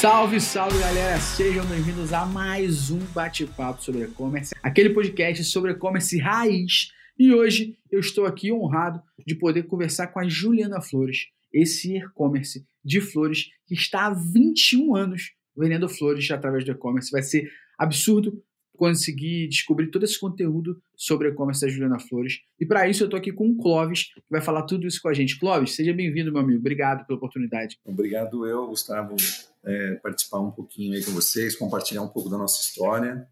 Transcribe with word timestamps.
Salve, 0.00 0.40
salve 0.40 0.78
galera! 0.78 1.18
Sejam 1.18 1.66
bem-vindos 1.66 2.12
a 2.12 2.24
mais 2.24 2.88
um 2.92 3.00
bate-papo 3.12 3.82
sobre 3.82 4.04
e-commerce, 4.04 4.54
aquele 4.62 4.90
podcast 4.90 5.42
sobre 5.42 5.72
e-commerce 5.72 6.16
raiz. 6.18 6.92
E 7.18 7.34
hoje 7.34 7.76
eu 7.90 7.98
estou 7.98 8.24
aqui 8.24 8.52
honrado 8.52 9.02
de 9.26 9.34
poder 9.34 9.64
conversar 9.64 10.06
com 10.06 10.20
a 10.20 10.28
Juliana 10.28 10.80
Flores, 10.80 11.26
esse 11.52 11.96
e-commerce 11.96 12.64
de 12.84 13.00
flores 13.00 13.48
que 13.66 13.74
está 13.74 14.06
há 14.06 14.14
21 14.14 14.94
anos 14.94 15.32
vendendo 15.56 15.88
flores 15.88 16.30
através 16.30 16.64
do 16.64 16.70
e-commerce. 16.70 17.10
Vai 17.10 17.22
ser 17.22 17.50
absurdo 17.76 18.40
conseguir 18.76 19.48
descobrir 19.48 19.88
todo 19.88 20.04
esse 20.04 20.18
conteúdo 20.20 20.80
sobre 20.96 21.30
e-commerce 21.30 21.60
da 21.60 21.68
Juliana 21.68 21.98
Flores. 21.98 22.38
E 22.60 22.64
para 22.64 22.88
isso 22.88 23.02
eu 23.02 23.06
estou 23.06 23.18
aqui 23.18 23.32
com 23.32 23.48
o 23.48 23.56
Clóvis, 23.56 24.04
que 24.14 24.22
vai 24.30 24.40
falar 24.40 24.62
tudo 24.62 24.86
isso 24.86 25.02
com 25.02 25.08
a 25.08 25.14
gente. 25.14 25.40
Clóvis, 25.40 25.74
seja 25.74 25.92
bem-vindo, 25.92 26.30
meu 26.30 26.40
amigo. 26.40 26.60
Obrigado 26.60 27.04
pela 27.04 27.16
oportunidade. 27.16 27.76
Obrigado 27.84 28.46
eu, 28.46 28.68
Gustavo, 28.68 29.16
é, 29.64 29.94
participar 29.96 30.40
um 30.40 30.50
pouquinho 30.50 30.94
aí 30.94 31.04
com 31.04 31.12
vocês, 31.12 31.56
compartilhar 31.56 32.02
um 32.02 32.08
pouco 32.08 32.28
da 32.28 32.38
nossa 32.38 32.60
história. 32.60 33.28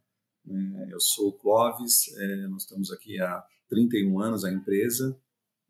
É, 0.48 0.92
eu 0.92 1.00
sou 1.00 1.28
o 1.28 1.32
Clóvis, 1.32 2.08
é, 2.16 2.36
nós 2.48 2.62
estamos 2.62 2.92
aqui 2.92 3.20
há 3.20 3.42
31 3.68 4.20
anos 4.20 4.44
a 4.44 4.52
empresa 4.52 5.18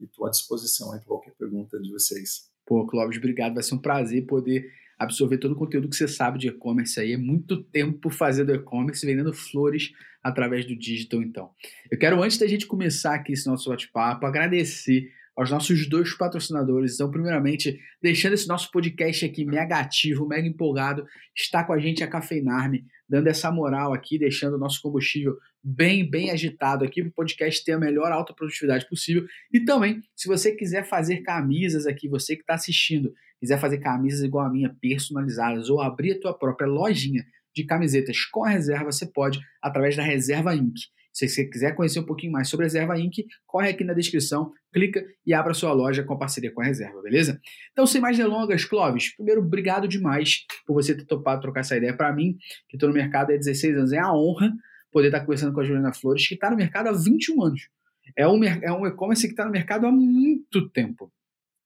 e 0.00 0.04
estou 0.04 0.26
à 0.26 0.30
disposição 0.30 0.92
aí 0.92 0.98
para 0.98 1.08
qualquer 1.08 1.34
pergunta 1.34 1.80
de 1.80 1.90
vocês. 1.90 2.50
Pô, 2.66 2.86
Clóvis, 2.86 3.16
obrigado. 3.16 3.54
Vai 3.54 3.62
ser 3.62 3.74
um 3.74 3.80
prazer 3.80 4.26
poder 4.26 4.70
absorver 4.98 5.38
todo 5.38 5.52
o 5.52 5.56
conteúdo 5.56 5.88
que 5.88 5.96
você 5.96 6.08
sabe 6.08 6.38
de 6.38 6.48
e-commerce 6.48 6.98
aí. 6.98 7.12
É 7.12 7.16
muito 7.16 7.62
tempo 7.62 8.10
fazendo 8.10 8.54
e-commerce, 8.54 9.04
vendendo 9.06 9.32
flores 9.32 9.92
através 10.22 10.66
do 10.66 10.76
digital, 10.76 11.22
então. 11.22 11.50
Eu 11.90 11.98
quero, 11.98 12.20
antes 12.22 12.38
da 12.38 12.46
gente 12.46 12.66
começar 12.66 13.14
aqui 13.14 13.32
esse 13.32 13.46
nosso 13.46 13.70
bate-papo, 13.70 14.26
agradecer 14.26 15.10
aos 15.36 15.50
nossos 15.50 15.86
dois 15.88 16.16
patrocinadores. 16.16 16.94
Então, 16.94 17.10
primeiramente, 17.10 17.78
deixando 18.02 18.32
esse 18.32 18.48
nosso 18.48 18.70
podcast 18.70 19.24
aqui 19.24 19.44
mega 19.44 19.78
ativo, 19.78 20.26
mega 20.26 20.48
empolgado, 20.48 21.06
está 21.36 21.62
com 21.62 21.74
a 21.74 21.78
gente 21.78 22.02
a 22.02 22.08
Cafeinarme, 22.08 22.86
dando 23.06 23.28
essa 23.28 23.52
moral 23.52 23.92
aqui, 23.92 24.18
deixando 24.18 24.54
o 24.54 24.58
nosso 24.58 24.80
combustível 24.80 25.36
bem, 25.62 26.08
bem 26.08 26.30
agitado 26.30 26.84
aqui 26.84 27.02
para 27.02 27.10
o 27.10 27.14
podcast 27.14 27.62
ter 27.62 27.72
a 27.72 27.78
melhor 27.78 28.10
alta 28.10 28.32
produtividade 28.32 28.88
possível. 28.88 29.26
E 29.52 29.60
também, 29.60 30.00
se 30.14 30.26
você 30.26 30.52
quiser 30.52 30.88
fazer 30.88 31.18
camisas 31.18 31.86
aqui, 31.86 32.08
você 32.08 32.34
que 32.34 32.42
está 32.42 32.54
assistindo, 32.54 33.12
quiser 33.38 33.58
fazer 33.58 33.78
camisas 33.78 34.22
igual 34.22 34.46
a 34.46 34.50
minha, 34.50 34.74
personalizadas, 34.80 35.68
ou 35.68 35.82
abrir 35.82 36.12
a 36.12 36.20
tua 36.20 36.32
própria 36.32 36.66
lojinha 36.66 37.26
de 37.54 37.64
camisetas 37.64 38.24
com 38.24 38.42
reserva, 38.42 38.90
você 38.90 39.06
pode 39.06 39.40
através 39.62 39.96
da 39.96 40.02
Reserva 40.02 40.54
Inc. 40.54 40.76
Se 41.16 41.26
você 41.30 41.46
quiser 41.46 41.74
conhecer 41.74 41.98
um 41.98 42.04
pouquinho 42.04 42.30
mais 42.30 42.46
sobre 42.46 42.64
a 42.64 42.66
Reserva 42.66 43.00
Inc., 43.00 43.24
corre 43.46 43.70
aqui 43.70 43.82
na 43.82 43.94
descrição, 43.94 44.52
clica 44.70 45.02
e 45.24 45.32
abra 45.32 45.54
sua 45.54 45.72
loja 45.72 46.04
com 46.04 46.14
parceria 46.18 46.52
com 46.52 46.60
a 46.60 46.64
Reserva, 46.66 47.00
beleza? 47.00 47.40
Então, 47.72 47.86
sem 47.86 48.02
mais 48.02 48.18
delongas, 48.18 48.66
Clóvis, 48.66 49.16
primeiro, 49.16 49.40
obrigado 49.40 49.88
demais 49.88 50.44
por 50.66 50.74
você 50.74 50.94
ter 50.94 51.06
topado 51.06 51.40
trocar 51.40 51.60
essa 51.60 51.74
ideia 51.74 51.96
para 51.96 52.12
mim, 52.12 52.36
que 52.68 52.76
estou 52.76 52.90
no 52.90 52.94
mercado 52.94 53.32
há 53.32 53.36
16 53.36 53.78
anos. 53.78 53.92
É 53.94 53.98
a 53.98 54.12
honra 54.12 54.52
poder 54.92 55.06
estar 55.06 55.20
conversando 55.20 55.54
com 55.54 55.60
a 55.60 55.64
Juliana 55.64 55.90
Flores, 55.94 56.28
que 56.28 56.34
está 56.34 56.50
no 56.50 56.56
mercado 56.56 56.88
há 56.88 56.92
21 56.92 57.42
anos. 57.42 57.70
É 58.14 58.28
um, 58.28 58.44
é 58.44 58.70
um 58.70 58.86
e-commerce 58.86 59.26
que 59.26 59.32
está 59.32 59.46
no 59.46 59.50
mercado 59.50 59.86
há 59.86 59.90
muito 59.90 60.68
tempo. 60.68 61.10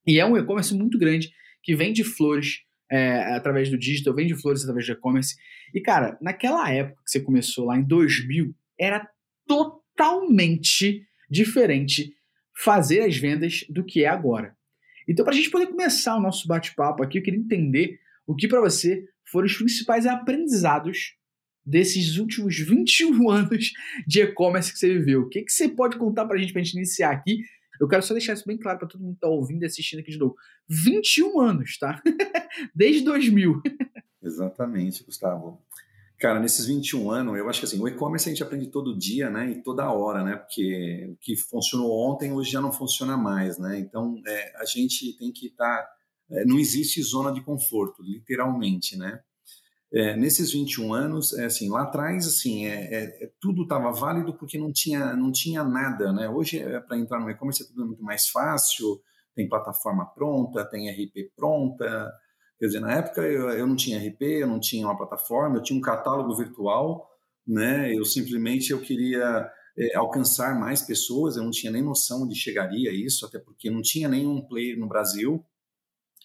E 0.06 0.20
é 0.20 0.24
um 0.24 0.36
e-commerce 0.36 0.72
muito 0.76 0.96
grande 0.96 1.28
que 1.60 1.74
vende 1.74 2.04
flores 2.04 2.60
é, 2.88 3.34
através 3.34 3.68
do 3.68 3.76
digital, 3.76 4.14
vende 4.14 4.36
flores 4.36 4.62
através 4.62 4.86
do 4.86 4.92
e-commerce. 4.92 5.34
E, 5.74 5.80
cara, 5.80 6.16
naquela 6.22 6.72
época 6.72 7.02
que 7.04 7.10
você 7.10 7.18
começou 7.18 7.66
lá 7.66 7.76
em 7.76 7.82
2000, 7.82 8.54
era 8.78 9.10
totalmente 9.50 11.04
diferente 11.28 12.14
fazer 12.56 13.00
as 13.00 13.16
vendas 13.16 13.64
do 13.68 13.84
que 13.84 14.04
é 14.04 14.08
agora. 14.08 14.56
Então, 15.08 15.24
para 15.24 15.34
a 15.34 15.36
gente 15.36 15.50
poder 15.50 15.66
começar 15.66 16.16
o 16.16 16.20
nosso 16.20 16.46
bate-papo 16.46 17.02
aqui, 17.02 17.18
eu 17.18 17.22
queria 17.22 17.40
entender 17.40 17.98
o 18.26 18.36
que 18.36 18.46
para 18.46 18.60
você 18.60 19.04
foram 19.24 19.46
os 19.46 19.56
principais 19.56 20.06
aprendizados 20.06 21.16
desses 21.66 22.16
últimos 22.16 22.56
21 22.58 23.28
anos 23.30 23.72
de 24.06 24.20
e-commerce 24.20 24.72
que 24.72 24.78
você 24.78 24.94
viveu. 24.94 25.22
O 25.22 25.28
que, 25.28 25.42
que 25.42 25.52
você 25.52 25.68
pode 25.68 25.98
contar 25.98 26.26
para 26.26 26.36
a 26.36 26.38
gente, 26.38 26.52
para 26.52 26.60
a 26.60 26.64
gente 26.64 26.76
iniciar 26.76 27.10
aqui? 27.10 27.40
Eu 27.80 27.88
quero 27.88 28.02
só 28.02 28.14
deixar 28.14 28.34
isso 28.34 28.46
bem 28.46 28.58
claro 28.58 28.78
para 28.78 28.86
todo 28.86 29.00
mundo 29.00 29.14
que 29.14 29.16
está 29.16 29.28
ouvindo 29.28 29.62
e 29.62 29.66
assistindo 29.66 30.00
aqui 30.00 30.12
de 30.12 30.18
novo. 30.18 30.36
21 30.68 31.40
anos, 31.40 31.76
tá? 31.78 32.00
Desde 32.74 33.02
2000. 33.02 33.62
Exatamente, 34.22 35.02
Gustavo. 35.02 35.60
Cara, 36.20 36.38
nesses 36.38 36.66
21 36.66 37.10
anos, 37.10 37.38
eu 37.38 37.48
acho 37.48 37.60
que 37.60 37.64
assim, 37.64 37.80
o 37.80 37.88
e-commerce 37.88 38.28
a 38.28 38.32
gente 38.32 38.42
aprende 38.42 38.66
todo 38.66 38.96
dia, 38.96 39.30
né, 39.30 39.52
e 39.52 39.62
toda 39.62 39.90
hora, 39.90 40.22
né, 40.22 40.36
porque 40.36 41.08
o 41.10 41.16
que 41.16 41.34
funcionou 41.34 41.90
ontem, 41.90 42.30
hoje 42.30 42.50
já 42.50 42.60
não 42.60 42.70
funciona 42.70 43.16
mais, 43.16 43.58
né, 43.58 43.78
então 43.78 44.20
é, 44.26 44.52
a 44.60 44.66
gente 44.66 45.16
tem 45.16 45.32
que 45.32 45.46
estar, 45.46 45.78
tá, 45.78 45.88
é, 46.30 46.44
não 46.44 46.58
existe 46.58 47.02
zona 47.02 47.32
de 47.32 47.40
conforto, 47.40 48.02
literalmente, 48.02 48.98
né. 48.98 49.20
É, 49.90 50.14
nesses 50.14 50.52
21 50.52 50.92
anos, 50.92 51.32
é 51.32 51.46
assim, 51.46 51.70
lá 51.70 51.84
atrás, 51.84 52.26
assim, 52.26 52.66
é, 52.66 52.94
é, 52.94 53.24
é 53.24 53.32
tudo 53.40 53.62
estava 53.62 53.90
válido 53.90 54.34
porque 54.34 54.58
não 54.58 54.70
tinha, 54.70 55.16
não 55.16 55.32
tinha 55.32 55.64
nada, 55.64 56.12
né, 56.12 56.28
hoje 56.28 56.58
é, 56.58 56.80
para 56.80 56.98
entrar 56.98 57.18
no 57.18 57.30
e-commerce 57.30 57.62
é 57.62 57.66
tudo 57.66 57.86
muito 57.86 58.02
mais 58.04 58.28
fácil, 58.28 59.00
tem 59.34 59.48
plataforma 59.48 60.04
pronta, 60.04 60.68
tem 60.68 60.90
RP 60.90 61.32
pronta, 61.34 62.12
Quer 62.60 62.66
dizer, 62.66 62.80
na 62.80 62.92
época 62.92 63.22
eu, 63.22 63.48
eu 63.48 63.66
não 63.66 63.74
tinha 63.74 63.98
RP, 63.98 64.20
eu 64.20 64.46
não 64.46 64.60
tinha 64.60 64.86
uma 64.86 64.96
plataforma, 64.96 65.56
eu 65.56 65.62
tinha 65.62 65.78
um 65.78 65.82
catálogo 65.82 66.36
virtual, 66.36 67.10
né? 67.46 67.90
Eu 67.90 68.04
simplesmente 68.04 68.70
eu 68.70 68.82
queria 68.82 69.50
é, 69.78 69.96
alcançar 69.96 70.54
mais 70.60 70.82
pessoas, 70.82 71.36
eu 71.36 71.42
não 71.42 71.50
tinha 71.50 71.72
nem 71.72 71.82
noção 71.82 72.28
de 72.28 72.34
chegaria 72.34 72.90
a 72.90 72.92
isso, 72.92 73.24
até 73.24 73.38
porque 73.38 73.70
não 73.70 73.80
tinha 73.80 74.10
nenhum 74.10 74.42
player 74.42 74.78
no 74.78 74.86
Brasil 74.86 75.42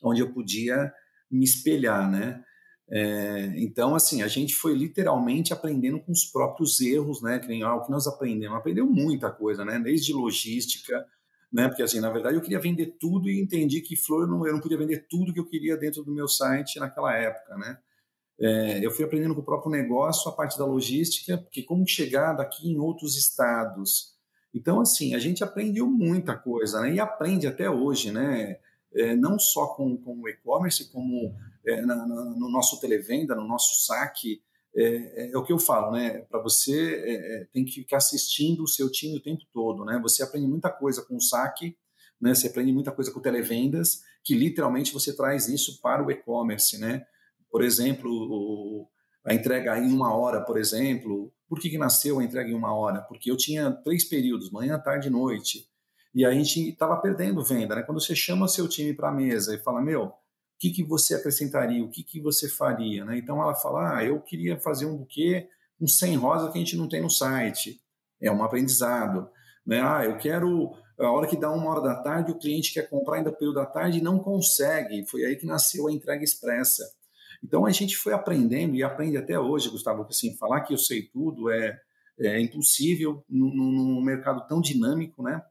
onde 0.03 0.19
eu 0.19 0.33
podia 0.33 0.91
me 1.31 1.45
espelhar, 1.45 2.11
né? 2.11 2.43
É, 2.91 3.53
então, 3.55 3.95
assim, 3.95 4.21
a 4.21 4.27
gente 4.27 4.53
foi 4.53 4.75
literalmente 4.75 5.53
aprendendo 5.53 6.01
com 6.01 6.11
os 6.11 6.25
próprios 6.25 6.81
erros, 6.81 7.21
né? 7.21 7.39
Que 7.39 7.47
nem 7.47 7.63
ah, 7.63 7.75
o 7.75 7.85
que 7.85 7.91
nós 7.91 8.07
aprendemos. 8.07 8.57
Aprendeu 8.57 8.85
muita 8.85 9.31
coisa, 9.31 9.63
né? 9.63 9.79
Desde 9.79 10.11
logística, 10.11 11.05
né? 11.55 11.69
Porque 11.69 11.81
assim, 11.81 12.01
na 12.01 12.09
verdade, 12.09 12.35
eu 12.35 12.41
queria 12.41 12.59
vender 12.59 12.97
tudo 12.99 13.29
e 13.29 13.39
entendi 13.39 13.79
que 13.79 13.95
flor 13.95 14.27
não, 14.27 14.45
eu 14.45 14.51
não 14.51 14.59
podia 14.59 14.77
vender 14.77 15.07
tudo 15.09 15.33
que 15.33 15.39
eu 15.39 15.45
queria 15.45 15.77
dentro 15.77 16.03
do 16.03 16.11
meu 16.11 16.27
site 16.27 16.77
naquela 16.81 17.15
época, 17.15 17.55
né? 17.55 17.77
É, 18.37 18.85
eu 18.85 18.91
fui 18.91 19.05
aprendendo 19.05 19.33
com 19.33 19.39
o 19.39 19.45
próprio 19.45 19.71
negócio 19.71 20.29
a 20.29 20.35
parte 20.35 20.57
da 20.59 20.65
logística, 20.65 21.37
porque 21.37 21.63
como 21.63 21.87
chegar 21.87 22.33
daqui 22.33 22.69
em 22.69 22.77
outros 22.77 23.15
estados. 23.15 24.15
Então, 24.53 24.81
assim, 24.81 25.15
a 25.15 25.19
gente 25.19 25.45
aprendeu 25.45 25.87
muita 25.87 26.35
coisa, 26.35 26.81
né? 26.81 26.93
E 26.93 26.99
aprende 26.99 27.47
até 27.47 27.69
hoje, 27.69 28.11
né? 28.11 28.59
É, 28.93 29.15
não 29.15 29.39
só 29.39 29.67
com, 29.67 29.95
com 29.95 30.23
o 30.23 30.27
e-commerce, 30.27 30.91
como 30.91 31.33
é, 31.65 31.81
na, 31.83 31.95
na, 31.95 32.05
no 32.05 32.49
nosso 32.49 32.81
televenda, 32.81 33.33
no 33.33 33.47
nosso 33.47 33.85
saque, 33.85 34.41
é, 34.75 34.83
é, 34.83 35.31
é, 35.31 35.37
o 35.37 35.43
que 35.43 35.53
eu 35.53 35.57
falo, 35.57 35.91
né? 35.91 36.19
Para 36.29 36.41
você 36.41 36.95
é, 36.95 37.13
é, 37.13 37.45
tem 37.45 37.63
que 37.63 37.71
ficar 37.71 37.97
assistindo 37.97 38.63
o 38.63 38.67
seu 38.67 38.91
time 38.91 39.17
o 39.17 39.23
tempo 39.23 39.43
todo, 39.53 39.85
né? 39.85 39.97
Você 40.03 40.21
aprende 40.21 40.47
muita 40.47 40.69
coisa 40.69 41.01
com 41.01 41.15
o 41.15 41.21
saque, 41.21 41.77
né? 42.19 42.35
Você 42.35 42.47
aprende 42.47 42.73
muita 42.73 42.91
coisa 42.91 43.09
com 43.11 43.21
televendas, 43.21 44.01
que 44.21 44.35
literalmente 44.35 44.91
você 44.91 45.15
traz 45.15 45.47
isso 45.47 45.81
para 45.81 46.05
o 46.05 46.11
e-commerce, 46.11 46.77
né? 46.77 47.05
Por 47.49 47.63
exemplo, 47.63 48.11
o, 48.11 48.87
a 49.23 49.33
entrega 49.33 49.77
em 49.79 49.93
uma 49.93 50.13
hora, 50.13 50.41
por 50.41 50.57
exemplo. 50.57 51.31
Por 51.47 51.59
que, 51.59 51.69
que 51.69 51.77
nasceu 51.77 52.19
a 52.19 52.23
entrega 52.23 52.49
em 52.49 52.55
uma 52.55 52.75
hora? 52.75 53.01
Porque 53.01 53.31
eu 53.31 53.37
tinha 53.37 53.71
três 53.71 54.03
períodos, 54.03 54.51
manhã, 54.51 54.77
tarde 54.77 55.07
e 55.07 55.11
noite. 55.11 55.69
E 56.13 56.25
a 56.25 56.31
gente 56.31 56.69
estava 56.69 56.97
perdendo 56.97 57.43
venda, 57.43 57.75
né? 57.75 57.83
Quando 57.83 58.01
você 58.01 58.15
chama 58.15 58.47
seu 58.47 58.67
time 58.67 58.93
para 58.93 59.07
a 59.07 59.13
mesa 59.13 59.55
e 59.55 59.59
fala, 59.59 59.81
meu, 59.81 60.11
o 60.55 60.59
que, 60.59 60.71
que 60.71 60.83
você 60.83 61.15
acrescentaria, 61.15 61.83
o 61.83 61.89
que, 61.89 62.03
que 62.03 62.21
você 62.21 62.47
faria, 62.47 63.03
né? 63.03 63.17
Então 63.17 63.41
ela 63.41 63.53
fala, 63.53 63.97
ah, 63.97 64.03
eu 64.03 64.21
queria 64.21 64.57
fazer 64.59 64.85
um 64.85 64.97
buquê 64.97 65.49
com 65.77 65.85
100 65.85 66.15
rosas 66.15 66.51
que 66.51 66.57
a 66.57 66.61
gente 66.61 66.77
não 66.77 66.87
tem 66.87 67.01
no 67.01 67.09
site. 67.09 67.81
É 68.21 68.31
um 68.31 68.43
aprendizado, 68.43 69.29
né? 69.65 69.81
Ah, 69.81 70.05
eu 70.05 70.17
quero 70.17 70.73
a 70.97 71.11
hora 71.11 71.27
que 71.27 71.35
dá 71.35 71.51
uma 71.51 71.69
hora 71.69 71.81
da 71.81 71.95
tarde, 72.01 72.31
o 72.31 72.39
cliente 72.39 72.73
quer 72.73 72.89
comprar 72.89 73.17
ainda 73.17 73.31
período 73.31 73.55
da 73.55 73.65
tarde 73.65 73.99
e 73.99 74.01
não 74.01 74.17
consegue. 74.17 75.05
Foi 75.07 75.25
aí 75.25 75.35
que 75.35 75.45
nasceu 75.45 75.87
a 75.87 75.91
entrega 75.91 76.23
expressa. 76.23 76.83
Então 77.43 77.65
a 77.65 77.71
gente 77.71 77.97
foi 77.97 78.13
aprendendo 78.13 78.75
e 78.75 78.83
aprende 78.83 79.17
até 79.17 79.37
hoje, 79.37 79.69
Gustavo, 79.69 80.05
que 80.05 80.13
assim, 80.13 80.37
falar 80.37 80.61
que 80.61 80.73
eu 80.73 80.77
sei 80.77 81.03
tudo 81.03 81.51
é, 81.51 81.77
é 82.19 82.39
impossível 82.39 83.23
num, 83.29 83.53
num 83.53 84.01
mercado 84.01 84.47
tão 84.47 84.61
dinâmico, 84.61 85.21
né? 85.21 85.41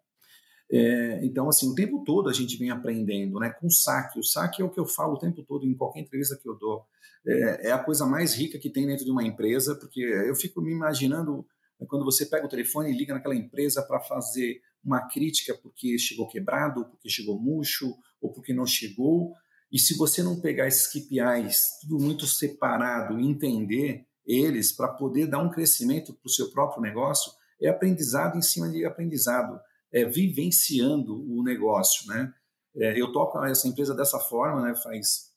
É, 0.70 1.24
então, 1.24 1.48
assim, 1.48 1.70
o 1.70 1.74
tempo 1.74 2.02
todo 2.04 2.28
a 2.28 2.32
gente 2.32 2.56
vem 2.56 2.70
aprendendo, 2.70 3.38
né? 3.38 3.50
Com 3.50 3.66
o 3.66 3.70
saque. 3.70 4.18
O 4.18 4.22
saque 4.22 4.62
é 4.62 4.64
o 4.64 4.70
que 4.70 4.80
eu 4.80 4.86
falo 4.86 5.14
o 5.14 5.18
tempo 5.18 5.42
todo 5.42 5.66
em 5.66 5.74
qualquer 5.74 6.00
entrevista 6.00 6.36
que 6.36 6.48
eu 6.48 6.54
dou. 6.54 6.84
É, 7.26 7.68
é 7.68 7.72
a 7.72 7.78
coisa 7.78 8.06
mais 8.06 8.34
rica 8.34 8.58
que 8.58 8.70
tem 8.70 8.86
dentro 8.86 9.04
de 9.04 9.10
uma 9.10 9.24
empresa, 9.24 9.74
porque 9.74 10.00
eu 10.00 10.34
fico 10.34 10.60
me 10.60 10.72
imaginando 10.72 11.46
né, 11.78 11.86
quando 11.88 12.04
você 12.04 12.26
pega 12.26 12.46
o 12.46 12.48
telefone 12.48 12.90
e 12.90 12.96
liga 12.96 13.14
naquela 13.14 13.34
empresa 13.34 13.82
para 13.82 14.00
fazer 14.00 14.60
uma 14.84 15.08
crítica 15.08 15.54
porque 15.54 15.98
chegou 15.98 16.28
quebrado, 16.28 16.84
porque 16.86 17.08
chegou 17.08 17.40
murcho, 17.40 17.94
ou 18.20 18.32
porque 18.32 18.52
não 18.52 18.66
chegou. 18.66 19.32
E 19.72 19.78
se 19.78 19.96
você 19.96 20.22
não 20.22 20.40
pegar 20.40 20.68
esses 20.68 20.86
KPIs, 20.86 21.80
tudo 21.80 21.98
muito 21.98 22.26
separado, 22.26 23.18
e 23.18 23.26
entender 23.26 24.06
eles 24.26 24.72
para 24.72 24.88
poder 24.88 25.26
dar 25.26 25.38
um 25.38 25.50
crescimento 25.50 26.14
para 26.14 26.26
o 26.26 26.30
seu 26.30 26.50
próprio 26.50 26.82
negócio, 26.82 27.32
é 27.60 27.68
aprendizado 27.68 28.36
em 28.36 28.42
cima 28.42 28.70
de 28.70 28.84
aprendizado 28.84 29.60
é, 29.94 30.04
vivenciando 30.04 31.14
o 31.30 31.44
negócio, 31.44 32.08
né? 32.08 32.34
É, 32.76 33.00
eu 33.00 33.12
toco 33.12 33.42
essa 33.44 33.68
empresa 33.68 33.94
dessa 33.94 34.18
forma, 34.18 34.60
né? 34.62 34.74
Faz, 34.74 35.30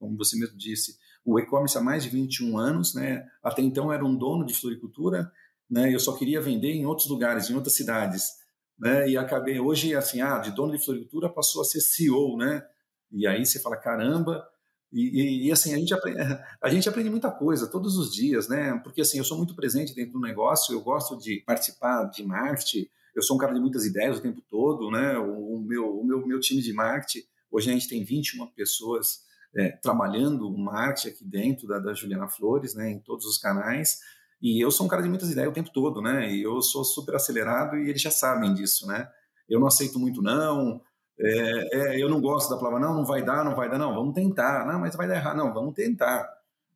como 0.00 0.16
você 0.16 0.36
mesmo 0.36 0.58
disse, 0.58 0.98
o 1.24 1.38
e-commerce 1.38 1.78
há 1.78 1.80
mais 1.80 2.02
de 2.02 2.10
21 2.10 2.58
anos, 2.58 2.92
né? 2.92 3.24
Até 3.40 3.62
então 3.62 3.92
era 3.92 4.04
um 4.04 4.16
dono 4.16 4.44
de 4.44 4.52
floricultura, 4.52 5.30
né? 5.70 5.94
Eu 5.94 6.00
só 6.00 6.16
queria 6.16 6.40
vender 6.40 6.72
em 6.72 6.84
outros 6.84 7.08
lugares, 7.08 7.48
em 7.48 7.54
outras 7.54 7.76
cidades, 7.76 8.30
né? 8.76 9.08
E 9.08 9.16
acabei 9.16 9.60
hoje 9.60 9.94
assim, 9.94 10.20
ah, 10.20 10.38
de 10.38 10.50
dono 10.50 10.76
de 10.76 10.84
floricultura 10.84 11.28
passou 11.28 11.62
a 11.62 11.64
ser 11.64 11.80
CEO, 11.80 12.36
né? 12.36 12.66
E 13.12 13.28
aí 13.28 13.46
você 13.46 13.60
fala, 13.60 13.76
caramba, 13.76 14.44
e, 14.92 15.46
e, 15.46 15.46
e, 15.46 15.52
assim, 15.52 15.72
a 15.72 15.78
gente, 15.78 15.94
aprende, 15.94 16.18
a 16.60 16.68
gente 16.68 16.88
aprende 16.88 17.10
muita 17.10 17.30
coisa 17.30 17.70
todos 17.70 17.96
os 17.96 18.12
dias, 18.12 18.48
né? 18.48 18.76
Porque 18.82 19.02
assim, 19.02 19.18
eu 19.18 19.24
sou 19.24 19.38
muito 19.38 19.54
presente 19.54 19.94
dentro 19.94 20.14
do 20.14 20.20
negócio, 20.20 20.74
eu 20.74 20.80
gosto 20.80 21.16
de 21.16 21.44
participar 21.46 22.06
de 22.06 22.24
marketing, 22.24 22.88
eu 23.20 23.22
sou 23.22 23.36
um 23.36 23.38
cara 23.38 23.52
de 23.52 23.60
muitas 23.60 23.84
ideias 23.84 24.18
o 24.18 24.22
tempo 24.22 24.40
todo, 24.48 24.90
né? 24.90 25.18
O, 25.18 25.56
o 25.56 25.60
meu, 25.60 26.00
o 26.00 26.04
meu, 26.04 26.26
meu 26.26 26.40
time 26.40 26.62
de 26.62 26.72
marketing, 26.72 27.26
hoje 27.50 27.70
a 27.70 27.72
gente 27.72 27.88
tem 27.88 28.02
21 28.02 28.46
pessoas 28.48 29.20
é, 29.54 29.70
trabalhando 29.82 30.50
marketing 30.50 31.08
aqui 31.08 31.24
dentro 31.24 31.68
da, 31.68 31.78
da 31.78 31.92
Juliana 31.92 32.28
Flores, 32.28 32.74
né? 32.74 32.90
Em 32.90 32.98
todos 32.98 33.26
os 33.26 33.38
canais. 33.38 33.98
E 34.40 34.58
eu 34.64 34.70
sou 34.70 34.86
um 34.86 34.88
cara 34.88 35.02
de 35.02 35.08
muitas 35.08 35.30
ideias 35.30 35.50
o 35.50 35.54
tempo 35.54 35.70
todo, 35.72 36.00
né? 36.00 36.32
E 36.32 36.42
eu 36.42 36.62
sou 36.62 36.82
super 36.82 37.14
acelerado 37.14 37.76
e 37.76 37.90
eles 37.90 38.00
já 38.00 38.10
sabem 38.10 38.54
disso, 38.54 38.86
né? 38.86 39.08
Eu 39.48 39.60
não 39.60 39.66
aceito 39.66 39.98
muito 39.98 40.22
não, 40.22 40.80
é, 41.22 41.96
é, 41.96 42.02
eu 42.02 42.08
não 42.08 42.20
gosto 42.20 42.48
da 42.48 42.56
palavra, 42.56 42.80
não, 42.80 42.94
não 42.94 43.04
vai 43.04 43.22
dar, 43.22 43.44
não 43.44 43.54
vai 43.54 43.68
dar, 43.68 43.78
não, 43.78 43.94
vamos 43.94 44.14
tentar, 44.14 44.66
não, 44.66 44.80
mas 44.80 44.96
vai 44.96 45.06
dar 45.06 45.16
errado, 45.16 45.36
não, 45.36 45.52
vamos 45.52 45.74
tentar. 45.74 46.26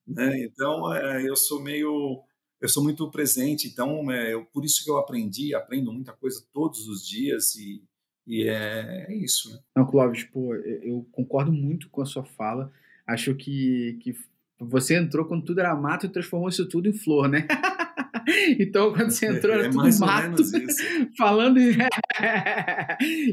Né? 0.06 0.44
Então, 0.44 0.92
é, 0.92 1.26
eu 1.26 1.34
sou 1.34 1.62
meio, 1.62 2.22
eu 2.64 2.68
sou 2.68 2.82
muito 2.82 3.10
presente, 3.10 3.68
então, 3.68 4.10
é, 4.10 4.32
eu, 4.32 4.46
por 4.46 4.64
isso 4.64 4.82
que 4.82 4.90
eu 4.90 4.96
aprendi, 4.96 5.54
aprendo 5.54 5.92
muita 5.92 6.14
coisa 6.14 6.42
todos 6.50 6.88
os 6.88 7.06
dias 7.06 7.54
e, 7.56 7.82
e 8.26 8.48
é, 8.48 9.04
é 9.06 9.14
isso. 9.14 9.52
Né? 9.52 9.58
Não, 9.76 9.86
Clóvis, 9.86 10.24
pô, 10.24 10.54
eu 10.54 11.06
concordo 11.12 11.52
muito 11.52 11.90
com 11.90 12.00
a 12.00 12.06
sua 12.06 12.24
fala, 12.24 12.72
acho 13.06 13.34
que, 13.34 13.98
que 14.00 14.14
você 14.58 14.96
entrou 14.96 15.26
quando 15.26 15.44
tudo 15.44 15.60
era 15.60 15.76
mato 15.76 16.06
e 16.06 16.08
transformou 16.08 16.48
isso 16.48 16.66
tudo 16.66 16.88
em 16.88 16.94
flor, 16.94 17.28
né? 17.28 17.46
então, 18.58 18.94
quando 18.94 19.10
você 19.10 19.26
entrou, 19.26 19.52
era 19.52 19.66
é 19.66 19.70
tudo 19.70 19.98
mato. 19.98 20.42
falando. 21.18 21.60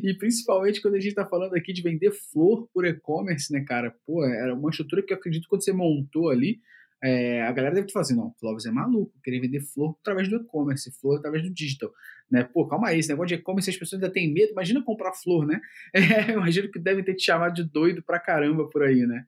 E 0.04 0.14
principalmente 0.16 0.82
quando 0.82 0.96
a 0.96 1.00
gente 1.00 1.12
está 1.12 1.26
falando 1.26 1.54
aqui 1.54 1.72
de 1.72 1.82
vender 1.82 2.12
flor 2.12 2.68
por 2.74 2.86
e-commerce, 2.86 3.54
né, 3.54 3.64
cara? 3.64 3.96
Pô, 4.06 4.26
era 4.26 4.54
uma 4.54 4.70
estrutura 4.70 5.02
que 5.02 5.14
eu 5.14 5.18
acredito 5.18 5.44
que 5.44 5.50
quando 5.50 5.64
você 5.64 5.72
montou 5.72 6.30
ali. 6.30 6.60
É, 7.04 7.42
a 7.42 7.52
galera 7.52 7.74
deve 7.74 7.88
estar 7.88 8.00
fazendo, 8.00 8.18
não, 8.18 8.36
Clóvis 8.40 8.66
é 8.66 8.72
maluco, 8.72 9.12
querer 9.24 9.40
vender 9.40 9.62
flor 9.62 9.96
através 10.02 10.30
do 10.30 10.36
e-commerce, 10.36 10.92
flor 11.00 11.18
através 11.18 11.42
do 11.42 11.50
digital, 11.50 11.92
né? 12.30 12.44
Pô, 12.44 12.68
calma 12.68 12.90
aí, 12.90 13.00
esse 13.00 13.10
negócio 13.10 13.36
de 13.36 13.42
e-commerce 13.42 13.72
as 13.72 13.76
pessoas 13.78 14.02
ainda 14.02 14.14
têm 14.14 14.32
medo, 14.32 14.52
imagina 14.52 14.84
comprar 14.84 15.14
flor, 15.14 15.46
né? 15.46 15.60
É, 15.94 16.32
imagino 16.32 16.70
que 16.70 16.80
devem 16.80 17.04
ter 17.04 17.16
te 17.16 17.24
chamado 17.24 17.54
de 17.54 17.64
doido 17.64 18.04
pra 18.04 18.20
caramba 18.20 18.70
por 18.70 18.84
aí, 18.84 19.06
né? 19.08 19.26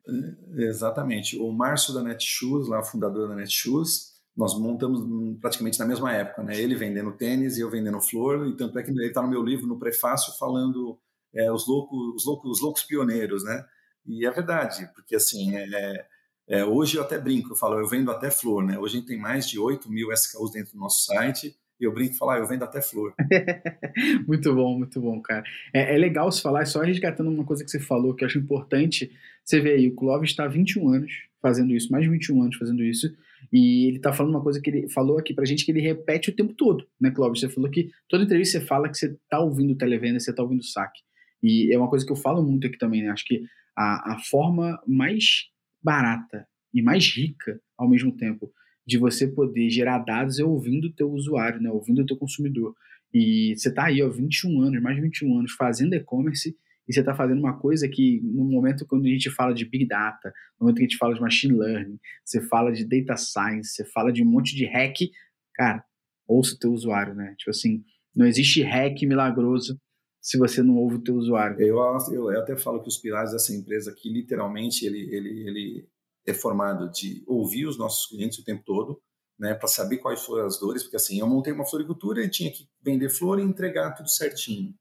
É, 0.56 0.64
exatamente. 0.64 1.38
O 1.38 1.52
Márcio 1.52 1.94
da 1.94 2.04
Netshoes, 2.04 2.68
lá, 2.68 2.84
fundador 2.84 3.28
da 3.28 3.36
Netshoes, 3.36 4.14
nós 4.36 4.58
montamos 4.58 5.40
praticamente 5.40 5.80
na 5.80 5.86
mesma 5.86 6.14
época, 6.14 6.44
né? 6.44 6.60
Ele 6.60 6.76
vendendo 6.76 7.12
tênis 7.12 7.58
e 7.58 7.62
eu 7.62 7.70
vendendo 7.70 8.00
flor, 8.02 8.48
e 8.48 8.56
tanto 8.56 8.78
é 8.78 8.84
que 8.84 8.92
ele 8.92 9.08
está 9.08 9.22
no 9.22 9.30
meu 9.30 9.44
livro, 9.44 9.68
no 9.68 9.80
prefácio, 9.80 10.34
falando 10.38 11.00
é, 11.34 11.52
os, 11.52 11.68
loucos, 11.68 12.16
os, 12.16 12.26
loucos, 12.26 12.52
os 12.52 12.62
loucos 12.62 12.84
pioneiros, 12.84 13.44
né? 13.44 13.64
E 14.06 14.26
é 14.26 14.32
verdade, 14.32 14.90
porque 14.94 15.16
assim, 15.16 15.56
é, 15.56 16.06
é, 16.48 16.64
hoje 16.66 16.98
eu 16.98 17.04
até 17.04 17.18
brinco, 17.20 17.52
eu 17.52 17.56
falo, 17.56 17.80
eu 17.80 17.88
vendo 17.88 18.12
até 18.12 18.30
flor, 18.30 18.64
né? 18.64 18.78
Hoje 18.78 18.96
a 18.96 19.00
gente 19.00 19.08
tem 19.08 19.18
mais 19.18 19.48
de 19.48 19.58
8 19.58 19.90
mil 19.90 20.12
SKUs 20.12 20.52
dentro 20.52 20.74
do 20.74 20.80
nosso 20.80 21.06
site, 21.06 21.56
e 21.80 21.86
eu 21.86 21.94
brinco 21.94 22.14
e 22.14 22.18
falo, 22.18 22.32
ah, 22.32 22.38
eu 22.38 22.48
vendo 22.48 22.64
até 22.64 22.82
flor. 22.82 23.14
muito 24.28 24.54
bom, 24.54 24.78
muito 24.78 25.02
bom, 25.02 25.22
cara. 25.22 25.44
É, 25.74 25.96
é, 25.96 25.98
legal 25.98 26.32
se 26.32 26.42
falar, 26.42 26.66
só 26.66 26.82
resgatando 26.82 27.30
uma 27.30 27.46
coisa 27.46 27.64
que 27.64 27.72
você 27.72 27.80
falou, 27.80 28.14
que 28.14 28.24
eu 28.24 28.28
acho 28.28 28.40
importante, 28.40 29.12
você 29.44 29.60
vê 29.60 29.74
aí, 29.74 29.88
o 29.88 29.96
Clóvis 29.96 30.32
está 30.32 30.46
há 30.46 30.48
21 30.48 30.90
anos 30.90 31.12
fazendo 31.42 31.74
isso, 31.74 31.92
mais 31.92 32.04
de 32.04 32.10
21 32.10 32.42
anos 32.42 32.58
fazendo 32.58 32.84
isso, 32.84 33.14
e 33.52 33.88
ele 33.88 33.98
está 33.98 34.14
falando 34.14 34.36
uma 34.36 34.44
coisa 34.44 34.62
que 34.62 34.70
ele 34.70 34.90
falou 34.90 35.18
aqui 35.18 35.34
pra 35.34 35.46
gente 35.46 35.66
que 35.66 35.72
ele 35.72 35.82
repete 35.82 36.30
o 36.30 36.36
tempo 36.36 36.54
todo, 36.54 36.86
né, 37.00 37.12
Clóvis? 37.12 37.42
Você 37.42 37.50
falou 37.50 37.70
que 37.70 37.90
toda 38.08 38.24
entrevista 38.24 38.60
você 38.60 38.66
fala 38.66 38.90
que 38.90 38.98
você 38.98 39.08
está 39.08 39.40
ouvindo 39.40 39.76
televenda, 39.76 40.20
você 40.20 40.32
está 40.32 40.42
ouvindo 40.42 40.64
saque. 40.64 41.02
E 41.42 41.74
é 41.74 41.78
uma 41.78 41.90
coisa 41.90 42.06
que 42.06 42.12
eu 42.12 42.16
falo 42.16 42.42
muito 42.42 42.68
aqui 42.68 42.78
também, 42.78 43.04
né? 43.04 43.10
Acho 43.10 43.26
que 43.26 43.44
a, 43.76 44.14
a 44.14 44.20
forma 44.20 44.82
mais 44.88 45.52
barata 45.84 46.48
e 46.74 46.82
mais 46.82 47.08
rica, 47.08 47.60
ao 47.78 47.90
mesmo 47.90 48.16
tempo, 48.16 48.52
de 48.86 48.98
você 48.98 49.28
poder 49.28 49.70
gerar 49.70 50.00
dados 50.00 50.40
é 50.40 50.44
ouvindo 50.44 50.86
o 50.86 50.94
teu 50.94 51.12
usuário, 51.12 51.62
né? 51.62 51.70
Ouvindo 51.70 52.02
o 52.02 52.06
teu 52.06 52.18
consumidor. 52.18 52.76
E 53.14 53.54
você 53.56 53.70
está 53.70 53.86
aí, 53.86 54.02
ó, 54.02 54.10
21 54.10 54.62
anos, 54.62 54.82
mais 54.82 54.96
de 54.96 55.02
21 55.02 55.40
anos, 55.40 55.52
fazendo 55.54 55.94
e-commerce 55.94 56.56
e 56.88 56.94
você 56.94 57.00
está 57.00 57.16
fazendo 57.16 57.40
uma 57.40 57.58
coisa 57.58 57.88
que, 57.88 58.20
no 58.24 58.44
momento 58.44 58.86
quando 58.86 59.06
a 59.06 59.10
gente 59.10 59.30
fala 59.30 59.54
de 59.54 59.66
Big 59.66 59.88
Data, 59.88 60.34
no 60.60 60.66
momento 60.66 60.78
que 60.78 60.84
a 60.84 60.88
gente 60.88 60.98
fala 60.98 61.14
de 61.14 61.22
Machine 61.22 61.58
Learning, 61.58 61.98
você 62.26 62.42
fala 62.42 62.72
de 62.72 62.84
Data 62.86 63.16
Science, 63.16 63.70
você 63.70 63.86
fala 63.86 64.12
de 64.12 64.22
um 64.22 64.26
monte 64.26 64.56
de 64.56 64.66
hack, 64.66 64.98
cara, 65.56 65.84
ouça 66.28 66.56
o 66.56 66.60
teu 66.60 66.72
usuário, 66.72 67.14
né? 67.16 67.36
Tipo 67.38 67.52
assim, 67.52 67.84
não 68.16 68.26
existe 68.26 68.62
hack 68.62 69.02
milagroso 69.04 69.80
se 70.24 70.38
você 70.38 70.64
não 70.64 70.78
ouve 70.78 70.96
o 70.96 71.04
teu 71.04 71.16
usuário. 71.16 71.60
Eu, 71.62 71.78
eu, 72.14 72.32
eu 72.32 72.40
até 72.40 72.56
falo 72.56 72.82
que 72.82 72.88
os 72.88 72.98
pilares 72.98 73.34
dessa 73.34 73.54
empresa 73.54 73.92
aqui, 73.92 74.10
literalmente, 74.10 74.86
ele, 74.86 75.02
ele, 75.14 75.50
ele 75.50 75.90
é 76.26 76.34
formado 76.34 76.90
de 76.90 77.22
ouvir 77.28 77.66
os 77.66 77.78
nossos 77.78 78.06
clientes 78.08 78.40
o 78.40 78.44
tempo 78.46 78.64
todo, 78.66 79.02
né, 79.38 79.54
para 79.54 79.68
saber 79.68 79.98
quais 79.98 80.22
foram 80.22 80.46
as 80.46 80.58
dores, 80.58 80.82
porque 80.82 80.96
assim, 80.96 81.20
eu 81.20 81.28
montei 81.28 81.52
uma 81.52 81.66
floricultura 81.66 82.24
e 82.24 82.30
tinha 82.30 82.50
que 82.50 82.70
vender 82.82 83.10
flor 83.10 83.38
e 83.38 83.44
entregar 83.44 83.92
tudo 83.92 84.10
certinho. 84.10 84.74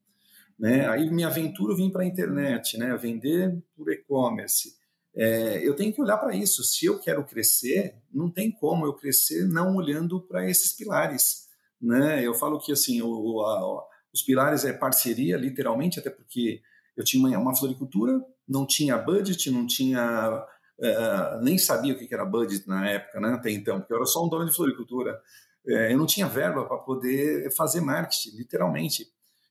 Né? 0.57 0.89
Aí 0.89 1.11
minha 1.11 1.27
aventura 1.27 1.75
vim 1.75 1.91
para 1.91 2.05
a 2.05 2.07
internet, 2.07 2.79
né? 2.79 2.97
vender 2.97 3.61
por 3.75 3.91
e-commerce. 3.91 4.77
É, 5.13 5.67
eu 5.67 5.75
tenho 5.75 5.93
que 5.93 6.01
olhar 6.01 6.19
para 6.19 6.37
isso. 6.37 6.63
Se 6.63 6.87
eu 6.87 7.01
quero 7.01 7.25
crescer, 7.25 7.97
não 8.13 8.31
tem 8.31 8.53
como 8.53 8.87
eu 8.87 8.95
crescer 8.95 9.49
não 9.49 9.75
olhando 9.75 10.21
para 10.21 10.49
esses 10.49 10.73
pilares. 10.73 11.49
Né? 11.81 12.25
Eu 12.25 12.33
falo 12.33 12.61
que 12.61 12.71
assim, 12.71 13.03
o, 13.03 13.41
a, 13.41 13.92
os 14.13 14.23
pilares 14.23 14.65
é 14.65 14.73
parceria, 14.73 15.37
literalmente, 15.37 15.99
até 15.99 16.11
porque 16.11 16.61
eu 16.97 17.05
tinha 17.05 17.39
uma, 17.39 17.57
floricultura, 17.57 18.21
não 18.47 18.67
tinha 18.67 18.99
budget, 18.99 19.51
não 19.51 19.67
tinha. 19.67 20.47
É, 20.81 21.41
nem 21.43 21.59
sabia 21.59 21.95
o 21.95 21.97
que 21.97 22.13
era 22.13 22.25
budget 22.25 22.67
na 22.67 22.89
época, 22.89 23.21
né? 23.21 23.35
até 23.35 23.51
então, 23.51 23.79
porque 23.79 23.93
eu 23.93 23.99
era 23.99 24.07
só 24.07 24.25
um 24.25 24.29
dono 24.29 24.47
de 24.47 24.55
floricultura. 24.55 25.21
É, 25.67 25.93
eu 25.93 25.99
não 25.99 26.07
tinha 26.07 26.27
verba 26.27 26.65
para 26.67 26.79
poder 26.79 27.55
fazer 27.55 27.81
marketing, 27.81 28.37
literalmente 28.37 29.07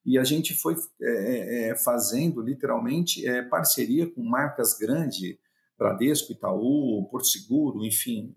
e 0.05 0.17
a 0.17 0.23
gente 0.23 0.53
foi 0.55 0.75
é, 1.01 1.69
é, 1.69 1.75
fazendo 1.75 2.41
literalmente 2.41 3.23
parceria 3.49 4.09
com 4.09 4.23
marcas 4.23 4.77
grandes, 4.77 5.37
Bradesco, 5.77 6.31
Itaú, 6.31 7.07
Porto 7.09 7.27
Seguro, 7.27 7.85
enfim, 7.85 8.35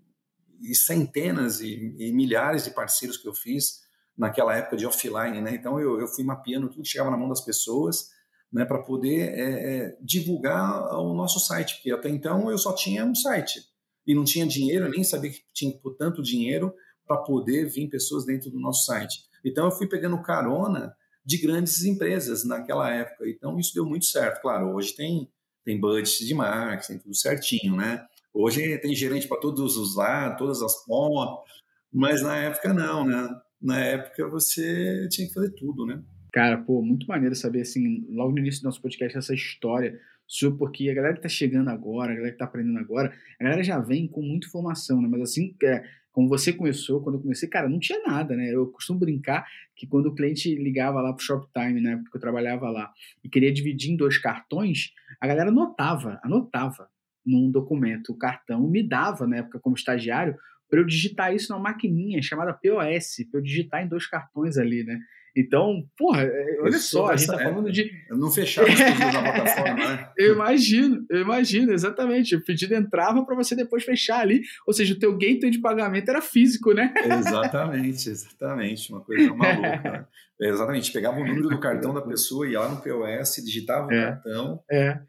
e 0.61 0.75
centenas 0.75 1.61
e, 1.61 1.95
e, 1.97 2.11
milhares 2.13 2.63
de 2.63 2.71
parceiros 2.71 3.17
que 3.17 3.27
eu 3.27 3.33
fiz 3.33 3.83
naquela 4.17 4.55
época 4.55 4.77
de 4.77 4.85
offline, 4.85 5.41
né? 5.41 5.55
Então 5.55 5.79
eu, 5.79 5.99
eu 5.99 6.07
fui 6.07 6.23
mapeando 6.23 6.69
tudo 6.69 6.83
que 6.83 6.89
chegava 6.89 7.11
na 7.11 7.17
mão 7.17 7.27
das 7.27 7.41
pessoas, 7.41 8.09
né, 8.51 8.63
para 8.63 8.81
poder 8.83 9.33
é, 9.33 9.41
é, 9.41 9.97
divulgar 10.01 10.93
o 10.97 11.13
nosso 11.13 11.39
site, 11.39 11.75
porque 11.75 11.91
até 11.91 12.09
então 12.09 12.49
eu 12.49 12.57
só 12.57 12.73
tinha 12.73 13.03
um 13.03 13.13
site 13.13 13.59
e 14.07 14.15
não 14.15 14.23
tinha 14.23 14.45
dinheiro, 14.45 14.89
nem 14.89 15.03
sabia 15.03 15.31
que 15.31 15.41
tinha 15.53 15.77
pôr 15.79 15.95
tanto 15.95 16.23
dinheiro 16.23 16.73
para 17.05 17.17
poder 17.17 17.65
vir 17.65 17.89
pessoas 17.89 18.25
dentro 18.25 18.49
do 18.49 18.59
nosso 18.59 18.85
site. 18.85 19.23
Então 19.43 19.65
eu 19.65 19.71
fui 19.71 19.87
pegando 19.87 20.21
carona 20.21 20.95
de 21.25 21.37
grandes 21.37 21.83
empresas 21.83 22.45
naquela 22.45 22.89
época. 22.89 23.27
Então, 23.27 23.57
isso 23.59 23.73
deu 23.73 23.85
muito 23.85 24.05
certo. 24.05 24.41
Claro, 24.41 24.75
hoje 24.75 24.95
tem, 24.95 25.29
tem 25.63 25.79
budget 25.79 26.23
de 26.25 26.33
marketing, 26.33 26.99
tudo 26.99 27.15
certinho, 27.15 27.75
né? 27.75 28.05
Hoje 28.33 28.77
tem 28.77 28.93
gerente 28.93 29.27
para 29.27 29.39
todos 29.39 29.75
os 29.75 29.95
lados, 29.95 30.37
todas 30.37 30.61
as 30.61 30.85
pontas, 30.85 31.51
mas 31.91 32.21
na 32.21 32.37
época 32.37 32.73
não, 32.73 33.05
né? 33.05 33.27
Na 33.61 33.79
época 33.79 34.27
você 34.27 35.07
tinha 35.09 35.27
que 35.27 35.33
fazer 35.33 35.51
tudo, 35.51 35.85
né? 35.85 36.01
Cara, 36.31 36.57
pô, 36.57 36.81
muito 36.81 37.07
maneiro 37.07 37.33
saber, 37.33 37.61
assim, 37.61 38.05
logo 38.09 38.33
no 38.33 38.39
início 38.39 38.61
do 38.61 38.65
nosso 38.65 38.81
podcast, 38.81 39.17
essa 39.17 39.33
história 39.33 39.99
sua, 40.27 40.55
porque 40.55 40.89
a 40.89 40.93
galera 40.93 41.15
que 41.15 41.21
tá 41.21 41.29
chegando 41.29 41.69
agora, 41.69 42.11
a 42.11 42.15
galera 42.15 42.31
que 42.31 42.37
tá 42.37 42.45
aprendendo 42.45 42.79
agora, 42.79 43.13
a 43.39 43.43
galera 43.43 43.63
já 43.63 43.79
vem 43.79 44.07
com 44.07 44.21
muita 44.21 44.47
informação, 44.47 45.01
né? 45.01 45.07
Mas 45.09 45.21
assim, 45.21 45.55
é, 45.63 45.83
como 46.11 46.27
você 46.27 46.51
começou, 46.51 47.01
quando 47.01 47.15
eu 47.15 47.21
comecei, 47.21 47.47
cara, 47.47 47.69
não 47.69 47.79
tinha 47.79 48.01
nada, 48.01 48.35
né? 48.35 48.49
Eu 48.53 48.67
costumo 48.67 48.99
brincar 48.99 49.45
que 49.75 49.85
quando 49.85 50.07
o 50.07 50.15
cliente 50.15 50.55
ligava 50.55 51.01
lá 51.01 51.13
pro 51.13 51.23
Shoptime, 51.23 51.81
né, 51.81 51.97
porque 51.97 52.17
eu 52.17 52.21
trabalhava 52.21 52.69
lá, 52.69 52.91
e 53.23 53.29
queria 53.29 53.51
dividir 53.51 53.91
em 53.91 53.97
dois 53.97 54.17
cartões, 54.17 54.93
a 55.19 55.27
galera 55.27 55.49
anotava, 55.49 56.19
anotava 56.23 56.89
num 57.25 57.51
documento 57.51 58.13
o 58.13 58.17
cartão, 58.17 58.67
me 58.67 58.81
dava, 58.81 59.27
na 59.27 59.37
época 59.37 59.59
como 59.59 59.75
estagiário, 59.75 60.37
para 60.69 60.79
eu 60.79 60.85
digitar 60.85 61.33
isso 61.33 61.51
numa 61.51 61.71
maquininha 61.71 62.21
chamada 62.21 62.53
POS, 62.53 63.27
para 63.29 63.39
eu 63.39 63.43
digitar 63.43 63.83
em 63.83 63.87
dois 63.87 64.07
cartões 64.07 64.57
ali, 64.57 64.83
né? 64.83 64.99
Então, 65.37 65.83
porra, 65.97 66.23
é, 66.23 66.61
olha 66.61 66.77
só, 66.77 67.07
a 67.07 67.17
gente 67.17 67.27
tá 67.27 67.37
falando 67.37 67.69
de. 67.69 67.91
Não 68.09 68.31
fechava 68.31 68.69
os 68.69 68.75
pedidos 68.75 69.13
na 69.13 69.21
plataforma, 69.33 69.75
né? 69.75 70.09
Eu 70.17 70.33
imagino, 70.33 71.05
eu 71.09 71.21
imagino, 71.21 71.73
exatamente. 71.73 72.37
O 72.37 72.43
pedido 72.43 72.73
entrava 72.73 73.25
para 73.25 73.35
você 73.35 73.53
depois 73.53 73.83
fechar 73.83 74.21
ali. 74.21 74.41
Ou 74.65 74.73
seja, 74.73 74.93
o 74.93 74.99
teu 74.99 75.11
gateway 75.17 75.51
de 75.51 75.59
pagamento 75.59 76.07
era 76.07 76.21
físico, 76.21 76.73
né? 76.73 76.93
Exatamente, 77.03 78.09
exatamente. 78.09 78.89
Uma 78.89 79.01
coisa 79.01 79.27
maluca. 79.35 80.07
Né? 80.39 80.49
Exatamente. 80.49 80.93
Pegava 80.93 81.19
o 81.19 81.27
número 81.27 81.49
do 81.49 81.59
cartão 81.59 81.93
da 81.93 82.01
pessoa, 82.01 82.47
ia 82.47 82.61
lá 82.61 82.69
no 82.69 82.81
POS, 82.81 83.43
digitava 83.43 83.87
o 83.87 83.91
é, 83.91 84.05
cartão. 84.05 84.63
É. 84.71 85.01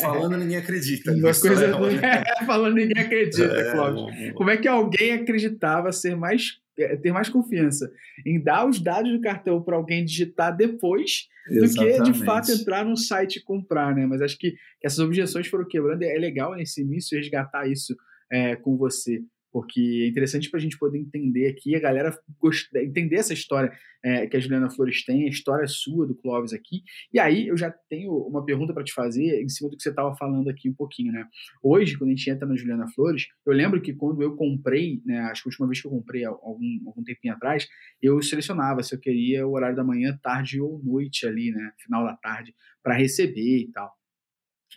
falando 0.00 0.36
ninguém 0.36 0.56
acredita. 0.56 1.12
Uma 1.12 1.34
coisa 1.34 1.66
é, 2.02 2.44
falando 2.44 2.74
ninguém 2.74 3.02
acredita, 3.02 3.44
é, 3.44 3.72
Cláudio. 3.72 4.34
Como 4.34 4.50
é 4.50 4.56
que 4.56 4.66
alguém 4.66 5.12
acreditava 5.12 5.92
ser 5.92 6.16
mais 6.16 6.58
é, 6.78 6.96
ter 6.96 7.12
mais 7.12 7.28
confiança 7.28 7.90
em 8.26 8.42
dar 8.42 8.66
os 8.68 8.80
dados 8.80 9.12
do 9.12 9.20
cartão 9.20 9.62
para 9.62 9.76
alguém 9.76 10.04
digitar 10.04 10.54
depois 10.54 11.28
Exatamente. 11.48 11.98
do 11.98 12.04
que 12.04 12.12
de 12.12 12.24
fato 12.24 12.50
entrar 12.50 12.84
no 12.84 12.96
site 12.96 13.36
e 13.36 13.42
comprar, 13.42 13.94
né? 13.94 14.04
Mas 14.06 14.20
acho 14.20 14.38
que, 14.38 14.50
que 14.50 14.86
essas 14.86 14.98
objeções 14.98 15.46
foram 15.46 15.66
quebrando. 15.66 16.02
É 16.02 16.18
legal 16.18 16.54
nesse 16.54 16.82
início 16.82 17.16
resgatar 17.16 17.66
isso 17.66 17.96
é, 18.30 18.56
com 18.56 18.76
você 18.76 19.22
porque 19.56 20.02
é 20.04 20.08
interessante 20.08 20.50
para 20.50 20.58
a 20.58 20.62
gente 20.62 20.78
poder 20.78 20.98
entender 20.98 21.48
aqui, 21.48 21.74
a 21.74 21.80
galera 21.80 22.14
gost... 22.38 22.68
entender 22.76 23.16
essa 23.16 23.32
história 23.32 23.72
é, 24.04 24.26
que 24.26 24.36
a 24.36 24.38
Juliana 24.38 24.68
Flores 24.68 25.02
tem, 25.02 25.24
a 25.24 25.30
história 25.30 25.66
sua 25.66 26.06
do 26.06 26.14
Clóvis 26.14 26.52
aqui. 26.52 26.82
E 27.10 27.18
aí 27.18 27.48
eu 27.48 27.56
já 27.56 27.70
tenho 27.88 28.12
uma 28.28 28.44
pergunta 28.44 28.74
para 28.74 28.84
te 28.84 28.92
fazer 28.92 29.42
em 29.42 29.48
cima 29.48 29.70
do 29.70 29.76
que 29.78 29.82
você 29.82 29.88
estava 29.88 30.14
falando 30.14 30.50
aqui 30.50 30.68
um 30.68 30.74
pouquinho, 30.74 31.10
né? 31.10 31.24
Hoje, 31.62 31.96
quando 31.96 32.10
a 32.10 32.14
gente 32.14 32.28
entra 32.28 32.46
na 32.46 32.54
Juliana 32.54 32.86
Flores, 32.94 33.28
eu 33.46 33.54
lembro 33.54 33.80
que 33.80 33.94
quando 33.94 34.20
eu 34.20 34.36
comprei, 34.36 35.00
né, 35.06 35.20
acho 35.20 35.44
que 35.44 35.48
a 35.48 35.50
última 35.50 35.68
vez 35.68 35.80
que 35.80 35.86
eu 35.86 35.90
comprei 35.90 36.26
algum, 36.26 36.82
algum 36.86 37.02
tempinho 37.02 37.32
atrás, 37.32 37.66
eu 38.02 38.20
selecionava 38.20 38.82
se 38.82 38.94
eu 38.94 39.00
queria 39.00 39.46
o 39.46 39.52
horário 39.52 39.74
da 39.74 39.82
manhã, 39.82 40.18
tarde 40.22 40.60
ou 40.60 40.82
noite 40.84 41.26
ali, 41.26 41.50
né? 41.50 41.72
Final 41.82 42.04
da 42.04 42.14
tarde, 42.14 42.54
para 42.82 42.94
receber 42.94 43.60
e 43.60 43.70
tal. 43.72 43.90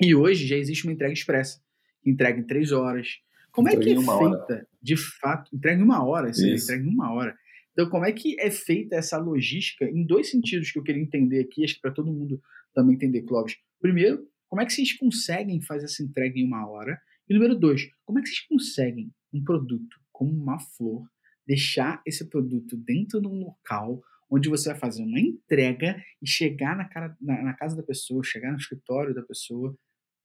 E 0.01 0.15
hoje 0.15 0.47
já 0.47 0.55
existe 0.55 0.85
uma 0.85 0.93
entrega 0.93 1.11
expressa, 1.11 1.59
entrega 2.05 2.39
em 2.39 2.47
três 2.47 2.71
horas, 2.71 3.19
como 3.51 3.69
é 3.69 3.75
que 3.75 3.91
é 3.91 3.95
feita, 3.95 4.11
hora. 4.11 4.67
de 4.81 4.97
fato, 4.97 5.55
entrega 5.55 5.79
em 5.79 5.83
uma 5.83 6.03
hora, 6.03 6.29
isso, 6.29 6.45
isso. 6.45 6.65
entrega 6.65 6.83
em 6.83 6.93
uma 6.93 7.11
hora. 7.11 7.35
Então, 7.71 7.89
como 7.89 8.05
é 8.05 8.11
que 8.11 8.39
é 8.39 8.51
feita 8.51 8.95
essa 8.95 9.17
logística 9.17 9.85
em 9.85 10.05
dois 10.05 10.29
sentidos 10.29 10.71
que 10.71 10.79
eu 10.79 10.83
queria 10.83 11.01
entender 11.01 11.39
aqui, 11.39 11.63
acho 11.63 11.75
que 11.75 11.81
para 11.81 11.91
todo 11.91 12.11
mundo 12.11 12.41
também 12.73 12.95
entender, 12.95 13.21
Clóvis. 13.23 13.55
Primeiro, 13.79 14.27
como 14.47 14.61
é 14.61 14.65
que 14.65 14.73
vocês 14.73 14.93
conseguem 14.93 15.61
fazer 15.61 15.85
essa 15.85 16.03
entrega 16.03 16.37
em 16.37 16.45
uma 16.45 16.67
hora? 16.67 16.99
E 17.29 17.33
número 17.33 17.55
dois, 17.55 17.89
como 18.03 18.19
é 18.19 18.21
que 18.21 18.29
vocês 18.29 18.47
conseguem 18.47 19.13
um 19.33 19.43
produto 19.43 19.97
como 20.11 20.31
uma 20.31 20.59
flor, 20.59 21.07
deixar 21.47 22.01
esse 22.05 22.27
produto 22.27 22.75
dentro 22.75 23.21
de 23.21 23.27
um 23.27 23.39
local 23.39 24.01
onde 24.29 24.49
você 24.49 24.69
vai 24.69 24.79
fazer 24.79 25.03
uma 25.03 25.19
entrega 25.19 26.01
e 26.21 26.27
chegar 26.27 26.75
na, 26.75 26.85
cara, 26.85 27.15
na, 27.19 27.41
na 27.41 27.53
casa 27.53 27.75
da 27.75 27.83
pessoa, 27.83 28.23
chegar 28.23 28.51
no 28.51 28.57
escritório 28.57 29.13
da 29.13 29.23
pessoa 29.23 29.75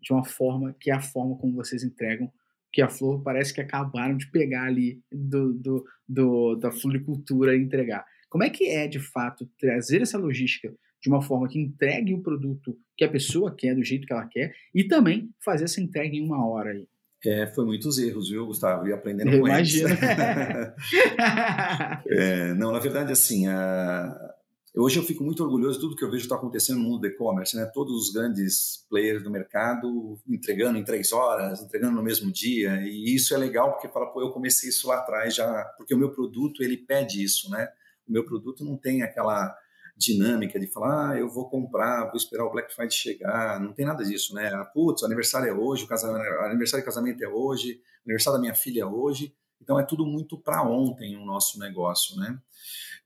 de 0.01 0.13
uma 0.13 0.25
forma 0.25 0.75
que 0.79 0.91
é 0.91 0.95
a 0.95 1.01
forma 1.01 1.39
como 1.39 1.55
vocês 1.55 1.83
entregam 1.83 2.31
que 2.75 2.83
a 2.83 2.89
flor 2.89 3.23
parece 3.23 3.55
que 3.55 3.61
acabaram 3.61 4.17
de 4.17 4.29
pegar 4.33 4.65
ali 4.65 5.01
do, 5.11 5.55
do, 5.55 5.85
do, 6.09 6.57
da 6.57 6.73
floricultura 6.73 7.57
e 7.57 7.61
entregar. 7.61 8.05
Como 8.29 8.43
é 8.43 8.51
que 8.51 8.69
é, 8.69 8.89
de 8.89 8.99
fato, 8.99 9.49
trazer 9.61 10.03
essa 10.03 10.19
logística 10.19 10.75
de 11.01 11.09
uma 11.09 11.23
forma 11.23 11.47
que 11.47 11.57
entregue 11.57 12.13
o 12.13 12.21
produto 12.21 12.77
que 12.97 13.05
a 13.05 13.09
pessoa 13.09 13.55
quer, 13.57 13.77
do 13.77 13.85
jeito 13.85 14.09
que 14.09 14.13
ela 14.13 14.27
quer, 14.27 14.53
e 14.75 14.83
também 14.83 15.31
fazer 15.45 15.65
essa 15.65 15.81
entrega 15.81 16.17
em 16.17 16.27
uma 16.27 16.45
hora 16.49 16.71
aí? 16.71 16.89
É, 17.25 17.47
foi 17.47 17.65
muitos 17.65 17.97
erros, 17.97 18.29
viu, 18.29 18.45
Gustavo? 18.45 18.89
E 18.89 18.93
aprendendo 18.93 19.31
Eu 19.31 19.41
com 19.41 19.47
imagino. 19.47 19.89
eles. 19.89 20.01
é, 22.11 22.55
não, 22.55 22.73
na 22.73 22.81
verdade, 22.81 23.13
assim, 23.13 23.47
a, 23.47 24.24
Hoje 24.77 24.99
eu 24.99 25.05
fico 25.05 25.23
muito 25.23 25.41
orgulhoso 25.41 25.75
de 25.77 25.81
tudo 25.81 25.95
que 25.95 26.03
eu 26.03 26.11
vejo 26.11 26.25
está 26.25 26.35
acontecendo 26.35 26.79
no 26.79 26.85
mundo 26.85 27.03
do 27.03 27.07
e-commerce, 27.07 27.57
né? 27.57 27.65
Todos 27.73 27.95
os 27.95 28.13
grandes 28.13 28.85
players 28.91 29.23
do 29.23 29.31
mercado 29.31 30.19
entregando 30.27 30.77
em 30.77 30.83
três 30.83 31.13
horas, 31.13 31.63
entregando 31.63 31.95
no 31.95 32.03
mesmo 32.03 32.33
dia, 32.33 32.83
e 32.83 33.15
isso 33.15 33.33
é 33.33 33.39
legal 33.39 33.71
porque 33.71 33.87
fala, 33.87 34.07
pô, 34.07 34.21
eu 34.21 34.33
comecei 34.33 34.69
isso 34.71 34.89
lá 34.89 34.97
atrás 34.97 35.37
já, 35.37 35.65
porque 35.79 35.95
o 35.95 35.97
meu 35.97 36.11
produto 36.11 36.61
ele 36.61 36.77
pede 36.77 37.23
isso, 37.23 37.49
né? 37.51 37.69
O 38.05 38.11
meu 38.11 38.25
produto 38.25 38.65
não 38.65 38.77
tem 38.77 39.03
aquela 39.03 39.57
dinâmica 39.97 40.59
de 40.59 40.67
falar, 40.67 41.13
ah, 41.13 41.19
eu 41.21 41.31
vou 41.31 41.49
comprar, 41.49 42.07
vou 42.07 42.17
esperar 42.17 42.45
o 42.45 42.51
Black 42.51 42.75
Friday 42.75 42.91
chegar, 42.91 43.61
não 43.61 43.73
tem 43.73 43.87
nada 43.87 44.05
disso, 44.05 44.35
né? 44.35 44.51
Ah, 44.53 44.65
putz, 44.65 45.05
aniversário 45.05 45.49
é 45.49 45.55
hoje, 45.55 45.85
o 45.85 45.87
casamento, 45.87 46.29
aniversário 46.41 46.83
de 46.83 46.87
casamento 46.87 47.23
é 47.23 47.29
hoje, 47.29 47.81
aniversário 48.05 48.39
da 48.39 48.41
minha 48.41 48.57
filha 48.57 48.83
é 48.83 48.87
hoje, 48.87 49.33
então 49.63 49.79
é 49.79 49.85
tudo 49.85 50.05
muito 50.05 50.37
para 50.37 50.63
ontem 50.63 51.17
o 51.17 51.25
nosso 51.25 51.61
negócio, 51.61 52.17
né? 52.17 52.37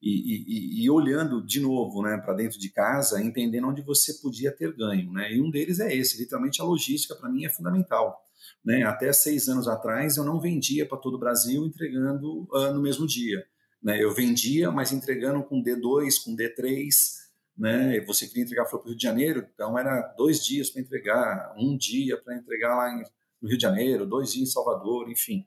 E, 0.01 0.81
e, 0.81 0.85
e 0.85 0.91
olhando 0.91 1.45
de 1.45 1.61
novo 1.61 2.03
né, 2.03 2.17
para 2.19 2.35
dentro 2.35 2.59
de 2.59 2.71
casa, 2.71 3.23
entendendo 3.23 3.69
onde 3.69 3.83
você 3.83 4.15
podia 4.15 4.53
ter 4.53 4.75
ganho. 4.75 5.13
Né? 5.13 5.35
E 5.35 5.41
um 5.41 5.51
deles 5.51 5.81
é 5.81 5.95
esse, 5.95 6.19
literalmente 6.19 6.61
a 6.61 6.65
logística 6.65 7.15
para 7.15 7.29
mim 7.29 7.45
é 7.45 7.49
fundamental. 7.49 8.21
Né? 8.65 8.83
Até 8.85 9.13
seis 9.13 9.49
anos 9.49 9.67
atrás 9.67 10.17
eu 10.17 10.25
não 10.25 10.41
vendia 10.41 10.87
para 10.87 10.99
todo 10.99 11.15
o 11.15 11.19
Brasil 11.19 11.65
entregando 11.65 12.49
uh, 12.53 12.73
no 12.73 12.81
mesmo 12.81 13.07
dia. 13.07 13.45
Né? 13.83 14.03
Eu 14.03 14.15
vendia, 14.15 14.71
mas 14.71 14.93
entregando 14.93 15.43
com 15.43 15.63
D2, 15.63 16.23
com 16.25 16.37
D3, 16.37 17.19
né? 17.59 18.01
Você 18.03 18.29
queria 18.29 18.45
entregar 18.45 18.65
para 18.67 18.79
o 18.79 18.85
Rio 18.85 18.97
de 18.97 19.03
Janeiro, 19.03 19.47
então 19.53 19.77
era 19.77 20.01
dois 20.17 20.45
dias 20.45 20.71
para 20.71 20.81
entregar, 20.81 21.55
um 21.59 21.77
dia 21.77 22.17
para 22.17 22.37
entregar 22.37 22.77
lá 22.77 23.03
no 23.43 23.49
Rio 23.49 23.59
de 23.59 23.63
Janeiro, 23.63 24.07
dois 24.07 24.33
dias 24.33 24.49
em 24.49 24.53
Salvador, 24.53 25.11
enfim. 25.11 25.45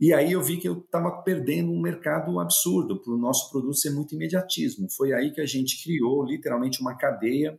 E 0.00 0.12
aí 0.12 0.32
eu 0.32 0.42
vi 0.42 0.56
que 0.56 0.68
eu 0.68 0.78
estava 0.78 1.22
perdendo 1.22 1.70
um 1.70 1.80
mercado 1.80 2.38
absurdo 2.40 3.00
para 3.00 3.12
o 3.12 3.18
nosso 3.18 3.50
produto 3.50 3.76
ser 3.76 3.90
muito 3.90 4.14
imediatismo. 4.14 4.90
Foi 4.90 5.12
aí 5.12 5.32
que 5.32 5.40
a 5.40 5.46
gente 5.46 5.82
criou 5.82 6.24
literalmente 6.24 6.80
uma 6.80 6.96
cadeia 6.96 7.58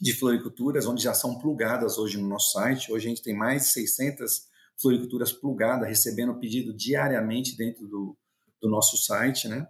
de 0.00 0.12
floriculturas, 0.12 0.86
onde 0.86 1.02
já 1.02 1.14
são 1.14 1.38
plugadas 1.38 1.98
hoje 1.98 2.18
no 2.18 2.28
nosso 2.28 2.52
site. 2.52 2.92
Hoje 2.92 3.06
a 3.06 3.08
gente 3.10 3.22
tem 3.22 3.34
mais 3.34 3.62
de 3.62 3.68
600 3.68 4.48
floriculturas 4.80 5.32
plugadas, 5.32 5.88
recebendo 5.88 6.38
pedido 6.38 6.74
diariamente 6.74 7.56
dentro 7.56 7.86
do, 7.86 8.16
do 8.60 8.68
nosso 8.68 8.96
site, 8.96 9.48
né? 9.48 9.66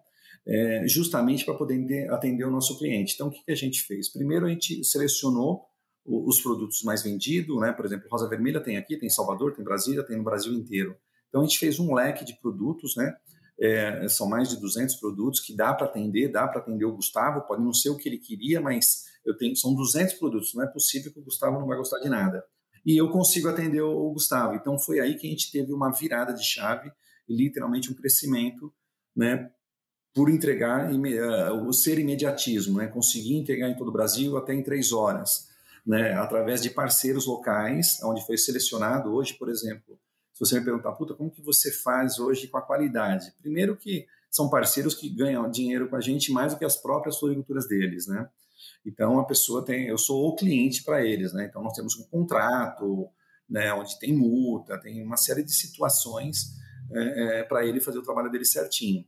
É, 0.48 0.84
justamente 0.86 1.44
para 1.44 1.54
poder 1.54 2.08
atender 2.10 2.44
o 2.44 2.50
nosso 2.50 2.78
cliente. 2.78 3.14
Então, 3.14 3.28
o 3.28 3.30
que, 3.30 3.44
que 3.44 3.52
a 3.52 3.56
gente 3.56 3.82
fez? 3.82 4.08
Primeiro, 4.08 4.46
a 4.46 4.48
gente 4.48 4.82
selecionou 4.84 5.66
os 6.04 6.40
produtos 6.40 6.82
mais 6.84 7.02
vendidos, 7.02 7.60
né? 7.60 7.72
Por 7.72 7.84
exemplo, 7.84 8.08
Rosa 8.08 8.28
Vermelha 8.28 8.60
tem 8.60 8.76
aqui, 8.76 8.96
tem 8.96 9.08
em 9.08 9.10
Salvador, 9.10 9.52
tem 9.52 9.62
em 9.62 9.64
Brasília, 9.64 10.04
tem 10.04 10.16
no 10.16 10.22
Brasil 10.22 10.52
inteiro. 10.52 10.96
Então 11.28 11.42
a 11.42 11.44
gente 11.44 11.58
fez 11.58 11.78
um 11.78 11.94
leque 11.94 12.24
de 12.24 12.38
produtos, 12.40 12.96
né? 12.96 13.14
É, 13.58 14.06
são 14.08 14.28
mais 14.28 14.50
de 14.50 14.60
200 14.60 14.96
produtos 14.96 15.40
que 15.40 15.56
dá 15.56 15.72
para 15.72 15.86
atender, 15.86 16.30
dá 16.30 16.46
para 16.46 16.60
atender 16.60 16.84
o 16.84 16.94
Gustavo, 16.94 17.46
pode 17.46 17.62
não 17.62 17.72
ser 17.72 17.88
o 17.88 17.96
que 17.96 18.08
ele 18.08 18.18
queria, 18.18 18.60
mas 18.60 19.04
eu 19.24 19.36
tenho, 19.36 19.56
são 19.56 19.74
200 19.74 20.14
produtos, 20.14 20.54
não 20.54 20.62
é 20.62 20.66
possível 20.66 21.12
que 21.12 21.18
o 21.18 21.24
Gustavo 21.24 21.58
não 21.58 21.66
vai 21.66 21.76
gostar 21.76 21.98
de 21.98 22.08
nada. 22.08 22.44
E 22.84 22.96
eu 22.96 23.10
consigo 23.10 23.48
atender 23.48 23.80
o, 23.80 24.12
Gustavo. 24.12 24.54
Então 24.54 24.78
foi 24.78 25.00
aí 25.00 25.16
que 25.16 25.26
a 25.26 25.30
gente 25.30 25.50
teve 25.50 25.72
uma 25.72 25.90
virada 25.90 26.32
de 26.32 26.44
chave, 26.44 26.92
literalmente 27.28 27.90
um 27.90 27.94
crescimento, 27.94 28.72
né? 29.14 29.50
Por 30.14 30.30
entregar 30.30 30.88
uh, 30.92 31.68
o 31.68 31.72
ser 31.72 31.98
imediatismo, 31.98 32.78
né? 32.78 32.86
Conseguir 32.86 33.34
entregar 33.34 33.68
em 33.68 33.76
todo 33.76 33.88
o 33.88 33.92
Brasil 33.92 34.36
até 34.36 34.54
em 34.54 34.62
três 34.62 34.92
horas, 34.92 35.48
né? 35.84 36.12
Através 36.12 36.62
de 36.62 36.70
parceiros 36.70 37.26
locais, 37.26 37.98
onde 38.04 38.24
foi 38.24 38.38
selecionado 38.38 39.12
hoje, 39.12 39.34
por 39.34 39.48
exemplo, 39.48 39.98
se 40.36 40.40
você 40.40 40.58
me 40.58 40.66
perguntar, 40.66 40.92
puta, 40.92 41.14
como 41.14 41.30
que 41.30 41.40
você 41.40 41.72
faz 41.72 42.18
hoje 42.18 42.46
com 42.46 42.58
a 42.58 42.62
qualidade? 42.62 43.32
Primeiro 43.40 43.74
que 43.74 44.06
são 44.30 44.50
parceiros 44.50 44.94
que 44.94 45.08
ganham 45.08 45.50
dinheiro 45.50 45.88
com 45.88 45.96
a 45.96 46.00
gente 46.00 46.30
mais 46.30 46.52
do 46.52 46.58
que 46.58 46.64
as 46.66 46.76
próprias 46.76 47.18
floriculturas 47.18 47.66
deles, 47.66 48.06
né? 48.06 48.28
Então 48.84 49.18
a 49.18 49.24
pessoa 49.24 49.64
tem, 49.64 49.86
eu 49.86 49.96
sou 49.96 50.28
o 50.28 50.36
cliente 50.36 50.84
para 50.84 51.02
eles, 51.02 51.32
né? 51.32 51.46
Então 51.46 51.62
nós 51.62 51.72
temos 51.72 51.98
um 51.98 52.04
contrato, 52.04 53.08
né, 53.48 53.72
onde 53.72 53.98
tem 53.98 54.14
multa, 54.14 54.78
tem 54.78 55.02
uma 55.02 55.16
série 55.16 55.42
de 55.42 55.54
situações 55.54 56.52
é, 56.92 57.38
é, 57.38 57.42
para 57.44 57.64
ele 57.64 57.80
fazer 57.80 57.98
o 57.98 58.02
trabalho 58.02 58.30
dele 58.30 58.44
certinho. 58.44 59.06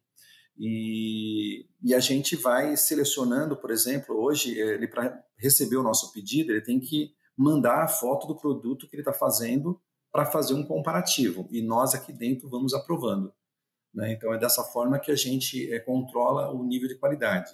E, 0.57 1.67
e, 1.83 1.95
a 1.95 2.01
gente 2.01 2.37
vai 2.37 2.75
selecionando, 2.75 3.55
por 3.55 3.71
exemplo, 3.71 4.17
hoje 4.17 4.59
ele 4.59 4.89
para 4.89 5.23
receber 5.37 5.77
o 5.77 5.83
nosso 5.83 6.11
pedido 6.11 6.53
ele 6.53 6.63
tem 6.63 6.81
que 6.81 7.13
mandar 7.37 7.85
a 7.85 7.89
foto 7.89 8.27
do 8.27 8.35
produto 8.35 8.89
que 8.89 8.97
ele 8.97 9.03
está 9.03 9.13
fazendo 9.13 9.79
para 10.13 10.27
fazer 10.27 10.55
um 10.55 10.65
comparativo 10.65 11.49
e 11.51 11.63
nós 11.63 11.95
aqui 11.95 12.13
dentro 12.13 12.49
vamos 12.49 12.75
aprovando. 12.75 13.33
Né? 13.95 14.13
Então 14.13 14.33
é 14.33 14.39
dessa 14.39 14.63
forma 14.63 14.99
que 14.99 15.11
a 15.11 15.17
gente 15.17 15.73
é, 15.73 15.79
controla 15.79 16.53
o 16.53 16.65
nível 16.65 16.89
de 16.89 16.97
qualidade. 16.97 17.51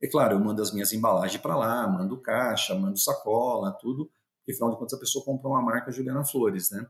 É 0.00 0.06
claro, 0.06 0.34
eu 0.34 0.40
mando 0.40 0.62
as 0.62 0.72
minhas 0.72 0.92
embalagens 0.92 1.40
para 1.40 1.56
lá, 1.56 1.86
mando 1.88 2.20
caixa, 2.20 2.74
mando 2.74 2.98
sacola, 2.98 3.76
tudo, 3.80 4.10
porque 4.38 4.52
afinal 4.52 4.70
de 4.70 4.78
contas 4.78 4.94
a 4.94 5.00
pessoa 5.00 5.24
comprou 5.24 5.52
uma 5.52 5.62
marca 5.62 5.90
Juliana 5.90 6.24
Flores, 6.24 6.70
né? 6.70 6.86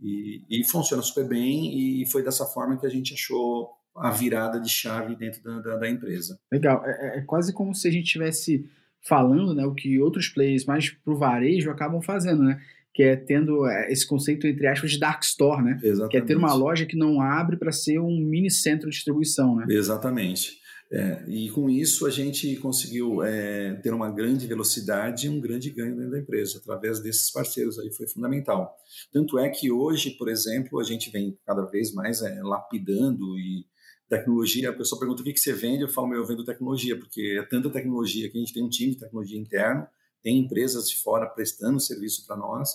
E, 0.00 0.44
e, 0.50 0.64
funciona 0.64 1.00
super 1.02 1.26
bem 1.26 2.02
e 2.02 2.06
foi 2.10 2.22
dessa 2.22 2.44
forma 2.44 2.76
que 2.76 2.84
a 2.84 2.90
gente 2.90 3.14
achou 3.14 3.70
a 3.96 4.10
virada 4.10 4.60
de 4.60 4.68
chave 4.68 5.14
dentro 5.14 5.40
da, 5.42 5.60
da, 5.60 5.76
da 5.76 5.88
empresa. 5.88 6.38
Legal, 6.52 6.84
é, 6.84 7.18
é, 7.18 7.20
quase 7.22 7.52
como 7.52 7.72
se 7.74 7.86
a 7.86 7.90
gente 7.92 8.06
estivesse 8.06 8.68
falando 9.06 9.54
né, 9.54 9.64
o 9.64 9.72
que 9.72 10.00
outros 10.00 10.28
players 10.28 10.64
mais 10.64 10.90
pro 10.90 11.16
varejo 11.16 11.70
acabam 11.70 12.02
fazendo, 12.02 12.42
né? 12.42 12.60
Que 12.94 13.02
é 13.02 13.16
tendo 13.16 13.66
é, 13.66 13.92
esse 13.92 14.06
conceito, 14.06 14.46
entre 14.46 14.68
aspas, 14.68 14.92
de 14.92 15.00
dark 15.00 15.22
store, 15.24 15.62
né? 15.62 15.80
Exatamente. 15.82 16.10
Que 16.12 16.16
é 16.16 16.20
ter 16.20 16.36
uma 16.36 16.54
loja 16.54 16.86
que 16.86 16.96
não 16.96 17.20
abre 17.20 17.56
para 17.56 17.72
ser 17.72 17.98
um 17.98 18.16
mini 18.16 18.50
centro 18.50 18.88
de 18.88 18.94
distribuição, 18.94 19.56
né? 19.56 19.66
Exatamente. 19.68 20.62
É, 20.92 21.24
e 21.26 21.50
com 21.50 21.68
isso 21.68 22.06
a 22.06 22.10
gente 22.10 22.54
conseguiu 22.56 23.20
é, 23.24 23.74
ter 23.82 23.92
uma 23.92 24.08
grande 24.12 24.46
velocidade 24.46 25.26
e 25.26 25.30
um 25.30 25.40
grande 25.40 25.70
ganho 25.70 25.96
dentro 25.96 26.12
da 26.12 26.20
empresa, 26.20 26.58
através 26.58 27.00
desses 27.00 27.32
parceiros 27.32 27.80
aí, 27.80 27.92
foi 27.92 28.06
fundamental. 28.06 28.76
Tanto 29.12 29.38
é 29.40 29.48
que 29.48 29.72
hoje, 29.72 30.10
por 30.10 30.28
exemplo, 30.28 30.78
a 30.78 30.84
gente 30.84 31.10
vem 31.10 31.36
cada 31.44 31.64
vez 31.64 31.92
mais 31.92 32.22
é, 32.22 32.40
lapidando 32.44 33.36
e 33.36 33.66
tecnologia, 34.08 34.70
a 34.70 34.72
pessoa 34.72 35.00
pergunta 35.00 35.22
o 35.22 35.24
que, 35.24 35.32
que 35.32 35.40
você 35.40 35.52
vende, 35.52 35.82
eu 35.82 35.88
falo, 35.88 36.08
meu, 36.08 36.20
eu 36.20 36.26
vendo 36.26 36.44
tecnologia, 36.44 36.96
porque 36.96 37.38
é 37.40 37.42
tanta 37.42 37.70
tecnologia 37.70 38.30
que 38.30 38.36
a 38.36 38.40
gente 38.40 38.52
tem 38.52 38.62
um 38.62 38.68
time 38.68 38.92
de 38.92 39.00
tecnologia 39.00 39.40
interno, 39.40 39.84
tem 40.24 40.38
empresas 40.38 40.88
de 40.88 40.96
fora 40.96 41.28
prestando 41.28 41.78
serviço 41.78 42.26
para 42.26 42.34
nós, 42.36 42.70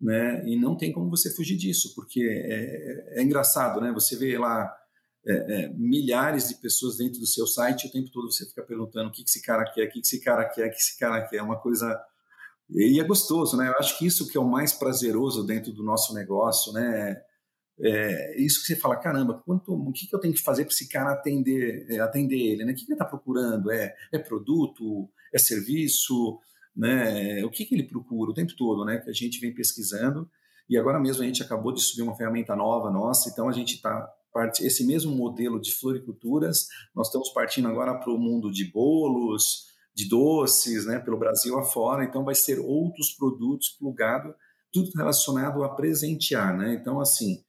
né? 0.00 0.46
E 0.46 0.54
não 0.54 0.76
tem 0.76 0.92
como 0.92 1.08
você 1.08 1.34
fugir 1.34 1.56
disso, 1.56 1.94
porque 1.94 2.22
é, 2.22 3.18
é 3.20 3.22
engraçado, 3.22 3.80
né? 3.80 3.90
Você 3.92 4.14
vê 4.16 4.38
lá 4.38 4.70
é, 5.26 5.32
é, 5.32 5.68
milhares 5.70 6.48
de 6.48 6.56
pessoas 6.56 6.98
dentro 6.98 7.18
do 7.18 7.26
seu 7.26 7.46
site, 7.46 7.86
o 7.86 7.90
tempo 7.90 8.10
todo 8.10 8.30
você 8.30 8.44
fica 8.44 8.62
perguntando 8.62 9.08
o 9.08 9.12
que, 9.12 9.24
que 9.24 9.30
esse 9.30 9.40
cara 9.40 9.64
quer, 9.64 9.86
o 9.86 9.90
que, 9.90 10.00
que 10.00 10.06
esse 10.06 10.20
cara 10.20 10.44
quer, 10.44 10.66
o 10.66 10.70
que 10.70 10.76
esse 10.76 10.98
cara 10.98 11.26
quer, 11.26 11.38
é 11.38 11.42
uma 11.42 11.58
coisa... 11.58 11.98
E 12.70 13.00
é 13.00 13.04
gostoso, 13.04 13.56
né? 13.56 13.68
Eu 13.68 13.78
acho 13.78 13.98
que 13.98 14.06
isso 14.06 14.28
que 14.28 14.36
é 14.36 14.40
o 14.40 14.48
mais 14.48 14.72
prazeroso 14.72 15.46
dentro 15.46 15.72
do 15.72 15.82
nosso 15.82 16.14
negócio, 16.14 16.72
né? 16.72 17.22
É 17.80 18.40
isso 18.40 18.60
que 18.60 18.66
você 18.66 18.76
fala, 18.76 18.96
caramba, 18.96 19.42
quanto, 19.44 19.72
o 19.72 19.92
que, 19.92 20.06
que 20.06 20.14
eu 20.14 20.20
tenho 20.20 20.34
que 20.34 20.42
fazer 20.42 20.64
para 20.64 20.72
esse 20.72 20.88
cara 20.88 21.12
atender, 21.12 21.86
é, 21.90 21.98
atender 22.00 22.38
ele, 22.38 22.64
né? 22.64 22.72
O 22.72 22.74
que, 22.74 22.84
que 22.84 22.92
ele 22.92 22.94
está 22.94 23.04
procurando? 23.04 23.70
É, 23.70 23.94
é 24.12 24.18
produto? 24.18 25.10
É 25.32 25.38
serviço? 25.38 26.38
Né? 26.76 27.44
O 27.44 27.50
que, 27.50 27.64
que 27.64 27.74
ele 27.74 27.88
procura 27.88 28.30
o 28.30 28.34
tempo 28.34 28.52
todo, 28.56 28.84
né? 28.84 28.98
Que 28.98 29.10
a 29.10 29.12
gente 29.12 29.40
vem 29.40 29.54
pesquisando 29.54 30.28
e 30.68 30.78
agora 30.78 30.98
mesmo 30.98 31.22
a 31.22 31.26
gente 31.26 31.42
acabou 31.42 31.72
de 31.72 31.80
subir 31.80 32.02
uma 32.02 32.16
ferramenta 32.16 32.56
nova 32.56 32.90
nossa, 32.90 33.28
então 33.28 33.48
a 33.48 33.52
gente 33.52 33.74
está 33.74 34.08
esse 34.60 34.84
mesmo 34.84 35.14
modelo 35.14 35.60
de 35.60 35.72
floriculturas, 35.72 36.66
nós 36.92 37.06
estamos 37.06 37.28
partindo 37.28 37.68
agora 37.68 37.94
para 37.94 38.12
o 38.12 38.18
mundo 38.18 38.50
de 38.50 38.64
bolos, 38.64 39.66
de 39.94 40.08
doces, 40.08 40.86
né, 40.86 40.98
pelo 40.98 41.16
Brasil 41.16 41.56
afora, 41.56 42.02
então 42.02 42.24
vai 42.24 42.34
ser 42.34 42.58
outros 42.58 43.12
produtos 43.12 43.68
plugados, 43.78 44.34
tudo 44.72 44.90
relacionado 44.96 45.62
a 45.62 45.68
presentear, 45.68 46.56
né? 46.56 46.74
Então, 46.74 47.00
assim, 47.00 47.44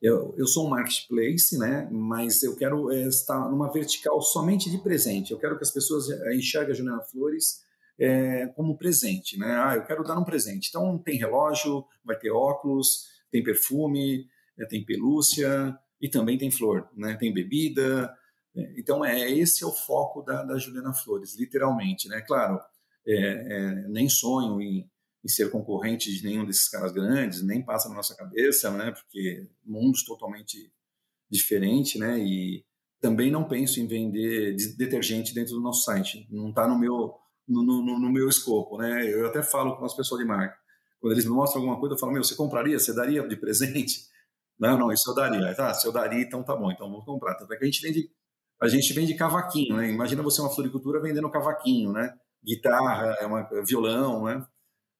eu, 0.00 0.32
eu 0.38 0.46
sou 0.46 0.66
um 0.66 0.70
marketplace, 0.70 1.58
né? 1.58 1.88
Mas 1.90 2.44
eu 2.44 2.54
quero 2.54 2.92
é, 2.92 3.08
estar 3.08 3.50
numa 3.50 3.72
vertical 3.72 4.22
somente 4.22 4.70
de 4.70 4.78
presente. 4.78 5.32
Eu 5.32 5.38
quero 5.38 5.56
que 5.56 5.64
as 5.64 5.72
pessoas 5.72 6.08
é, 6.08 6.36
enxerguem 6.36 6.70
a 6.70 6.76
Juliana 6.76 7.02
Flores 7.02 7.62
é, 8.00 8.46
como 8.56 8.78
presente, 8.78 9.38
né? 9.38 9.60
Ah, 9.62 9.74
eu 9.76 9.84
quero 9.84 10.02
dar 10.02 10.18
um 10.18 10.24
presente. 10.24 10.68
Então, 10.70 10.98
tem 10.98 11.18
relógio, 11.18 11.84
vai 12.02 12.18
ter 12.18 12.30
óculos, 12.30 13.04
tem 13.30 13.44
perfume, 13.44 14.26
é, 14.58 14.64
tem 14.64 14.84
pelúcia, 14.84 15.78
e 16.00 16.08
também 16.08 16.38
tem 16.38 16.50
flor, 16.50 16.88
né? 16.96 17.14
Tem 17.16 17.32
bebida. 17.32 18.12
Né? 18.54 18.74
Então 18.78 19.04
é 19.04 19.30
esse 19.30 19.62
é 19.62 19.66
o 19.66 19.72
foco 19.72 20.22
da, 20.22 20.42
da 20.42 20.56
Juliana 20.56 20.94
Flores, 20.94 21.38
literalmente, 21.38 22.08
né? 22.08 22.22
Claro, 22.22 22.58
é, 23.06 23.16
é, 23.16 23.88
nem 23.88 24.08
sonho 24.08 24.60
em, 24.62 24.90
em, 25.22 25.28
ser 25.28 25.50
concorrente 25.50 26.10
de 26.12 26.24
nenhum 26.24 26.46
desses 26.46 26.68
caras 26.68 26.92
grandes, 26.92 27.42
nem 27.42 27.62
passa 27.62 27.88
na 27.88 27.96
nossa 27.96 28.16
cabeça, 28.16 28.70
né? 28.70 28.92
Porque 28.92 29.46
mundos 29.64 30.04
totalmente 30.04 30.72
diferentes, 31.30 32.00
né? 32.00 32.18
E 32.18 32.64
também 32.98 33.30
não 33.30 33.46
penso 33.46 33.78
em 33.78 33.86
vender 33.86 34.56
detergente 34.76 35.34
dentro 35.34 35.54
do 35.54 35.60
nosso 35.60 35.84
site. 35.84 36.26
Não 36.30 36.48
está 36.48 36.66
no 36.66 36.78
meu 36.78 37.14
no, 37.50 37.62
no, 37.64 37.98
no, 37.98 38.12
meu 38.12 38.28
escopo, 38.28 38.78
né? 38.78 39.04
Eu 39.12 39.26
até 39.26 39.42
falo 39.42 39.76
com 39.76 39.84
as 39.84 39.94
pessoas 39.94 40.20
de 40.20 40.26
marca. 40.26 40.56
Quando 41.00 41.14
eles 41.14 41.24
me 41.24 41.32
mostram 41.32 41.62
alguma 41.62 41.78
coisa, 41.80 41.94
eu 41.94 41.98
falo: 41.98 42.12
meu, 42.12 42.22
você 42.22 42.36
compraria? 42.36 42.78
Você 42.78 42.94
daria 42.94 43.26
de 43.26 43.36
presente? 43.36 44.08
Não, 44.58 44.78
não, 44.78 44.92
isso 44.92 45.10
eu 45.10 45.14
daria. 45.14 45.54
Ah, 45.56 45.72
se 45.72 45.86
eu 45.86 45.92
daria, 45.92 46.20
então 46.20 46.42
tá 46.42 46.54
bom, 46.54 46.70
então 46.70 46.86
vamos 46.86 47.06
comprar. 47.06 47.34
Tanto 47.34 47.50
é 47.50 47.56
que 47.56 47.64
a 47.64 47.66
gente 47.66 47.80
vende, 47.80 48.10
a 48.60 48.68
gente 48.68 48.92
vende 48.92 49.14
cavaquinho, 49.14 49.74
né? 49.74 49.90
Imagina 49.90 50.22
você 50.22 50.42
uma 50.42 50.54
floricultura 50.54 51.00
vendendo 51.00 51.30
cavaquinho, 51.30 51.92
né? 51.92 52.12
Guitarra, 52.44 53.16
é 53.22 53.24
uma, 53.24 53.48
violão, 53.66 54.24
né? 54.24 54.46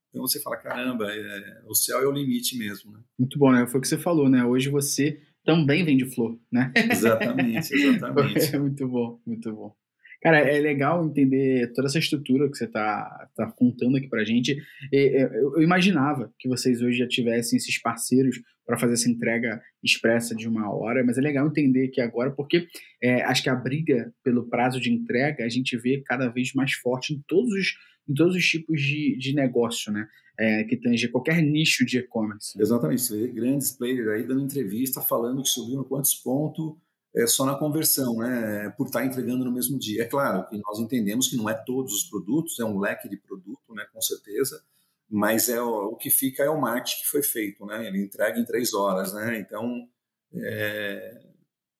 Então 0.08 0.22
você 0.22 0.40
fala, 0.40 0.56
caramba, 0.56 1.12
é, 1.12 1.62
o 1.68 1.74
céu 1.74 2.00
é 2.00 2.06
o 2.06 2.10
limite 2.10 2.56
mesmo, 2.56 2.90
né? 2.90 3.00
Muito 3.18 3.38
bom, 3.38 3.52
né? 3.52 3.66
Foi 3.66 3.80
o 3.80 3.82
que 3.82 3.88
você 3.88 3.98
falou, 3.98 4.30
né? 4.30 4.42
Hoje 4.46 4.70
você 4.70 5.20
também 5.44 5.84
vende 5.84 6.06
flor, 6.06 6.38
né? 6.50 6.72
Exatamente, 6.74 7.74
exatamente. 7.76 8.56
É 8.56 8.58
muito 8.58 8.88
bom, 8.88 9.20
muito 9.26 9.52
bom. 9.52 9.76
Cara, 10.22 10.38
é 10.38 10.60
legal 10.60 11.04
entender 11.04 11.72
toda 11.72 11.88
essa 11.88 11.98
estrutura 11.98 12.48
que 12.50 12.56
você 12.56 12.66
está 12.66 13.28
tá 13.34 13.50
contando 13.52 13.96
aqui 13.96 14.06
para 14.06 14.20
a 14.20 14.24
gente. 14.24 14.56
Eu 14.92 15.62
imaginava 15.62 16.32
que 16.38 16.48
vocês 16.48 16.82
hoje 16.82 16.98
já 16.98 17.08
tivessem 17.08 17.56
esses 17.56 17.80
parceiros 17.80 18.40
para 18.66 18.78
fazer 18.78 18.94
essa 18.94 19.10
entrega 19.10 19.60
expressa 19.82 20.34
de 20.34 20.46
uma 20.46 20.72
hora, 20.72 21.02
mas 21.02 21.18
é 21.18 21.20
legal 21.20 21.48
entender 21.48 21.88
que 21.88 22.00
agora, 22.00 22.30
porque 22.30 22.68
é, 23.02 23.22
acho 23.22 23.42
que 23.42 23.50
a 23.50 23.54
briga 23.54 24.14
pelo 24.22 24.48
prazo 24.48 24.78
de 24.78 24.92
entrega 24.92 25.44
a 25.44 25.48
gente 25.48 25.76
vê 25.76 26.02
cada 26.06 26.28
vez 26.28 26.52
mais 26.54 26.74
forte 26.74 27.14
em 27.14 27.20
todos 27.26 27.50
os, 27.52 27.74
em 28.08 28.14
todos 28.14 28.36
os 28.36 28.44
tipos 28.44 28.80
de, 28.80 29.16
de 29.16 29.34
negócio, 29.34 29.90
né? 29.92 30.06
É, 30.38 30.64
que 30.64 30.76
tange 30.76 31.08
qualquer 31.08 31.42
nicho 31.42 31.84
de 31.84 31.98
e-commerce. 31.98 32.58
Exatamente. 32.58 33.26
Grandes 33.28 33.72
players 33.72 34.08
aí 34.08 34.22
dando 34.22 34.44
entrevista 34.44 35.02
falando 35.02 35.42
que 35.42 35.48
subiram 35.48 35.84
quantos 35.84 36.14
pontos 36.14 36.76
é, 37.14 37.26
só 37.26 37.44
na 37.44 37.56
conversão, 37.56 38.18
né, 38.18 38.72
por 38.76 38.86
estar 38.86 39.04
entregando 39.04 39.44
no 39.44 39.52
mesmo 39.52 39.78
dia. 39.78 40.02
É 40.02 40.06
claro 40.06 40.46
que 40.48 40.58
nós 40.58 40.78
entendemos 40.78 41.28
que 41.28 41.36
não 41.36 41.48
é 41.48 41.54
todos 41.54 41.92
os 41.92 42.04
produtos, 42.04 42.58
é 42.60 42.64
um 42.64 42.78
leque 42.78 43.08
de 43.08 43.16
produto, 43.16 43.74
né, 43.74 43.86
com 43.92 44.00
certeza, 44.00 44.62
mas 45.08 45.48
é 45.48 45.60
o, 45.60 45.88
o 45.88 45.96
que 45.96 46.10
fica 46.10 46.42
é 46.44 46.50
o 46.50 46.60
marketing 46.60 47.02
que 47.02 47.08
foi 47.08 47.22
feito, 47.22 47.66
né, 47.66 47.86
ele 47.86 48.02
entrega 48.02 48.38
em 48.38 48.44
três 48.44 48.72
horas, 48.74 49.12
né, 49.12 49.38
então 49.38 49.88
é, 50.32 51.20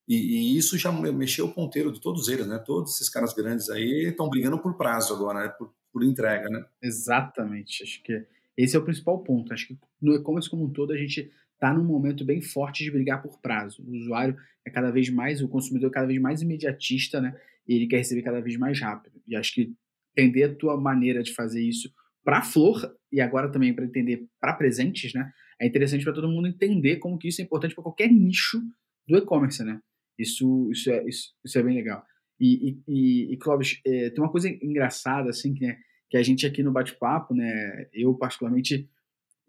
e, 0.08 0.16
e, 0.16 0.58
isso 0.58 0.76
já 0.76 0.90
mexeu 0.90 1.46
o 1.46 1.54
ponteiro 1.54 1.92
de 1.92 2.00
todos 2.00 2.28
eles, 2.28 2.46
né, 2.46 2.58
todos 2.58 2.96
esses 2.96 3.08
caras 3.08 3.32
grandes 3.32 3.70
aí 3.70 4.08
estão 4.08 4.28
brigando 4.28 4.58
por 4.58 4.76
prazo 4.76 5.14
agora, 5.14 5.44
né, 5.44 5.48
por, 5.50 5.72
por 5.92 6.02
entrega, 6.02 6.48
né. 6.48 6.64
Exatamente, 6.82 7.84
acho 7.84 8.02
que 8.02 8.26
esse 8.56 8.76
é 8.76 8.78
o 8.78 8.84
principal 8.84 9.18
ponto. 9.22 9.52
Acho 9.54 9.68
que 9.68 9.78
no 10.02 10.14
e-commerce 10.14 10.50
como 10.50 10.64
um 10.64 10.70
todo 10.70 10.92
a 10.92 10.96
gente 10.96 11.30
está 11.60 11.74
num 11.74 11.84
momento 11.84 12.24
bem 12.24 12.40
forte 12.40 12.82
de 12.82 12.90
brigar 12.90 13.22
por 13.22 13.38
prazo. 13.40 13.84
O 13.86 13.94
usuário 13.94 14.34
é 14.66 14.70
cada 14.70 14.90
vez 14.90 15.10
mais, 15.10 15.42
o 15.42 15.48
consumidor 15.48 15.90
é 15.90 15.92
cada 15.92 16.06
vez 16.06 16.18
mais 16.18 16.40
imediatista, 16.40 17.20
né? 17.20 17.36
E 17.68 17.74
ele 17.74 17.86
quer 17.86 17.98
receber 17.98 18.22
cada 18.22 18.40
vez 18.40 18.56
mais 18.56 18.80
rápido. 18.80 19.20
E 19.28 19.36
acho 19.36 19.52
que 19.52 19.74
entender 20.16 20.44
a 20.44 20.54
tua 20.54 20.80
maneira 20.80 21.22
de 21.22 21.34
fazer 21.34 21.62
isso 21.62 21.92
para 22.24 22.42
flor 22.42 22.90
e 23.12 23.20
agora 23.20 23.50
também 23.52 23.74
para 23.74 23.84
entender 23.84 24.26
para 24.40 24.54
presentes, 24.54 25.12
né? 25.12 25.30
É 25.60 25.66
interessante 25.66 26.02
para 26.02 26.14
todo 26.14 26.28
mundo 26.28 26.48
entender 26.48 26.96
como 26.96 27.18
que 27.18 27.28
isso 27.28 27.42
é 27.42 27.44
importante 27.44 27.74
para 27.74 27.84
qualquer 27.84 28.10
nicho 28.10 28.58
do 29.06 29.18
e-commerce, 29.18 29.62
né? 29.62 29.78
Isso, 30.18 30.70
isso, 30.72 30.90
é, 30.90 31.06
isso, 31.06 31.34
isso 31.44 31.58
é 31.58 31.62
bem 31.62 31.74
legal. 31.74 32.02
E, 32.40 32.78
e, 32.88 33.34
e 33.34 33.36
Clóvis, 33.36 33.78
é, 33.86 34.08
tem 34.10 34.24
uma 34.24 34.30
coisa 34.30 34.48
engraçada, 34.48 35.28
assim, 35.28 35.52
que, 35.52 35.66
né, 35.66 35.76
que 36.08 36.16
a 36.16 36.22
gente 36.22 36.46
aqui 36.46 36.62
no 36.62 36.72
bate-papo, 36.72 37.34
né? 37.34 37.86
Eu, 37.92 38.14
particularmente, 38.14 38.88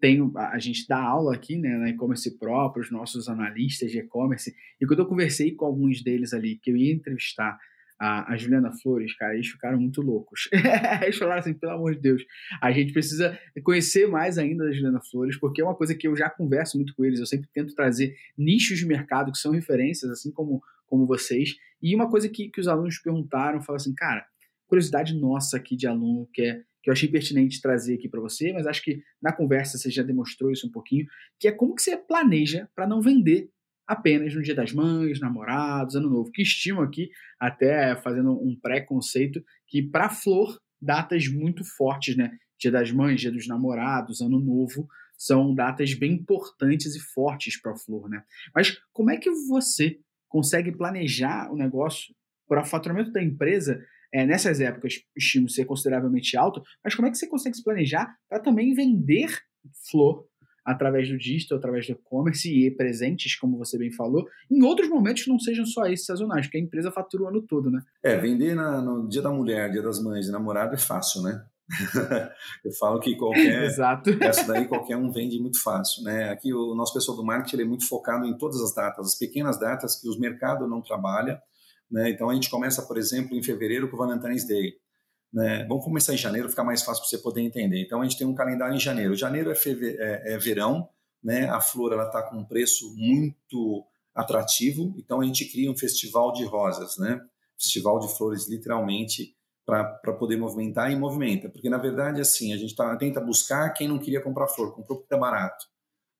tenho, 0.02 0.32
a 0.36 0.58
gente 0.58 0.84
dá 0.88 1.00
aula 1.00 1.32
aqui 1.32 1.56
né, 1.56 1.78
na 1.78 1.88
e-commerce 1.88 2.36
para 2.36 2.72
os 2.76 2.90
nossos 2.90 3.28
analistas 3.28 3.92
de 3.92 4.00
e-commerce, 4.00 4.52
e 4.80 4.84
quando 4.84 4.98
eu 4.98 5.06
conversei 5.06 5.54
com 5.54 5.64
alguns 5.64 6.02
deles 6.02 6.34
ali, 6.34 6.56
que 6.56 6.72
eu 6.72 6.76
ia 6.76 6.92
entrevistar 6.92 7.56
a, 8.00 8.32
a 8.32 8.36
Juliana 8.36 8.72
Flores, 8.82 9.14
cara, 9.14 9.34
eles 9.34 9.46
ficaram 9.46 9.78
muito 9.78 10.02
loucos. 10.02 10.48
eles 11.04 11.16
falaram 11.16 11.38
assim, 11.38 11.54
pelo 11.54 11.74
amor 11.74 11.94
de 11.94 12.00
Deus, 12.00 12.20
a 12.60 12.72
gente 12.72 12.92
precisa 12.92 13.38
conhecer 13.62 14.08
mais 14.08 14.38
ainda 14.38 14.64
da 14.64 14.72
Juliana 14.72 15.00
Flores, 15.08 15.38
porque 15.38 15.60
é 15.60 15.64
uma 15.64 15.76
coisa 15.76 15.94
que 15.94 16.08
eu 16.08 16.16
já 16.16 16.28
converso 16.28 16.76
muito 16.76 16.96
com 16.96 17.04
eles, 17.04 17.20
eu 17.20 17.26
sempre 17.26 17.48
tento 17.54 17.72
trazer 17.72 18.16
nichos 18.36 18.80
de 18.80 18.86
mercado 18.86 19.30
que 19.30 19.38
são 19.38 19.52
referências, 19.52 20.10
assim 20.10 20.32
como, 20.32 20.60
como 20.84 21.06
vocês, 21.06 21.54
e 21.80 21.94
uma 21.94 22.10
coisa 22.10 22.28
que, 22.28 22.48
que 22.48 22.60
os 22.60 22.66
alunos 22.66 22.98
perguntaram, 22.98 23.60
falaram 23.60 23.80
assim, 23.80 23.94
cara, 23.94 24.26
curiosidade 24.66 25.14
nossa 25.14 25.56
aqui 25.56 25.76
de 25.76 25.86
aluno 25.86 26.28
que 26.34 26.42
é 26.42 26.62
que 26.82 26.90
eu 26.90 26.92
achei 26.92 27.08
pertinente 27.08 27.60
trazer 27.60 27.94
aqui 27.94 28.08
para 28.08 28.20
você, 28.20 28.52
mas 28.52 28.66
acho 28.66 28.82
que 28.82 29.02
na 29.20 29.32
conversa 29.32 29.78
você 29.78 29.90
já 29.90 30.02
demonstrou 30.02 30.50
isso 30.50 30.66
um 30.66 30.70
pouquinho, 30.70 31.06
que 31.38 31.46
é 31.46 31.52
como 31.52 31.74
que 31.74 31.82
você 31.82 31.96
planeja 31.96 32.68
para 32.74 32.86
não 32.86 33.00
vender 33.00 33.48
apenas 33.86 34.34
no 34.34 34.42
Dia 34.42 34.54
das 34.54 34.72
Mães, 34.72 35.20
namorados, 35.20 35.94
Ano 35.94 36.10
Novo, 36.10 36.30
que 36.32 36.42
estimam 36.42 36.82
aqui, 36.82 37.10
até 37.38 37.94
fazendo 37.96 38.32
um 38.32 38.58
pré-conceito, 38.60 39.42
que 39.66 39.82
para 39.82 40.08
flor, 40.08 40.58
datas 40.80 41.28
muito 41.28 41.64
fortes, 41.76 42.16
né? 42.16 42.30
Dia 42.58 42.70
das 42.70 42.90
Mães, 42.90 43.20
Dia 43.20 43.30
dos 43.30 43.46
Namorados, 43.46 44.20
Ano 44.20 44.38
Novo, 44.40 44.88
são 45.16 45.54
datas 45.54 45.94
bem 45.94 46.12
importantes 46.14 46.96
e 46.96 47.00
fortes 47.00 47.60
para 47.60 47.72
a 47.72 47.76
flor, 47.76 48.08
né? 48.08 48.22
Mas 48.54 48.78
como 48.92 49.10
é 49.10 49.16
que 49.16 49.30
você 49.48 49.98
consegue 50.28 50.72
planejar 50.72 51.52
o 51.52 51.56
negócio 51.56 52.14
para 52.48 52.62
o 52.62 52.64
faturamento 52.64 53.12
da 53.12 53.22
empresa 53.22 53.80
é, 54.12 54.26
nessas 54.26 54.60
épocas 54.60 54.94
o 55.16 55.18
estímulo 55.18 55.50
ser 55.50 55.64
consideravelmente 55.64 56.36
alto, 56.36 56.62
mas 56.84 56.94
como 56.94 57.08
é 57.08 57.10
que 57.10 57.16
você 57.16 57.26
consegue 57.26 57.56
se 57.56 57.64
planejar 57.64 58.14
para 58.28 58.40
também 58.40 58.74
vender 58.74 59.28
flor 59.90 60.26
através 60.64 61.08
do 61.08 61.18
digital, 61.18 61.58
através 61.58 61.86
do 61.86 61.92
e-commerce 61.92 62.48
e 62.48 62.70
presentes, 62.70 63.36
como 63.36 63.58
você 63.58 63.76
bem 63.76 63.90
falou, 63.90 64.26
em 64.50 64.62
outros 64.62 64.88
momentos 64.88 65.24
que 65.24 65.30
não 65.30 65.38
sejam 65.38 65.66
só 65.66 65.86
esses 65.86 66.06
sazonais, 66.06 66.46
porque 66.46 66.58
a 66.58 66.60
empresa 66.60 66.92
fatura 66.92 67.24
o 67.24 67.28
ano 67.28 67.42
todo, 67.42 67.70
né? 67.70 67.80
É, 68.02 68.16
vender 68.16 68.54
na, 68.54 68.80
no 68.80 69.08
dia 69.08 69.22
da 69.22 69.30
mulher, 69.30 69.70
dia 69.70 69.82
das 69.82 70.00
mães 70.00 70.28
e 70.28 70.30
namorado 70.30 70.74
é 70.74 70.78
fácil, 70.78 71.22
né? 71.22 71.44
eu 72.64 72.72
falo 72.72 73.00
que 73.00 73.16
qualquer 73.16 73.64
Exato. 73.64 74.10
essa 74.20 74.46
daí 74.46 74.66
qualquer 74.66 74.96
um 74.96 75.10
vende 75.10 75.40
muito 75.40 75.60
fácil, 75.62 76.04
né? 76.04 76.28
Aqui 76.30 76.52
o 76.52 76.74
nosso 76.74 76.92
pessoal 76.92 77.16
do 77.16 77.24
marketing 77.24 77.56
ele 77.56 77.62
é 77.64 77.68
muito 77.68 77.88
focado 77.88 78.26
em 78.26 78.36
todas 78.36 78.60
as 78.60 78.74
datas, 78.74 79.06
as 79.06 79.14
pequenas 79.18 79.58
datas 79.58 80.00
que 80.00 80.08
os 80.08 80.18
mercados 80.18 80.68
não 80.68 80.82
trabalham 80.82 81.38
né? 81.92 82.10
Então 82.10 82.30
a 82.30 82.34
gente 82.34 82.48
começa, 82.48 82.82
por 82.82 82.96
exemplo, 82.96 83.36
em 83.36 83.42
fevereiro 83.42 83.88
com 83.88 83.96
o 83.96 83.98
Valentine's 83.98 84.46
Day. 84.46 84.72
Né? 85.30 85.64
Vamos 85.68 85.84
começar 85.84 86.14
em 86.14 86.18
janeiro, 86.18 86.48
ficar 86.48 86.64
mais 86.64 86.82
fácil 86.82 87.02
para 87.02 87.10
você 87.10 87.18
poder 87.18 87.42
entender. 87.42 87.82
Então 87.82 88.00
a 88.00 88.04
gente 88.04 88.16
tem 88.16 88.26
um 88.26 88.34
calendário 88.34 88.74
em 88.74 88.80
janeiro. 88.80 89.14
Janeiro 89.14 89.52
é, 89.52 89.54
é, 89.54 90.34
é 90.34 90.38
verão, 90.38 90.88
né? 91.22 91.48
a 91.50 91.60
flor 91.60 91.92
está 91.92 92.22
com 92.22 92.38
um 92.38 92.44
preço 92.44 92.94
muito 92.96 93.86
atrativo, 94.14 94.94
então 94.98 95.20
a 95.20 95.24
gente 95.24 95.44
cria 95.46 95.70
um 95.70 95.76
festival 95.76 96.32
de 96.32 96.44
rosas, 96.44 96.98
né? 96.98 97.18
Festival 97.58 97.98
de 97.98 98.14
flores, 98.14 98.46
literalmente, 98.48 99.34
para 99.64 100.12
poder 100.18 100.36
movimentar 100.36 100.90
e 100.90 100.96
movimenta. 100.96 101.48
Porque, 101.48 101.70
na 101.70 101.78
verdade, 101.78 102.20
assim, 102.20 102.52
a 102.52 102.56
gente 102.56 102.74
tá, 102.74 102.94
tenta 102.96 103.20
buscar 103.20 103.70
quem 103.70 103.88
não 103.88 103.98
queria 103.98 104.20
comprar 104.20 104.48
flor, 104.48 104.74
comprou 104.74 104.98
porque 104.98 105.14
é 105.14 105.18
barato. 105.18 105.64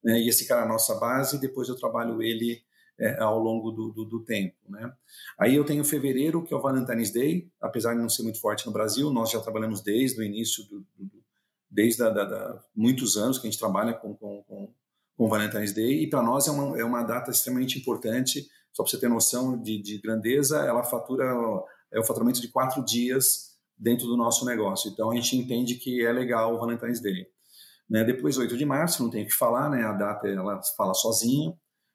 Né? 0.02 0.20
E 0.20 0.28
esse 0.28 0.46
cara 0.46 0.62
é 0.62 0.64
a 0.64 0.68
nossa 0.68 0.94
base, 0.94 1.40
depois 1.40 1.68
eu 1.68 1.76
trabalho 1.76 2.22
ele 2.22 2.62
é, 2.98 3.18
ao 3.20 3.38
longo 3.38 3.70
do, 3.70 3.90
do, 3.90 4.04
do, 4.04 4.24
tempo. 4.24 4.56
Né? 4.68 4.92
Aí 5.38 5.54
eu 5.54 5.64
tenho 5.64 5.84
fevereiro, 5.84 6.42
que 6.44 6.52
é 6.52 6.56
o 6.56 6.60
Valentine's 6.60 7.12
Day, 7.12 7.50
apesar 7.60 7.94
de 7.94 8.00
não 8.00 8.08
ser 8.08 8.22
muito 8.22 8.40
forte 8.40 8.66
no 8.66 8.72
Brasil, 8.72 9.10
nós 9.10 9.30
já 9.30 9.40
trabalhamos 9.40 9.82
desde 9.82 10.20
o 10.20 10.24
início, 10.24 10.64
do, 10.64 10.84
desde 11.70 12.02
a, 12.02 12.10
da, 12.10 12.24
da, 12.24 12.64
muitos 12.74 13.16
anos 13.16 13.38
que 13.38 13.46
a 13.46 13.50
gente 13.50 13.58
trabalha 13.58 13.94
com, 13.94 14.14
com, 14.14 14.42
com, 14.44 14.74
com 15.16 15.28
Valentine's 15.28 15.72
Day, 15.72 16.02
e 16.02 16.08
para 16.08 16.22
nós 16.22 16.46
é 16.46 16.50
uma, 16.50 16.78
é 16.78 16.84
uma 16.84 17.02
data 17.02 17.30
extremamente 17.30 17.78
importante, 17.78 18.46
só 18.72 18.82
para 18.82 18.90
você 18.90 18.98
ter 18.98 19.08
noção 19.08 19.60
de, 19.60 19.80
de 19.82 19.98
grandeza, 19.98 20.58
ela 20.58 20.82
fatura 20.82 21.24
é 21.92 22.00
o 22.00 22.04
faturamento 22.04 22.40
de 22.40 22.48
quatro 22.48 22.82
dias 22.82 23.52
dentro 23.78 24.06
do 24.06 24.16
nosso 24.16 24.44
negócio. 24.46 24.90
Então 24.90 25.10
a 25.10 25.14
gente 25.14 25.36
entende 25.36 25.74
que 25.74 26.04
é 26.04 26.10
legal 26.10 26.54
o 26.54 26.58
Valentine's 26.58 27.00
Day. 27.00 27.26
Né? 27.88 28.02
Depois, 28.02 28.38
8 28.38 28.56
de 28.56 28.64
março, 28.64 29.02
não 29.02 29.10
tem 29.10 29.24
o 29.24 29.26
que 29.26 29.34
falar, 29.34 29.68
né? 29.68 29.84
a 29.84 29.92
data 29.92 30.26
ela 30.26 30.60
fala 30.76 30.94
sozinha. 30.94 31.52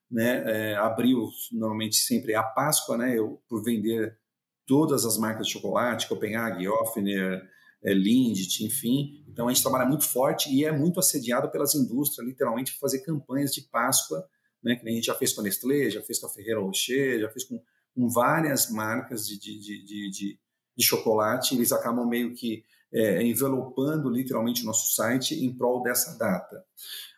Né? 0.09 0.43
É, 0.45 0.75
abril, 0.75 1.29
normalmente 1.51 1.97
sempre 1.97 2.33
é 2.33 2.35
a 2.35 2.43
Páscoa, 2.43 2.97
né? 2.97 3.17
eu, 3.17 3.41
por 3.47 3.63
vender 3.63 4.17
todas 4.65 5.05
as 5.05 5.17
marcas 5.17 5.47
de 5.47 5.53
chocolate, 5.53 6.07
Copenhague, 6.07 6.67
Offner, 6.67 7.41
é, 7.83 7.93
Lindt, 7.93 8.65
enfim. 8.65 9.23
Então 9.27 9.47
a 9.47 9.53
gente 9.53 9.61
trabalha 9.61 9.87
muito 9.87 10.05
forte 10.05 10.49
e 10.53 10.65
é 10.65 10.71
muito 10.71 10.99
assediado 10.99 11.49
pelas 11.51 11.75
indústrias, 11.75 12.27
literalmente, 12.27 12.77
fazer 12.79 12.99
campanhas 12.99 13.53
de 13.53 13.61
Páscoa, 13.61 14.25
né? 14.63 14.75
que 14.75 14.87
a 14.87 14.91
gente 14.91 15.05
já 15.05 15.15
fez 15.15 15.33
com 15.33 15.41
a 15.41 15.43
Nestlé, 15.43 15.89
já 15.89 16.01
fez 16.01 16.19
com 16.19 16.27
a 16.27 16.29
Ferreira 16.29 16.61
Rocher, 16.61 17.19
já 17.19 17.29
fez 17.29 17.43
com 17.43 17.61
com 17.97 18.07
várias 18.07 18.69
marcas 18.69 19.27
de, 19.27 19.39
de, 19.39 19.59
de, 19.59 20.11
de, 20.11 20.39
de 20.77 20.85
chocolate, 20.85 21.55
eles 21.55 21.71
acabam 21.71 22.07
meio 22.07 22.35
que 22.35 22.63
é, 22.93 23.23
envelopando 23.23 24.07
literalmente 24.07 24.61
o 24.61 24.65
nosso 24.65 24.93
site 24.93 25.33
em 25.43 25.51
prol 25.51 25.81
dessa 25.81 26.15
data. 26.15 26.63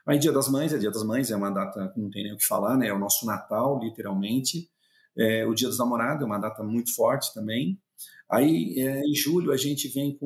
Aí, 0.09 0.17
Dia 0.17 0.31
das 0.31 0.49
Mães, 0.49 0.73
é 0.73 0.77
Dia 0.79 0.89
das 0.89 1.03
Mães, 1.03 1.29
é 1.29 1.35
uma 1.35 1.51
data 1.51 1.87
que 1.93 2.01
não 2.01 2.09
tem 2.09 2.23
nem 2.23 2.33
o 2.33 2.37
que 2.37 2.43
falar, 2.43 2.75
né? 2.75 2.87
É 2.87 2.93
o 2.93 2.97
nosso 2.97 3.27
Natal, 3.27 3.79
literalmente. 3.79 4.67
É, 5.15 5.45
o 5.45 5.53
Dia 5.53 5.67
dos 5.67 5.77
Namorados 5.77 6.23
é 6.23 6.25
uma 6.25 6.39
data 6.39 6.63
muito 6.63 6.95
forte 6.95 7.31
também. 7.31 7.79
Aí, 8.27 8.73
é, 8.79 9.01
em 9.01 9.13
julho, 9.13 9.51
a 9.51 9.57
gente 9.57 9.87
vem 9.87 10.17
com 10.17 10.25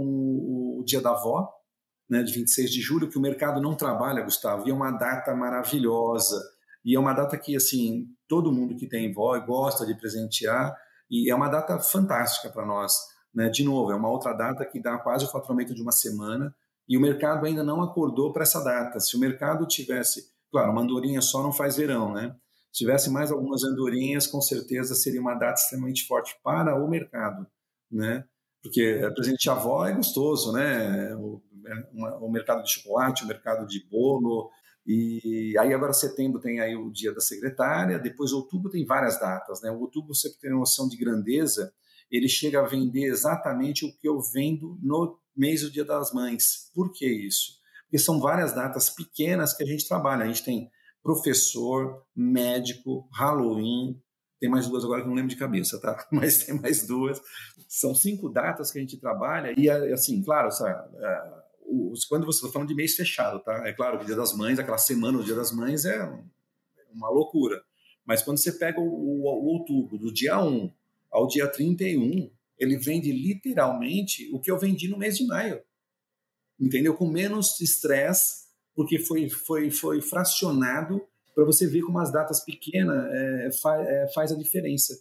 o 0.79 0.83
Dia 0.85 1.01
da 1.01 1.09
Avó, 1.09 1.51
né, 2.09 2.23
de 2.23 2.31
26 2.31 2.71
de 2.71 2.79
julho, 2.79 3.09
que 3.09 3.17
o 3.17 3.21
mercado 3.21 3.61
não 3.61 3.75
trabalha, 3.75 4.23
Gustavo, 4.23 4.65
e 4.65 4.71
é 4.71 4.73
uma 4.73 4.89
data 4.89 5.35
maravilhosa. 5.35 6.41
E 6.85 6.95
é 6.95 6.99
uma 6.99 7.11
data 7.13 7.37
que, 7.37 7.53
assim, 7.53 8.07
todo 8.25 8.53
mundo 8.53 8.77
que 8.77 8.87
tem 8.87 9.11
vó 9.11 9.37
gosta 9.41 9.85
de 9.85 9.95
presentear, 9.95 10.73
e 11.11 11.29
é 11.29 11.35
uma 11.35 11.49
data 11.49 11.77
fantástica 11.77 12.49
para 12.49 12.65
nós. 12.65 12.93
Né? 13.35 13.49
De 13.49 13.65
novo, 13.65 13.91
é 13.91 13.95
uma 13.95 14.09
outra 14.09 14.31
data 14.31 14.63
que 14.65 14.81
dá 14.81 14.97
quase 14.97 15.25
o 15.25 15.29
faturamento 15.29 15.75
de 15.75 15.81
uma 15.81 15.91
semana, 15.91 16.55
e 16.87 16.97
o 16.97 17.01
mercado 17.01 17.45
ainda 17.45 17.63
não 17.63 17.81
acordou 17.81 18.33
para 18.33 18.43
essa 18.43 18.63
data. 18.63 18.99
Se 18.99 19.15
o 19.15 19.19
mercado 19.19 19.65
tivesse, 19.67 20.31
claro, 20.51 20.71
uma 20.71 20.81
andorinha 20.81 21.21
só 21.21 21.41
não 21.41 21.51
faz 21.51 21.77
verão, 21.77 22.13
né? 22.13 22.35
Se 22.71 22.79
tivesse 22.79 23.09
mais 23.09 23.31
algumas 23.31 23.63
andorinhas, 23.63 24.27
com 24.27 24.41
certeza 24.41 24.95
seria 24.95 25.21
uma 25.21 25.35
data 25.35 25.61
extremamente 25.61 26.05
forte 26.05 26.35
para 26.43 26.75
o 26.75 26.89
mercado, 26.89 27.47
né? 27.91 28.25
Porque 28.61 29.01
presente 29.13 29.49
avó 29.49 29.85
é 29.85 29.93
gostoso, 29.93 30.51
né? 30.51 31.15
O, 31.15 31.41
é, 31.65 32.17
o 32.19 32.29
mercado 32.29 32.63
de 32.63 32.71
chocolate, 32.71 33.23
o 33.23 33.27
mercado 33.27 33.67
de 33.67 33.85
bolo, 33.89 34.49
e 34.85 35.55
aí 35.57 35.73
agora 35.73 35.93
setembro 35.93 36.41
tem 36.41 36.59
aí 36.59 36.75
o 36.75 36.91
dia 36.91 37.13
da 37.13 37.21
secretária, 37.21 37.99
depois 37.99 38.33
outubro 38.33 38.69
tem 38.69 38.85
várias 38.85 39.19
datas, 39.19 39.61
né? 39.61 39.71
O 39.71 39.79
outubro, 39.79 40.13
você 40.13 40.29
tem 40.39 40.51
noção 40.51 40.89
de 40.89 40.97
grandeza, 40.97 41.73
ele 42.11 42.29
chega 42.29 42.59
a 42.59 42.67
vender 42.67 43.05
exatamente 43.05 43.85
o 43.85 43.95
que 43.97 44.07
eu 44.07 44.19
vendo 44.19 44.77
no 44.81 45.19
mês 45.35 45.61
do 45.61 45.71
Dia 45.71 45.85
das 45.85 46.13
Mães. 46.13 46.71
Por 46.73 46.91
que 46.91 47.05
isso? 47.05 47.59
Porque 47.83 47.99
são 47.99 48.19
várias 48.19 48.53
datas 48.53 48.89
pequenas 48.89 49.55
que 49.55 49.63
a 49.63 49.67
gente 49.67 49.87
trabalha. 49.87 50.23
A 50.23 50.27
gente 50.27 50.43
tem 50.43 50.69
professor, 51.01 52.05
médico, 52.15 53.07
Halloween, 53.11 54.01
tem 54.39 54.49
mais 54.49 54.67
duas 54.67 54.83
agora 54.83 55.01
que 55.01 55.07
não 55.07 55.15
lembro 55.15 55.29
de 55.29 55.37
cabeça, 55.37 55.79
tá? 55.79 56.05
Mas 56.11 56.43
tem 56.43 56.59
mais 56.59 56.85
duas. 56.85 57.21
São 57.67 57.95
cinco 57.95 58.29
datas 58.29 58.71
que 58.71 58.77
a 58.77 58.81
gente 58.81 58.97
trabalha 58.97 59.53
e 59.57 59.69
assim, 59.69 60.21
claro, 60.21 60.51
sabe, 60.51 60.89
quando 62.09 62.25
você 62.25 62.39
está 62.39 62.51
falando 62.51 62.67
de 62.67 62.75
mês 62.75 62.93
fechado, 62.95 63.39
tá? 63.41 63.67
É 63.67 63.73
claro 63.73 63.97
que 63.97 64.03
o 64.03 64.07
Dia 64.07 64.15
das 64.15 64.35
Mães, 64.35 64.59
aquela 64.59 64.77
semana 64.77 65.17
do 65.17 65.23
Dia 65.23 65.35
das 65.35 65.51
Mães 65.51 65.85
é 65.85 66.03
uma 66.91 67.09
loucura. 67.09 67.61
Mas 68.05 68.21
quando 68.21 68.37
você 68.37 68.51
pega 68.51 68.79
o, 68.79 68.83
o, 68.83 69.21
o 69.23 69.45
outubro, 69.45 69.97
do 69.97 70.13
dia 70.13 70.37
1 70.37 70.69
ao 71.13 71.27
dia 71.27 71.47
31, 71.47 72.29
ele 72.57 72.77
vende 72.77 73.11
literalmente 73.11 74.29
o 74.33 74.39
que 74.39 74.51
eu 74.51 74.57
vendi 74.57 74.87
no 74.89 74.97
mês 74.97 75.17
de 75.17 75.25
maio. 75.25 75.61
Entendeu? 76.59 76.95
Com 76.95 77.07
menos 77.07 77.59
estresse, 77.61 78.47
porque 78.75 78.99
foi, 78.99 79.29
foi, 79.29 79.69
foi 79.69 80.01
fracionado 80.01 81.01
para 81.35 81.45
você 81.45 81.67
ver 81.67 81.81
como 81.81 81.99
as 81.99 82.11
datas 82.11 82.43
pequenas 82.43 83.05
é, 83.11 83.51
fa, 83.61 83.81
é, 83.81 84.07
faz 84.13 84.31
a 84.31 84.37
diferença. 84.37 84.93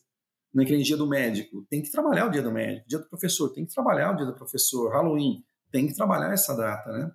Naquele 0.53 0.83
dia 0.83 0.99
do 0.99 1.09
médico, 1.09 1.65
tem 1.71 1.81
que 1.81 1.91
trabalhar 1.91 2.27
o 2.27 2.31
dia 2.31 2.43
do 2.43 2.53
médico. 2.53 2.87
Dia 2.87 2.99
do 2.99 3.09
professor, 3.09 3.49
tem 3.51 3.65
que 3.65 3.73
trabalhar 3.73 4.13
o 4.13 4.17
dia 4.17 4.27
do 4.27 4.35
professor. 4.35 4.93
Halloween, 4.93 5.43
tem 5.71 5.87
que 5.87 5.95
trabalhar 5.95 6.33
essa 6.33 6.55
data, 6.55 6.93
né? 6.93 7.11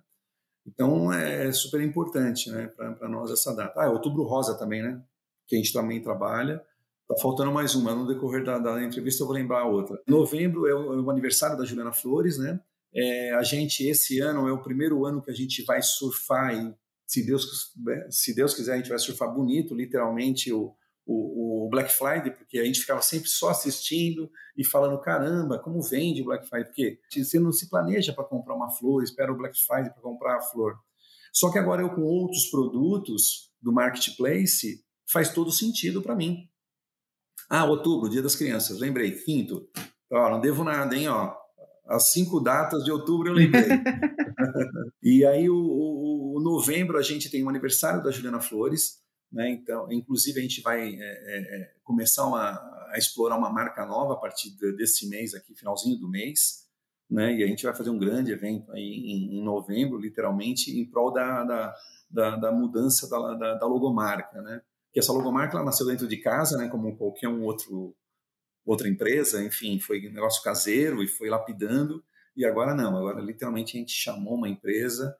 Então 0.66 1.12
é 1.12 1.50
super 1.52 1.80
importante, 1.80 2.50
né, 2.50 2.66
para 2.66 3.08
nós 3.08 3.30
essa 3.30 3.54
data. 3.54 3.80
Ah, 3.80 3.86
é 3.86 3.88
outubro 3.88 4.24
rosa 4.24 4.58
também, 4.58 4.82
né? 4.82 5.02
Que 5.46 5.54
a 5.54 5.58
gente 5.58 5.72
também 5.72 6.02
trabalha. 6.02 6.62
Tá 7.08 7.16
faltando 7.22 7.50
mais 7.50 7.74
uma. 7.74 7.94
No 7.94 8.06
decorrer 8.06 8.44
da, 8.44 8.58
da 8.58 8.84
entrevista 8.84 9.22
eu 9.22 9.26
vou 9.26 9.34
lembrar 9.34 9.60
a 9.60 9.66
outra. 9.66 9.98
Novembro 10.06 10.66
é 10.66 10.74
o, 10.74 10.92
é 10.92 11.00
o 11.00 11.10
aniversário 11.10 11.56
da 11.56 11.64
Juliana 11.64 11.92
Flores, 11.92 12.38
né? 12.38 12.60
É, 12.94 13.32
a 13.34 13.42
gente 13.42 13.82
esse 13.84 14.20
ano 14.20 14.46
é 14.46 14.52
o 14.52 14.62
primeiro 14.62 15.04
ano 15.06 15.22
que 15.22 15.30
a 15.30 15.34
gente 15.34 15.62
vai 15.64 15.80
surfar 15.82 16.54
e 16.54 16.74
se 17.06 17.24
Deus 17.24 17.74
se 18.10 18.34
Deus 18.34 18.54
quiser 18.54 18.74
a 18.74 18.76
gente 18.76 18.88
vai 18.88 18.98
surfar 18.98 19.32
bonito, 19.32 19.74
literalmente 19.74 20.52
o 20.52 20.74
o, 21.10 21.64
o, 21.64 21.68
Black 21.70 21.90
Friday, 21.90 22.30
porque 22.30 22.58
a 22.58 22.64
gente 22.64 22.80
ficava 22.80 23.00
sempre 23.00 23.30
só 23.30 23.48
assistindo 23.48 24.30
e 24.54 24.62
falando, 24.62 25.00
caramba, 25.00 25.58
como 25.58 25.80
vende 25.80 26.20
o 26.20 26.26
Black 26.26 26.46
Friday? 26.46 26.66
Porque 26.66 27.00
você 27.24 27.40
não 27.40 27.50
se 27.50 27.70
planeja 27.70 28.12
para 28.12 28.24
comprar 28.24 28.54
uma 28.54 28.70
flor, 28.70 29.02
espera 29.02 29.32
o 29.32 29.36
Black 29.36 29.58
Friday 29.58 29.90
para 29.90 30.02
comprar 30.02 30.36
a 30.36 30.42
flor. 30.42 30.78
Só 31.32 31.50
que 31.50 31.58
agora 31.58 31.80
eu 31.80 31.94
com 31.94 32.02
outros 32.02 32.50
produtos 32.50 33.50
do 33.58 33.72
marketplace 33.72 34.84
faz 35.10 35.32
todo 35.32 35.50
sentido 35.50 36.02
para 36.02 36.14
mim. 36.14 36.46
Ah, 37.48 37.64
outubro, 37.64 38.10
Dia 38.10 38.22
das 38.22 38.36
Crianças, 38.36 38.78
lembrei, 38.78 39.12
quinto. 39.12 39.68
Ó, 40.10 40.30
não 40.30 40.40
devo 40.40 40.64
nada, 40.64 40.94
hein? 40.94 41.08
Ó, 41.08 41.34
as 41.86 42.10
cinco 42.10 42.40
datas 42.40 42.84
de 42.84 42.92
outubro 42.92 43.28
eu 43.28 43.34
lembrei. 43.34 43.68
e 45.02 45.24
aí 45.24 45.48
o, 45.48 45.56
o, 45.56 46.36
o 46.36 46.40
novembro 46.40 46.98
a 46.98 47.02
gente 47.02 47.30
tem 47.30 47.42
o 47.42 47.48
aniversário 47.48 48.02
da 48.02 48.10
Juliana 48.10 48.40
Flores, 48.40 48.98
né? 49.32 49.50
Então, 49.50 49.90
inclusive, 49.92 50.38
a 50.38 50.42
gente 50.42 50.60
vai 50.62 50.94
é, 50.94 50.98
é, 51.00 51.60
é, 51.60 51.74
começar 51.84 52.26
uma, 52.26 52.50
a 52.90 52.94
explorar 52.96 53.36
uma 53.36 53.50
marca 53.50 53.84
nova 53.84 54.14
a 54.14 54.16
partir 54.16 54.50
desse 54.76 55.08
mês 55.08 55.34
aqui, 55.34 55.54
finalzinho 55.54 55.98
do 55.98 56.08
mês, 56.08 56.66
né? 57.10 57.34
E 57.34 57.44
a 57.44 57.46
gente 57.46 57.64
vai 57.64 57.74
fazer 57.74 57.90
um 57.90 57.98
grande 57.98 58.32
evento 58.32 58.70
aí 58.72 58.82
em, 58.82 59.38
em 59.38 59.42
novembro, 59.42 59.98
literalmente, 59.98 60.70
em 60.78 60.84
prol 60.84 61.12
da, 61.12 61.44
da, 61.44 61.74
da, 62.10 62.36
da 62.36 62.52
mudança 62.52 63.08
da, 63.08 63.34
da, 63.34 63.54
da, 63.54 63.66
logomarca, 63.66 64.40
né? 64.40 64.62
Que 64.98 65.00
essa 65.00 65.12
logomarca 65.12 65.54
ela 65.54 65.64
nasceu 65.64 65.86
dentro 65.86 66.08
de 66.08 66.16
casa, 66.16 66.58
né? 66.58 66.66
Como 66.66 66.96
qualquer 66.96 67.28
um 67.28 67.44
outro 67.44 67.94
outra 68.66 68.88
empresa, 68.88 69.40
enfim, 69.44 69.78
foi 69.78 70.08
um 70.08 70.12
negócio 70.12 70.42
caseiro 70.42 71.04
e 71.04 71.06
foi 71.06 71.28
lapidando. 71.28 72.02
E 72.36 72.44
agora 72.44 72.74
não, 72.74 72.96
agora 72.96 73.20
literalmente 73.20 73.76
a 73.76 73.80
gente 73.80 73.92
chamou 73.92 74.34
uma 74.34 74.48
empresa 74.48 75.16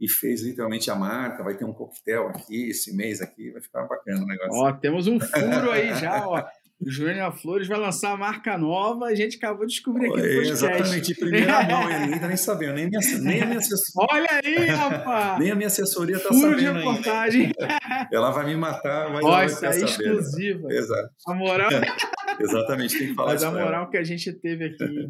e 0.00 0.08
fez 0.08 0.42
literalmente 0.42 0.90
a 0.90 0.96
marca. 0.96 1.44
Vai 1.44 1.56
ter 1.56 1.64
um 1.64 1.72
coquetel 1.72 2.26
aqui 2.26 2.70
esse 2.70 2.92
mês 2.96 3.20
aqui, 3.20 3.52
vai 3.52 3.62
ficar 3.62 3.84
bacana 3.86 4.24
o 4.24 4.26
negócio. 4.26 4.60
Ó, 4.60 4.72
temos 4.72 5.06
um 5.06 5.20
furo 5.20 5.70
aí 5.70 5.94
já, 6.00 6.26
ó. 6.26 6.44
Júnior 6.86 7.32
Flores 7.38 7.68
vai 7.68 7.78
lançar 7.78 8.12
a 8.12 8.16
marca 8.16 8.56
nova, 8.58 9.06
a 9.06 9.14
gente 9.14 9.36
acabou 9.36 9.66
de 9.66 9.74
descobrir 9.74 10.06
aqui 10.06 10.16
no 10.16 10.22
podcast. 10.22 10.52
Exatamente, 10.52 11.14
primeira 11.14 11.62
mão, 11.68 12.00
ninguém 12.00 12.18
tá 12.20 12.28
nem 12.28 12.36
sabendo, 12.36 12.74
nem, 12.74 12.88
minha, 12.88 13.00
nem 13.20 13.42
a 13.42 13.46
minha 13.46 13.58
assessoria. 13.58 14.08
Olha 14.12 14.28
aí, 14.44 14.66
rapaz! 14.66 15.38
nem 15.40 15.50
a 15.50 15.54
minha 15.54 15.66
assessoria 15.66 16.18
tá 16.18 16.28
Furo 16.28 16.40
sabendo 16.40 16.58
de 16.58 16.64
reportagem. 16.66 17.52
Ela 18.12 18.30
vai 18.30 18.46
me 18.46 18.56
matar, 18.56 19.10
mas 19.10 19.24
Ó, 19.24 19.40
ela 19.40 19.60
vai 19.60 19.78
é 19.78 19.84
exclusiva. 19.84 20.68
Exato. 20.72 21.10
A 21.26 21.34
moral, 21.34 21.70
Exatamente, 22.40 22.98
tem 22.98 23.08
que 23.08 23.14
falar 23.14 23.32
mas 23.32 23.40
isso 23.40 23.48
a 23.48 23.52
pra 23.52 23.60
ela. 23.60 23.70
moral 23.70 23.90
que 23.90 23.96
a 23.96 24.04
gente 24.04 24.32
teve 24.32 24.64
aqui. 24.64 25.08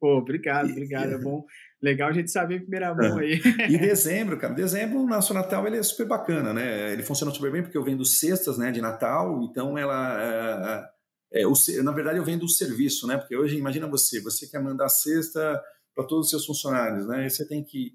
Pô, 0.00 0.18
obrigado, 0.18 0.70
obrigado. 0.70 1.12
É 1.12 1.18
bom. 1.18 1.44
Legal 1.80 2.08
a 2.08 2.12
gente 2.12 2.30
saber 2.30 2.56
em 2.56 2.60
primeira 2.60 2.92
mão 2.92 3.18
aí. 3.18 3.40
E 3.68 3.78
dezembro, 3.78 4.36
cara, 4.36 4.52
dezembro, 4.52 5.00
o 5.00 5.06
nosso 5.06 5.32
Natal 5.32 5.66
ele 5.66 5.76
é 5.76 5.82
super 5.82 6.06
bacana, 6.06 6.52
né? 6.52 6.92
Ele 6.92 7.04
funciona 7.04 7.32
super 7.32 7.52
bem 7.52 7.62
porque 7.62 7.78
eu 7.78 7.84
vendo 7.84 8.04
cestas, 8.04 8.58
né, 8.58 8.72
de 8.72 8.80
Natal, 8.80 9.42
então 9.44 9.78
ela 9.78 10.90
é, 11.32 11.42
é, 11.42 11.46
o, 11.46 11.52
na 11.84 11.92
verdade 11.92 12.18
eu 12.18 12.24
vendo 12.24 12.44
o 12.44 12.48
serviço, 12.48 13.06
né? 13.06 13.16
Porque 13.16 13.36
hoje 13.36 13.56
imagina 13.56 13.86
você, 13.86 14.20
você 14.20 14.48
quer 14.48 14.60
mandar 14.60 14.88
cesta 14.88 15.62
para 15.94 16.04
todos 16.04 16.26
os 16.26 16.30
seus 16.30 16.46
funcionários, 16.46 17.06
né? 17.06 17.26
E 17.26 17.30
você 17.30 17.46
tem 17.46 17.62
que 17.62 17.92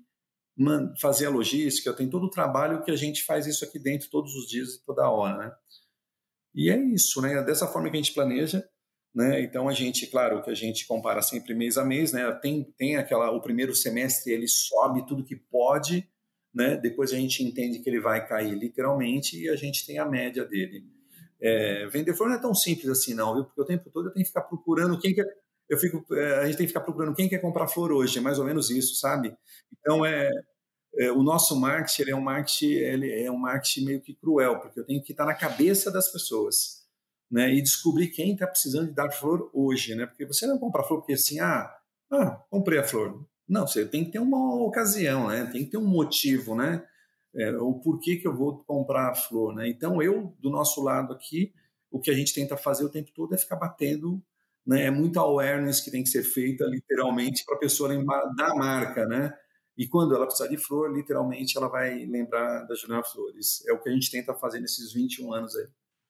fazer 1.01 1.25
a 1.25 1.29
logística, 1.29 1.93
tem 1.93 2.09
todo 2.09 2.25
o 2.25 2.29
trabalho 2.29 2.83
que 2.83 2.91
a 2.91 2.95
gente 2.95 3.23
faz 3.25 3.47
isso 3.47 3.65
aqui 3.65 3.79
dentro 3.79 4.09
todos 4.09 4.33
os 4.35 4.47
dias, 4.47 4.77
toda 4.85 5.09
hora, 5.09 5.37
né? 5.37 5.51
E 6.53 6.69
é 6.69 6.77
isso, 6.77 7.21
né? 7.21 7.41
Dessa 7.41 7.67
forma 7.67 7.89
que 7.89 7.97
a 7.97 8.01
gente 8.01 8.13
planeja, 8.13 8.63
né? 9.13 9.41
Então 9.41 9.69
a 9.69 9.73
gente, 9.73 10.07
claro, 10.07 10.41
que 10.41 10.49
a 10.49 10.55
gente 10.55 10.87
compara 10.87 11.21
sempre 11.21 11.53
mês 11.53 11.77
a 11.77 11.85
mês, 11.85 12.11
né? 12.11 12.31
Tem 12.41 12.63
tem 12.77 12.95
aquela 12.97 13.31
o 13.31 13.41
primeiro 13.41 13.75
semestre 13.75 14.33
ele 14.33 14.47
sobe 14.47 15.05
tudo 15.05 15.23
que 15.23 15.35
pode, 15.35 16.07
né? 16.53 16.75
Depois 16.77 17.13
a 17.13 17.15
gente 17.15 17.43
entende 17.43 17.79
que 17.79 17.89
ele 17.89 17.99
vai 17.99 18.25
cair 18.27 18.55
literalmente 18.55 19.39
e 19.39 19.49
a 19.49 19.55
gente 19.55 19.85
tem 19.85 19.99
a 19.99 20.05
média 20.05 20.43
dele. 20.45 20.83
É, 21.41 21.87
vender 21.87 22.15
flor 22.15 22.29
não 22.29 22.37
é 22.37 22.41
tão 22.41 22.55
simples 22.55 22.89
assim 22.89 23.13
não, 23.13 23.35
viu? 23.35 23.45
Porque 23.45 23.61
o 23.61 23.65
tempo 23.65 23.89
todo 23.91 24.07
eu 24.07 24.13
tenho 24.13 24.23
que 24.23 24.29
ficar 24.29 24.43
procurando 24.43 24.99
quem 24.99 25.13
quer 25.13 25.25
eu 25.69 25.77
fico 25.77 26.05
é, 26.15 26.39
a 26.39 26.45
gente 26.45 26.57
tem 26.57 26.65
que 26.65 26.73
ficar 26.73 26.81
procurando 26.81 27.15
quem 27.15 27.29
quer 27.29 27.39
comprar 27.39 27.67
flor 27.67 27.91
hoje, 27.91 28.17
é 28.17 28.21
mais 28.21 28.39
ou 28.39 28.45
menos 28.45 28.69
isso, 28.69 28.95
sabe? 28.95 29.35
Então 29.79 30.05
é, 30.05 30.29
é 30.97 31.11
o 31.11 31.23
nosso 31.23 31.59
marketing 31.59 32.03
ele 32.03 32.11
é 32.11 32.15
um 32.15 32.21
marketing 32.21 32.71
ele 32.71 33.23
é 33.23 33.31
um 33.31 33.37
marketing 33.37 33.85
meio 33.85 34.01
que 34.01 34.15
cruel, 34.15 34.59
porque 34.59 34.79
eu 34.79 34.85
tenho 34.85 35.03
que 35.03 35.11
estar 35.13 35.25
na 35.25 35.35
cabeça 35.35 35.91
das 35.91 36.11
pessoas 36.11 36.82
né, 37.33 37.51
e 37.51 37.63
descobrir 37.63 38.09
quem 38.09 38.33
está 38.33 38.45
precisando 38.45 38.89
de 38.89 38.93
dar 38.93 39.09
flor 39.09 39.49
hoje, 39.51 39.95
né? 39.95 40.05
Porque 40.05 40.23
você 40.23 40.45
não 40.45 40.59
compra 40.59 40.83
flor 40.83 40.99
porque 40.99 41.13
assim, 41.13 41.39
ah, 41.39 41.67
ah, 42.11 42.39
comprei 42.47 42.77
a 42.77 42.83
flor. 42.83 43.25
Não, 43.49 43.65
você 43.65 43.87
tem 43.87 44.05
que 44.05 44.11
ter 44.11 44.19
uma 44.19 44.63
ocasião, 44.63 45.29
né? 45.29 45.49
Tem 45.51 45.65
que 45.65 45.71
ter 45.71 45.77
um 45.77 45.87
motivo, 45.87 46.55
né? 46.55 46.85
É, 47.35 47.51
o 47.57 47.73
porquê 47.79 48.17
que 48.17 48.27
eu 48.27 48.35
vou 48.35 48.63
comprar 48.65 49.09
a 49.09 49.15
flor, 49.15 49.55
né? 49.55 49.67
Então 49.67 49.99
eu, 49.99 50.37
do 50.39 50.51
nosso 50.51 50.83
lado 50.83 51.11
aqui, 51.11 51.51
o 51.89 51.99
que 51.99 52.11
a 52.11 52.13
gente 52.13 52.35
tenta 52.35 52.55
fazer 52.55 52.85
o 52.85 52.89
tempo 52.89 53.09
todo 53.15 53.33
é 53.33 53.37
ficar 53.37 53.55
batendo, 53.55 54.21
né? 54.63 54.83
É 54.83 54.91
muita 54.91 55.19
awareness 55.21 55.81
que 55.81 55.89
tem 55.89 56.03
que 56.03 56.09
ser 56.09 56.21
feita 56.21 56.65
literalmente 56.65 57.43
para 57.45 57.55
a 57.55 57.59
pessoa 57.59 57.89
lembrar 57.89 58.27
da 58.35 58.53
marca, 58.53 59.07
né? 59.07 59.33
E 59.75 59.87
quando 59.87 60.15
ela 60.15 60.27
precisar 60.27 60.49
de 60.49 60.57
flor, 60.57 60.95
literalmente 60.95 61.57
ela 61.57 61.67
vai 61.67 62.05
lembrar 62.05 62.63
da 62.65 62.75
Juliana 62.75 63.03
Flores. 63.03 63.65
É 63.67 63.73
o 63.73 63.81
que 63.81 63.89
a 63.89 63.91
gente 63.91 64.11
tenta 64.11 64.35
fazer 64.35 64.59
nesses 64.59 64.93
21 64.93 65.33
anos 65.33 65.55
aí. 65.55 65.67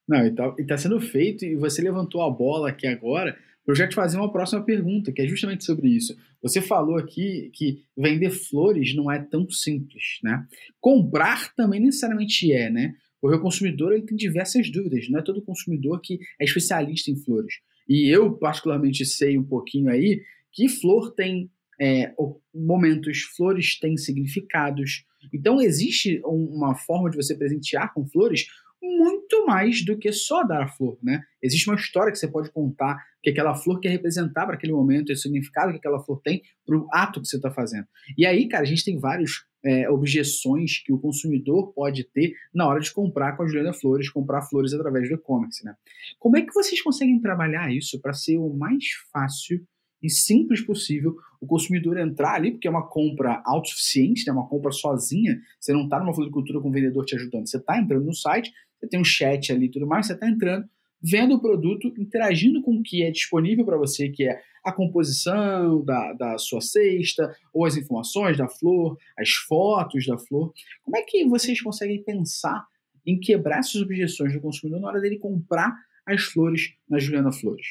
Não, 0.08 0.26
e 0.26 0.32
tá, 0.32 0.56
e 0.60 0.64
tá 0.64 0.78
sendo 0.78 1.00
feito, 1.00 1.46
e 1.46 1.56
você 1.56 1.82
levantou 1.82 2.22
a 2.22 2.30
bola 2.30 2.70
aqui 2.70 2.86
agora, 2.88 3.38
eu 3.66 3.74
já 3.74 3.88
te 3.88 3.96
fazer 3.96 4.18
uma 4.18 4.32
próxima 4.32 4.62
pergunta, 4.64 5.12
que 5.12 5.22
é 5.22 5.28
justamente 5.28 5.64
sobre 5.64 5.90
isso. 5.90 6.16
Você 6.42 6.62
falou 6.62 6.98
aqui 6.98 7.50
que 7.54 7.82
vender 7.98 8.30
flores 8.30 8.94
não 8.94 9.10
é 9.10 9.20
tão 9.20 9.50
simples, 9.50 10.20
né? 10.22 10.46
Comprar 10.82 11.54
também 11.56 11.80
necessariamente 11.80 12.52
é, 12.52 12.70
né? 12.70 12.94
Porque 13.22 13.38
o 13.38 13.42
consumidor 13.42 13.94
ele 13.94 14.04
tem 14.04 14.18
diversas 14.18 14.70
dúvidas, 14.70 15.10
não 15.10 15.20
é 15.20 15.24
todo 15.24 15.42
consumidor 15.42 16.02
que 16.02 16.20
é 16.38 16.44
especialista 16.44 17.10
em 17.10 17.16
flores. 17.16 17.56
E 17.88 18.10
eu, 18.10 18.34
particularmente, 18.34 19.06
sei 19.06 19.38
um 19.38 19.44
pouquinho 19.44 19.90
aí 19.90 20.22
que 20.52 20.68
flor 20.68 21.14
tem 21.14 21.50
é, 21.80 22.14
momentos, 22.54 23.22
flores 23.36 23.80
têm 23.80 23.96
significados. 23.96 25.06
Então, 25.34 25.62
existe 25.62 26.22
uma 26.26 26.76
forma 26.76 27.10
de 27.10 27.16
você 27.16 27.34
presentear 27.34 27.94
com 27.94 28.06
flores 28.06 28.46
muito 28.84 29.46
mais 29.46 29.84
do 29.86 29.98
que 29.98 30.12
só 30.12 30.44
dar 30.44 30.64
a 30.64 30.68
flor, 30.68 30.98
né? 31.02 31.22
Existe 31.42 31.70
uma 31.70 31.78
história 31.78 32.12
que 32.12 32.20
você 32.20 32.28
pode 32.28 32.52
contar 32.52 33.02
que 33.24 33.30
aquela 33.30 33.56
flor 33.56 33.80
quer 33.80 33.90
representar 33.90 34.46
para 34.46 34.56
aquele 34.56 34.74
momento, 34.74 35.12
o 35.12 35.16
significado 35.16 35.72
que 35.72 35.78
aquela 35.78 36.04
flor 36.04 36.22
tem 36.22 36.42
para 36.66 36.78
o 36.78 36.88
ato 36.92 37.22
que 37.22 37.28
você 37.28 37.38
está 37.38 37.50
fazendo. 37.50 37.88
E 38.18 38.26
aí, 38.26 38.48
cara, 38.50 38.64
a 38.64 38.68
gente 38.68 38.84
tem 38.84 39.00
várias 39.00 39.32
é, 39.66 39.90
objeções 39.90 40.84
que 40.84 40.92
o 40.92 41.00
consumidor 41.00 41.72
pode 41.74 42.04
ter 42.04 42.34
na 42.54 42.68
hora 42.68 42.82
de 42.82 42.92
comprar 42.92 43.38
com 43.38 43.44
a 43.44 43.48
Juliana 43.48 43.74
Flores, 43.74 44.10
comprar 44.10 44.42
flores 44.42 44.74
através 44.74 45.08
do 45.08 45.16
e-commerce, 45.16 45.64
né? 45.64 45.74
Como 46.20 46.36
é 46.36 46.42
que 46.42 46.54
vocês 46.54 46.82
conseguem 46.82 47.22
trabalhar 47.22 47.74
isso 47.74 48.02
para 48.02 48.12
ser 48.12 48.38
o 48.38 48.54
mais 48.54 48.84
fácil 49.12 49.66
e 50.02 50.10
simples 50.10 50.60
possível 50.60 51.16
o 51.40 51.48
consumidor 51.48 51.98
entrar 51.98 52.36
ali, 52.36 52.52
porque 52.52 52.68
é 52.68 52.72
uma 52.72 52.88
compra 52.88 53.42
autossuficiente, 53.46 54.24
é 54.24 54.34
né, 54.34 54.38
uma 54.38 54.48
compra 54.48 54.72
sozinha, 54.72 55.40
você 55.60 55.72
não 55.72 55.86
está 55.86 56.00
numa 56.00 56.14
floricultura 56.14 56.60
com 56.60 56.70
o 56.70 56.72
vendedor 56.72 57.06
te 57.06 57.16
ajudando, 57.16 57.48
você 57.48 57.58
está 57.58 57.80
entrando 57.80 58.06
no 58.06 58.14
site, 58.14 58.52
você 58.84 58.88
tem 58.88 59.00
um 59.00 59.06
chat 59.06 59.52
ali 59.52 59.68
e 59.68 59.72
tudo 59.72 59.88
mais, 59.88 60.08
você 60.08 60.14
está 60.14 60.30
entrando, 60.30 60.68
vendo 61.02 61.36
o 61.36 61.42
produto, 61.42 61.94
interagindo 61.98 62.62
com 62.62 62.76
o 62.76 62.84
que 62.84 63.02
é 63.04 63.12
disponível 63.12 63.66
para 63.66 63.78
você, 63.78 64.10
que 64.10 64.28
é 64.28 64.42
a 64.64 64.72
composição 64.72 65.84
da, 65.84 66.14
da 66.14 66.38
sua 66.38 66.62
cesta, 66.62 67.34
ou 67.54 67.66
as 67.66 67.76
informações 67.76 68.38
da 68.38 68.48
flor, 68.48 68.98
as 69.18 69.30
fotos 69.30 70.06
da 70.06 70.18
flor. 70.18 70.54
Como 70.84 70.98
é 70.98 71.02
que 71.02 71.26
vocês 71.26 71.62
conseguem 71.62 72.02
pensar 72.04 72.66
em 73.06 73.20
quebrar 73.20 73.60
essas 73.60 73.82
objeções 73.82 74.34
do 74.34 74.40
consumidor 74.40 74.80
na 74.80 74.88
hora 74.88 75.02
dele 75.02 75.18
comprar 75.18 75.74
as 76.06 76.24
flores 76.24 76.74
na 76.90 77.00
Juliana 77.00 77.32
Flores? 77.32 77.68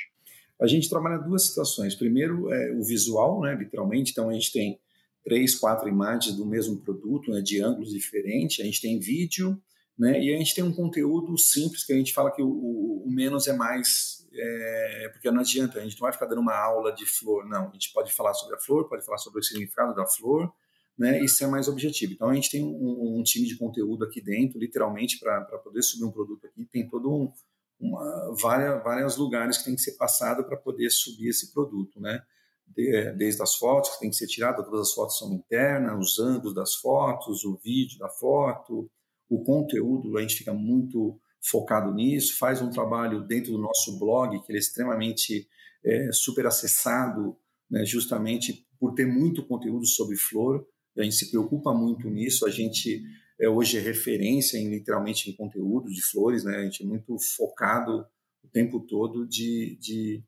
A 0.61 0.67
gente 0.67 0.89
trabalha 0.89 1.19
duas 1.19 1.47
situações. 1.47 1.95
Primeiro, 1.95 2.53
é 2.53 2.73
o 2.73 2.85
visual, 2.85 3.41
né, 3.41 3.55
literalmente. 3.55 4.13
Então, 4.13 4.29
a 4.29 4.33
gente 4.33 4.53
tem 4.53 4.79
três, 5.25 5.55
quatro 5.55 5.89
imagens 5.89 6.37
do 6.37 6.47
mesmo 6.47 6.77
produto, 6.77 7.31
né, 7.31 7.41
de 7.41 7.61
ângulos 7.61 7.91
diferentes. 7.91 8.61
A 8.61 8.65
gente 8.65 8.81
tem 8.81 8.99
vídeo, 8.99 9.61
né? 9.99 10.21
E 10.21 10.35
a 10.35 10.39
gente 10.39 10.55
tem 10.55 10.65
um 10.65 10.73
conteúdo 10.73 11.37
simples 11.39 11.85
que 11.85 11.93
a 11.93 11.97
gente 11.97 12.13
fala 12.13 12.31
que 12.31 12.43
o, 12.43 12.49
o 12.49 13.11
menos 13.11 13.47
é 13.47 13.53
mais, 13.53 14.27
é, 14.33 15.11
porque 15.13 15.31
não 15.31 15.41
adianta, 15.41 15.79
a 15.79 15.83
gente 15.83 15.95
não 15.95 16.07
vai 16.07 16.13
ficar 16.13 16.27
dando 16.27 16.41
uma 16.41 16.57
aula 16.57 16.93
de 16.93 17.07
flor, 17.07 17.49
não. 17.49 17.69
A 17.69 17.73
gente 17.73 17.93
pode 17.93 18.13
falar 18.13 18.35
sobre 18.35 18.57
a 18.57 18.59
flor, 18.59 18.89
pode 18.89 19.05
falar 19.05 19.19
sobre 19.19 19.41
o 19.41 19.43
significado 19.43 19.95
da 19.95 20.07
flor, 20.07 20.53
né? 20.99 21.23
Isso 21.23 21.43
é 21.45 21.47
mais 21.47 21.69
objetivo. 21.69 22.13
Então 22.13 22.29
a 22.29 22.35
gente 22.35 22.51
tem 22.51 22.65
um, 22.65 23.19
um 23.19 23.23
time 23.23 23.47
de 23.47 23.57
conteúdo 23.57 24.05
aqui 24.05 24.21
dentro, 24.21 24.59
literalmente, 24.59 25.19
para 25.19 25.43
poder 25.59 25.83
subir 25.83 26.05
um 26.05 26.13
produto 26.13 26.47
aqui, 26.47 26.65
tem 26.65 26.89
todo 26.89 27.13
um 27.13 27.33
uma, 27.83 28.35
várias, 28.41 28.83
vários 28.83 29.17
lugares 29.17 29.59
que 29.59 29.65
tem 29.65 29.75
que 29.75 29.83
ser 29.83 29.97
passado 29.97 30.45
para 30.45 30.57
poder 30.57 30.89
subir 30.91 31.29
esse 31.29 31.53
produto, 31.53 32.01
né? 32.01 32.23
De, 32.65 33.13
desde 33.13 33.43
as 33.43 33.57
fotos 33.57 33.91
que 33.91 34.01
tem 34.01 34.11
que 34.11 34.17
ser 34.17 34.29
tirada, 34.29 34.63
todas 34.63 34.89
as 34.89 34.95
fotos 34.95 35.19
são 35.19 35.33
internas, 35.35 35.99
os 35.99 36.19
ângulos 36.19 36.55
das 36.55 36.75
fotos, 36.77 37.45
o 37.45 37.57
vídeo 37.57 37.99
da 37.99 38.09
foto, 38.09 38.89
o 39.29 39.43
conteúdo, 39.43 40.17
a 40.17 40.21
gente 40.21 40.37
fica 40.37 40.53
muito 40.53 41.19
focado 41.43 41.93
nisso, 41.93 42.39
faz 42.39 42.63
um 42.63 42.71
trabalho 42.71 43.23
dentro 43.27 43.53
do 43.53 43.59
nosso 43.59 43.99
blog, 43.99 44.41
que 44.41 44.51
ele 44.51 44.59
é 44.59 44.61
extremamente 44.61 45.49
é, 45.85 46.13
super 46.13 46.47
acessado, 46.47 47.37
né, 47.69 47.85
justamente 47.85 48.67
por 48.79 48.95
ter 48.95 49.07
muito 49.07 49.45
conteúdo 49.47 49.87
sobre 49.87 50.17
flor, 50.17 50.67
a 50.97 51.03
gente 51.03 51.17
se 51.17 51.31
preocupa 51.31 51.73
muito 51.73 52.09
nisso, 52.09 52.47
a 52.47 52.51
gente 52.51 53.03
é, 53.41 53.49
hoje 53.49 53.79
é 53.79 53.81
referência 53.81 54.59
em 54.59 54.69
literalmente 54.69 55.31
em 55.31 55.35
conteúdo 55.35 55.91
de 55.91 56.03
flores, 56.03 56.45
né, 56.45 56.57
a 56.57 56.63
gente 56.63 56.85
é 56.85 56.87
muito 56.87 57.19
focado 57.19 58.07
o 58.45 58.49
tempo 58.49 58.81
todo 58.81 59.27
de, 59.27 59.77
de 59.81 60.23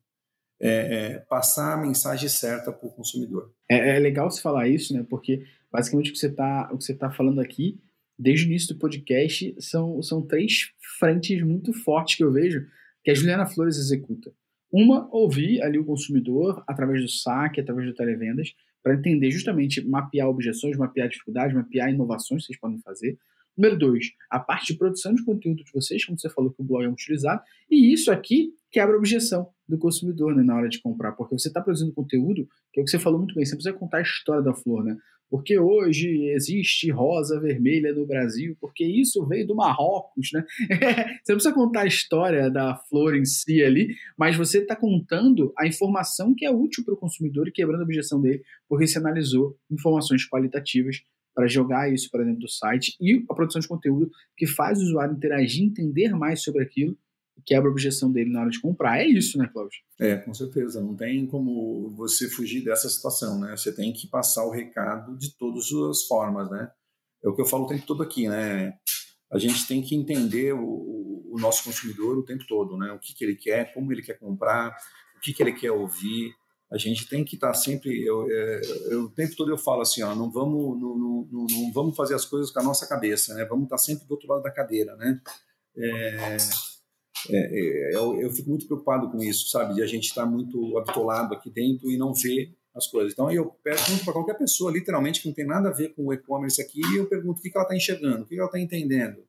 é, 0.61 0.69
é, 0.69 1.19
passar 1.19 1.75
a 1.75 1.77
mensagem 1.77 2.29
certa 2.29 2.73
para 2.73 2.89
o 2.89 2.93
consumidor. 2.93 3.53
É, 3.71 3.97
é, 3.97 3.99
legal 3.99 4.31
você 4.31 4.41
falar 4.41 4.69
isso, 4.69 4.93
né, 4.95 5.05
porque 5.09 5.45
basicamente 5.71 6.11
o 6.11 6.13
que 6.13 6.19
você 6.19 6.29
está 6.29 6.71
tá 6.99 7.11
falando 7.11 7.41
aqui 7.41 7.81
desde 8.19 8.47
o 8.47 8.49
início 8.49 8.75
do 8.75 8.79
podcast, 8.79 9.55
são, 9.59 10.03
são 10.03 10.23
três 10.23 10.73
frentes 10.99 11.43
muito 11.43 11.73
fortes 11.73 12.17
que 12.17 12.25
eu 12.25 12.33
vejo 12.33 12.67
que 13.03 13.11
a 13.11 13.15
Juliana 13.15 13.47
Flores 13.47 13.77
executa. 13.77 14.33
Uma, 14.73 15.09
ouvir 15.15 15.63
ali 15.63 15.79
o 15.79 15.85
consumidor 15.85 16.65
através 16.67 17.01
do 17.01 17.09
saque, 17.09 17.61
através 17.61 17.87
do 17.87 17.95
televendas, 17.95 18.55
para 18.83 18.95
entender 18.95 19.31
justamente 19.31 19.87
mapear 19.87 20.29
objeções, 20.29 20.77
mapear 20.77 21.09
dificuldades, 21.09 21.55
mapear 21.55 21.91
inovações 21.91 22.43
que 22.43 22.47
vocês 22.49 22.59
podem 22.59 22.81
fazer. 22.81 23.17
Número 23.57 23.79
dois, 23.79 24.07
a 24.29 24.41
parte 24.41 24.73
de 24.73 24.79
produção 24.79 25.15
de 25.15 25.25
conteúdo 25.25 25.63
de 25.63 25.73
vocês, 25.73 26.05
como 26.05 26.19
você 26.19 26.29
falou 26.29 26.51
que 26.51 26.61
o 26.61 26.65
blog 26.65 26.85
é 26.85 26.89
utilizado, 26.89 27.41
e 27.71 27.93
isso 27.93 28.11
aqui 28.11 28.53
quebra 28.71 28.97
objeção 28.97 29.49
do 29.69 29.79
consumidor 29.79 30.35
né, 30.35 30.43
na 30.43 30.57
hora 30.57 30.69
de 30.69 30.81
comprar, 30.81 31.13
porque 31.13 31.39
você 31.39 31.49
está 31.49 31.61
produzindo 31.61 31.93
conteúdo, 31.93 32.47
que 32.73 32.81
é 32.81 32.83
o 32.83 32.85
que 32.85 32.91
você 32.91 32.99
falou 32.99 33.19
muito 33.19 33.35
bem, 33.35 33.45
você 33.45 33.55
precisa 33.55 33.77
contar 33.77 33.99
a 33.99 34.03
história 34.03 34.43
da 34.43 34.55
flor, 34.55 34.85
né? 34.85 34.97
porque 35.35 35.59
hoje 35.59 36.29
existe 36.29 36.91
rosa 36.93 37.41
vermelha 37.41 37.93
no 37.93 38.07
Brasil, 38.07 38.57
porque 38.61 38.85
isso 38.85 39.27
veio 39.27 39.45
do 39.45 39.57
Marrocos, 39.57 40.29
né? 40.33 40.45
você 41.25 41.33
não 41.33 41.37
precisa 41.37 41.53
contar 41.53 41.81
a 41.81 41.87
história 41.87 42.51
da 42.51 42.77
flor 42.89 43.17
em 43.17 43.25
si 43.25 43.61
ali, 43.63 43.97
mas 44.17 44.37
você 44.37 44.59
está 44.59 44.77
contando 44.77 45.53
a 45.59 45.67
informação 45.67 46.35
que 46.37 46.45
é 46.45 46.51
útil 46.53 46.85
para 46.85 46.95
o 46.95 46.97
consumidor 46.97 47.49
e 47.49 47.53
quebrando 47.53 47.81
a 47.81 47.85
objeção 47.85 48.21
dele, 48.21 48.43
porque 48.69 48.87
você 48.87 48.99
analisou 48.99 49.57
informações 49.71 50.25
qualitativas 50.29 51.03
para 51.35 51.49
jogar 51.49 51.93
isso 51.93 52.09
para 52.13 52.23
dentro 52.23 52.43
do 52.43 52.49
site 52.49 52.95
e 53.01 53.25
a 53.29 53.35
produção 53.35 53.61
de 53.61 53.67
conteúdo 53.67 54.09
que 54.37 54.47
faz 54.47 54.79
o 54.79 54.85
usuário 54.85 55.17
interagir, 55.17 55.65
entender 55.65 56.11
mais 56.11 56.43
sobre 56.43 56.63
aquilo 56.63 56.97
quebra 57.45 57.69
a 57.69 57.73
objeção 57.73 58.11
dele 58.11 58.31
na 58.31 58.41
hora 58.41 58.51
de 58.51 58.61
comprar. 58.61 59.01
É 59.01 59.07
isso, 59.07 59.39
né, 59.39 59.49
Cláudio? 59.53 59.79
É, 60.01 60.17
com 60.17 60.33
certeza. 60.33 60.81
Não 60.81 60.95
tem 60.95 61.27
como 61.27 61.91
você 61.91 62.29
fugir 62.29 62.65
dessa 62.65 62.89
situação, 62.89 63.39
né? 63.39 63.57
Você 63.57 63.75
tem 63.75 63.93
que 63.93 64.07
passar 64.07 64.45
o 64.45 64.51
recado 64.51 65.17
de 65.17 65.37
todas 65.37 65.67
as 65.91 66.05
formas, 66.05 66.51
né? 66.51 66.71
É 67.23 67.29
o 67.29 67.35
que 67.35 67.41
eu 67.41 67.47
falo 67.47 67.65
o 67.65 67.69
tempo 67.69 67.87
todo 67.87 68.03
aqui, 68.03 68.29
né? 68.29 68.75
A 69.31 69.39
gente 69.39 69.67
tem 69.67 69.83
que 69.83 69.95
entender 69.95 70.53
o, 70.55 71.15
o 71.35 71.37
nosso 71.39 71.65
consumidor 71.65 72.17
o 72.17 72.25
tempo 72.25 72.45
todo, 72.47 72.77
né? 72.77 72.93
O 72.93 72.99
que, 72.99 73.15
que 73.15 73.25
ele 73.25 73.35
quer, 73.35 73.73
como 73.75 73.93
ele 73.93 74.03
quer 74.03 74.19
comprar, 74.19 74.77
o 75.17 75.21
que, 75.21 75.33
que 75.33 75.43
ele 75.43 75.53
quer 75.53 75.73
ouvir. 75.73 76.33
A 76.71 76.79
gente 76.79 77.09
tem 77.09 77.25
que 77.25 77.35
estar 77.35 77.49
tá 77.49 77.55
sempre. 77.55 78.05
Eu, 78.05 78.27
é, 78.31 78.61
eu, 78.91 79.03
o 79.05 79.11
tempo 79.11 79.35
todo 79.37 79.51
eu 79.51 79.59
falo 79.59 79.83
assim, 79.83 80.03
ó, 80.03 80.15
não 80.15 80.31
vamos, 80.31 80.81
não, 80.81 80.97
não, 80.97 81.47
não, 81.51 81.73
vamos 81.73 81.97
fazer 81.97 82.15
as 82.15 82.25
coisas 82.25 82.51
com 82.51 82.61
a 82.61 82.65
nossa 82.65 82.87
cabeça, 82.87 83.35
né? 83.35 83.45
Vamos 83.45 83.65
estar 83.65 83.77
tá 83.77 83.83
sempre 83.83 84.07
do 84.07 84.13
outro 84.13 84.29
lado 84.29 84.43
da 84.43 84.51
cadeira, 84.51 84.97
né? 84.97 85.21
É, 85.77 86.37
é, 87.31 87.37
é, 87.37 87.97
eu, 87.97 88.21
eu, 88.21 88.31
fico 88.31 88.51
muito 88.51 88.67
preocupado 88.67 89.11
com 89.11 89.23
isso, 89.23 89.49
sabe? 89.49 89.75
De 89.75 89.83
a 89.83 89.87
gente 89.87 90.05
estar 90.05 90.25
tá 90.25 90.31
muito 90.31 90.77
habitolado 90.79 91.35
aqui 91.35 91.51
dentro 91.51 91.91
e 91.91 91.97
não 91.97 92.13
ver 92.13 92.55
as 92.75 92.87
coisas. 92.87 93.13
Então, 93.13 93.31
eu 93.31 93.47
pergunto 93.63 94.05
para 94.05 94.13
qualquer 94.13 94.35
pessoa, 94.37 94.71
literalmente, 94.71 95.23
que 95.23 95.29
não 95.29 95.35
tem 95.35 95.47
nada 95.47 95.69
a 95.69 95.73
ver 95.73 95.95
com 95.95 96.07
o 96.07 96.13
e-commerce 96.13 96.61
aqui, 96.61 96.81
e 96.81 96.97
eu 96.97 97.07
pergunto 97.07 97.39
o 97.39 97.43
que, 97.43 97.51
que 97.51 97.57
ela 97.57 97.65
está 97.65 97.77
enxergando, 97.77 98.23
o 98.23 98.27
que, 98.27 98.35
que 98.35 98.41
ela 98.41 98.47
está 98.47 98.59
entendendo. 98.59 99.25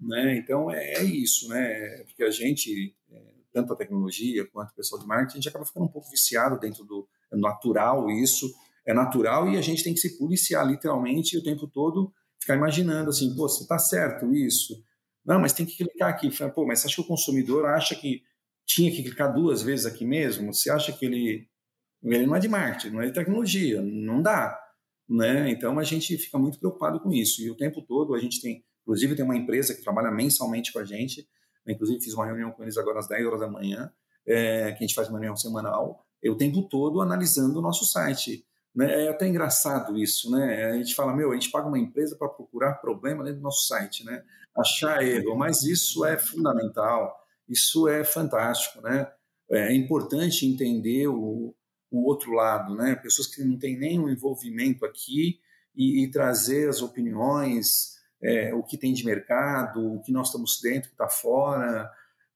Né? 0.00 0.36
Então, 0.38 0.70
é, 0.70 0.94
é, 0.94 1.04
isso, 1.04 1.48
né? 1.48 2.04
Porque 2.04 2.22
a 2.22 2.30
gente, 2.30 2.94
é, 3.10 3.22
tanto 3.52 3.72
a 3.72 3.76
tecnologia 3.76 4.46
quanto 4.46 4.70
o 4.70 4.74
pessoal 4.74 5.00
de 5.00 5.06
marketing, 5.06 5.32
a 5.32 5.40
gente 5.40 5.48
acaba 5.48 5.64
ficando 5.64 5.86
um 5.86 5.90
pouco 5.90 6.10
viciado 6.10 6.60
dentro 6.60 6.84
do 6.84 7.08
é 7.32 7.36
natural 7.36 8.08
isso, 8.10 8.46
é 8.86 8.94
natural 8.94 9.50
e 9.50 9.56
a 9.56 9.60
gente 9.60 9.82
tem 9.82 9.92
que 9.92 9.98
se 9.98 10.16
policiar 10.16 10.64
literalmente 10.64 11.36
o 11.36 11.42
tempo 11.42 11.66
todo, 11.66 12.12
ficar 12.38 12.54
imaginando 12.54 13.10
assim, 13.10 13.34
pô, 13.34 13.48
você 13.48 13.62
está 13.62 13.78
certo 13.78 14.32
isso? 14.32 14.80
Não, 15.26 15.40
mas 15.40 15.52
tem 15.52 15.66
que 15.66 15.76
clicar 15.76 16.08
aqui. 16.10 16.30
Pô, 16.54 16.64
mas 16.64 16.80
você 16.80 16.86
acha 16.86 16.96
que 16.96 17.02
o 17.02 17.06
consumidor 17.06 17.66
acha 17.66 17.94
que 17.94 18.22
tinha 18.64 18.90
que 18.90 19.02
clicar 19.02 19.32
duas 19.32 19.62
vezes 19.62 19.86
aqui 19.86 20.04
mesmo? 20.04 20.54
Você 20.54 20.70
acha 20.70 20.92
que 20.92 21.04
ele 21.04 21.48
ele 22.02 22.26
não 22.26 22.36
é 22.36 22.38
de 22.38 22.48
marketing, 22.48 22.94
não 22.94 23.02
é 23.02 23.06
de 23.06 23.12
tecnologia, 23.12 23.82
não 23.82 24.22
dá, 24.22 24.56
né? 25.08 25.50
Então 25.50 25.78
a 25.78 25.82
gente 25.82 26.16
fica 26.18 26.38
muito 26.38 26.58
preocupado 26.58 27.00
com 27.00 27.12
isso 27.12 27.42
e 27.42 27.50
o 27.50 27.56
tempo 27.56 27.82
todo 27.82 28.14
a 28.14 28.18
gente 28.20 28.40
tem, 28.40 28.64
inclusive 28.82 29.16
tem 29.16 29.24
uma 29.24 29.36
empresa 29.36 29.74
que 29.74 29.82
trabalha 29.82 30.10
mensalmente 30.10 30.72
com 30.72 30.78
a 30.78 30.84
gente, 30.84 31.26
inclusive 31.66 32.00
fiz 32.00 32.14
uma 32.14 32.26
reunião 32.26 32.52
com 32.52 32.62
eles 32.62 32.76
agora 32.76 33.00
às 33.00 33.08
10 33.08 33.26
horas 33.26 33.40
da 33.40 33.48
manhã, 33.48 33.90
é, 34.24 34.72
que 34.72 34.78
a 34.78 34.86
gente 34.86 34.94
faz 34.94 35.08
uma 35.08 35.18
reunião 35.18 35.36
semanal, 35.36 36.06
o 36.24 36.36
tempo 36.36 36.62
todo 36.68 37.00
analisando 37.00 37.58
o 37.58 37.62
nosso 37.62 37.84
site. 37.84 38.44
Né? 38.76 39.06
É 39.06 39.08
até 39.08 39.26
engraçado 39.26 39.96
isso, 39.96 40.30
né? 40.30 40.66
A 40.66 40.74
gente 40.74 40.94
fala, 40.94 41.16
meu, 41.16 41.32
a 41.32 41.34
gente 41.34 41.50
paga 41.50 41.66
uma 41.66 41.78
empresa 41.78 42.14
para 42.14 42.28
procurar 42.28 42.74
problema 42.74 43.24
dentro 43.24 43.40
do 43.40 43.44
nosso 43.44 43.66
site, 43.66 44.04
né? 44.04 44.22
Achar 44.54 45.02
erro, 45.02 45.34
mas 45.34 45.62
isso 45.62 46.04
é 46.04 46.18
fundamental, 46.18 47.16
isso 47.48 47.88
é 47.88 48.04
fantástico, 48.04 48.82
né? 48.82 49.10
É 49.50 49.74
importante 49.74 50.44
entender 50.44 51.08
o, 51.08 51.54
o 51.90 52.06
outro 52.06 52.32
lado, 52.32 52.74
né? 52.74 52.94
Pessoas 52.96 53.28
que 53.28 53.42
não 53.42 53.58
têm 53.58 53.78
nenhum 53.78 54.10
envolvimento 54.10 54.84
aqui 54.84 55.40
e, 55.74 56.04
e 56.04 56.10
trazer 56.10 56.68
as 56.68 56.82
opiniões, 56.82 57.96
é, 58.22 58.54
o 58.54 58.62
que 58.62 58.76
tem 58.76 58.92
de 58.92 59.06
mercado, 59.06 59.94
o 59.94 60.02
que 60.02 60.12
nós 60.12 60.28
estamos 60.28 60.60
dentro, 60.62 60.88
o 60.88 60.88
que 60.88 61.02
está 61.02 61.08
fora. 61.08 61.90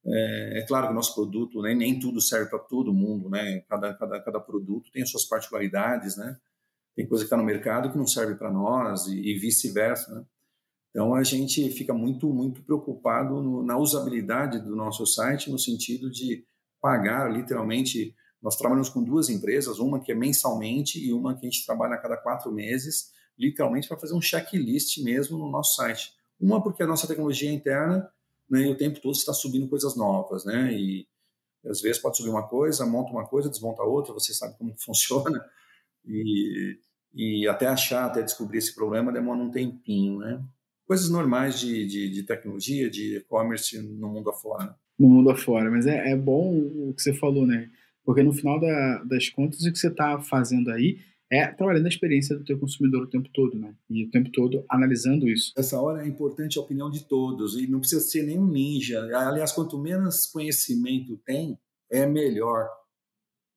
É, 0.06 0.60
é, 0.60 0.66
claro 0.66 0.86
que 0.86 0.92
o 0.92 0.94
nosso 0.94 1.14
produto, 1.14 1.60
né, 1.60 1.74
nem 1.74 1.98
tudo 1.98 2.20
serve 2.20 2.48
para 2.48 2.58
todo 2.58 2.92
mundo, 2.92 3.28
né? 3.28 3.60
Cada, 3.68 3.94
cada, 3.94 4.20
cada 4.20 4.40
produto 4.40 4.90
tem 4.90 5.02
as 5.02 5.10
suas 5.10 5.26
particularidades, 5.26 6.16
né? 6.16 6.36
Tem 6.96 7.06
coisa 7.06 7.24
que 7.24 7.26
está 7.26 7.36
no 7.36 7.44
mercado 7.44 7.90
que 7.90 7.98
não 7.98 8.06
serve 8.06 8.34
para 8.34 8.50
nós 8.50 9.06
e, 9.06 9.20
e 9.20 9.38
vice-versa, 9.38 10.12
né? 10.14 10.24
Então 10.90 11.14
a 11.14 11.22
gente 11.22 11.70
fica 11.70 11.94
muito 11.94 12.32
muito 12.32 12.62
preocupado 12.62 13.40
no, 13.40 13.62
na 13.64 13.78
usabilidade 13.78 14.58
do 14.58 14.74
nosso 14.74 15.06
site 15.06 15.50
no 15.50 15.58
sentido 15.58 16.10
de 16.10 16.44
pagar 16.80 17.30
literalmente 17.30 18.14
nós 18.42 18.56
trabalhamos 18.56 18.88
com 18.88 19.04
duas 19.04 19.28
empresas, 19.28 19.78
uma 19.78 20.00
que 20.00 20.12
é 20.12 20.14
mensalmente 20.14 20.98
e 20.98 21.12
uma 21.12 21.34
que 21.34 21.46
a 21.46 21.50
gente 21.50 21.64
trabalha 21.66 21.94
a 21.94 21.98
cada 21.98 22.16
quatro 22.16 22.50
meses, 22.50 23.10
literalmente 23.38 23.86
para 23.86 23.98
fazer 23.98 24.14
um 24.14 24.20
checklist 24.20 24.98
mesmo 25.02 25.38
no 25.38 25.50
nosso 25.50 25.76
site. 25.76 26.12
Uma 26.40 26.62
porque 26.62 26.82
a 26.82 26.86
nossa 26.86 27.06
tecnologia 27.06 27.50
é 27.50 27.52
interna 27.52 28.10
né, 28.50 28.62
e 28.62 28.70
o 28.70 28.76
tempo 28.76 29.00
todo 29.00 29.14
está 29.14 29.32
subindo 29.32 29.68
coisas 29.68 29.96
novas, 29.96 30.44
né? 30.44 30.72
E 30.74 31.06
às 31.64 31.80
vezes 31.80 32.00
pode 32.00 32.16
subir 32.16 32.30
uma 32.30 32.48
coisa, 32.48 32.86
monta 32.86 33.12
uma 33.12 33.26
coisa, 33.26 33.48
desmonta 33.48 33.82
outra, 33.82 34.12
você 34.12 34.32
sabe 34.32 34.56
como 34.58 34.74
funciona 34.80 35.44
e, 36.04 36.78
e 37.14 37.46
até 37.46 37.66
achar, 37.66 38.06
até 38.06 38.22
descobrir 38.22 38.58
esse 38.58 38.74
problema 38.74 39.12
demora 39.12 39.38
um 39.38 39.50
tempinho, 39.50 40.18
né? 40.18 40.42
Coisas 40.86 41.08
normais 41.08 41.60
de, 41.60 41.86
de, 41.86 42.10
de 42.10 42.22
tecnologia, 42.24 42.90
de 42.90 43.18
e-commerce 43.18 43.80
no 43.80 44.08
mundo 44.08 44.30
afora. 44.30 44.74
No 44.98 45.08
mundo 45.08 45.30
afora, 45.30 45.70
mas 45.70 45.86
é, 45.86 46.10
é 46.10 46.16
bom 46.16 46.58
o 46.88 46.92
que 46.94 47.02
você 47.02 47.14
falou, 47.14 47.46
né? 47.46 47.70
Porque 48.04 48.22
no 48.22 48.32
final 48.32 48.58
da, 48.58 49.04
das 49.04 49.28
contas, 49.28 49.62
o 49.62 49.70
que 49.70 49.78
você 49.78 49.88
está 49.88 50.20
fazendo 50.20 50.70
aí 50.70 50.98
é 51.30 51.46
trabalhando 51.46 51.86
a 51.86 51.88
experiência 51.88 52.36
do 52.36 52.44
teu 52.44 52.58
consumidor 52.58 53.04
o 53.04 53.10
tempo 53.10 53.28
todo, 53.32 53.56
né? 53.56 53.72
E 53.88 54.04
o 54.04 54.10
tempo 54.10 54.30
todo 54.32 54.64
analisando 54.68 55.28
isso. 55.28 55.52
Essa 55.56 55.80
hora 55.80 56.04
é 56.04 56.08
importante 56.08 56.58
a 56.58 56.62
opinião 56.62 56.90
de 56.90 57.04
todos 57.04 57.56
e 57.56 57.68
não 57.68 57.78
precisa 57.78 58.00
ser 58.00 58.24
nenhum 58.24 58.46
ninja. 58.46 59.00
Aliás, 59.16 59.52
quanto 59.52 59.78
menos 59.78 60.26
conhecimento 60.26 61.16
tem, 61.24 61.56
é 61.88 62.04
melhor. 62.04 62.68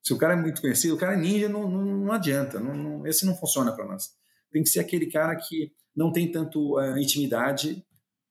Se 0.03 0.13
o 0.13 0.17
cara 0.17 0.33
é 0.33 0.35
muito 0.35 0.61
conhecido, 0.61 0.93
o 0.93 0.97
cara 0.97 1.13
é 1.13 1.17
ninja, 1.17 1.49
não, 1.49 1.69
não, 1.69 1.83
não 1.83 2.11
adianta. 2.11 2.59
Não, 2.59 2.75
não, 2.75 3.07
esse 3.07 3.25
não 3.25 3.35
funciona 3.35 3.71
para 3.71 3.85
nós. 3.85 4.11
Tem 4.51 4.61
que 4.61 4.69
ser 4.69 4.79
aquele 4.79 5.07
cara 5.07 5.35
que 5.35 5.71
não 5.95 6.11
tem 6.11 6.31
tanto 6.31 6.77
uh, 6.77 6.97
intimidade 6.97 7.83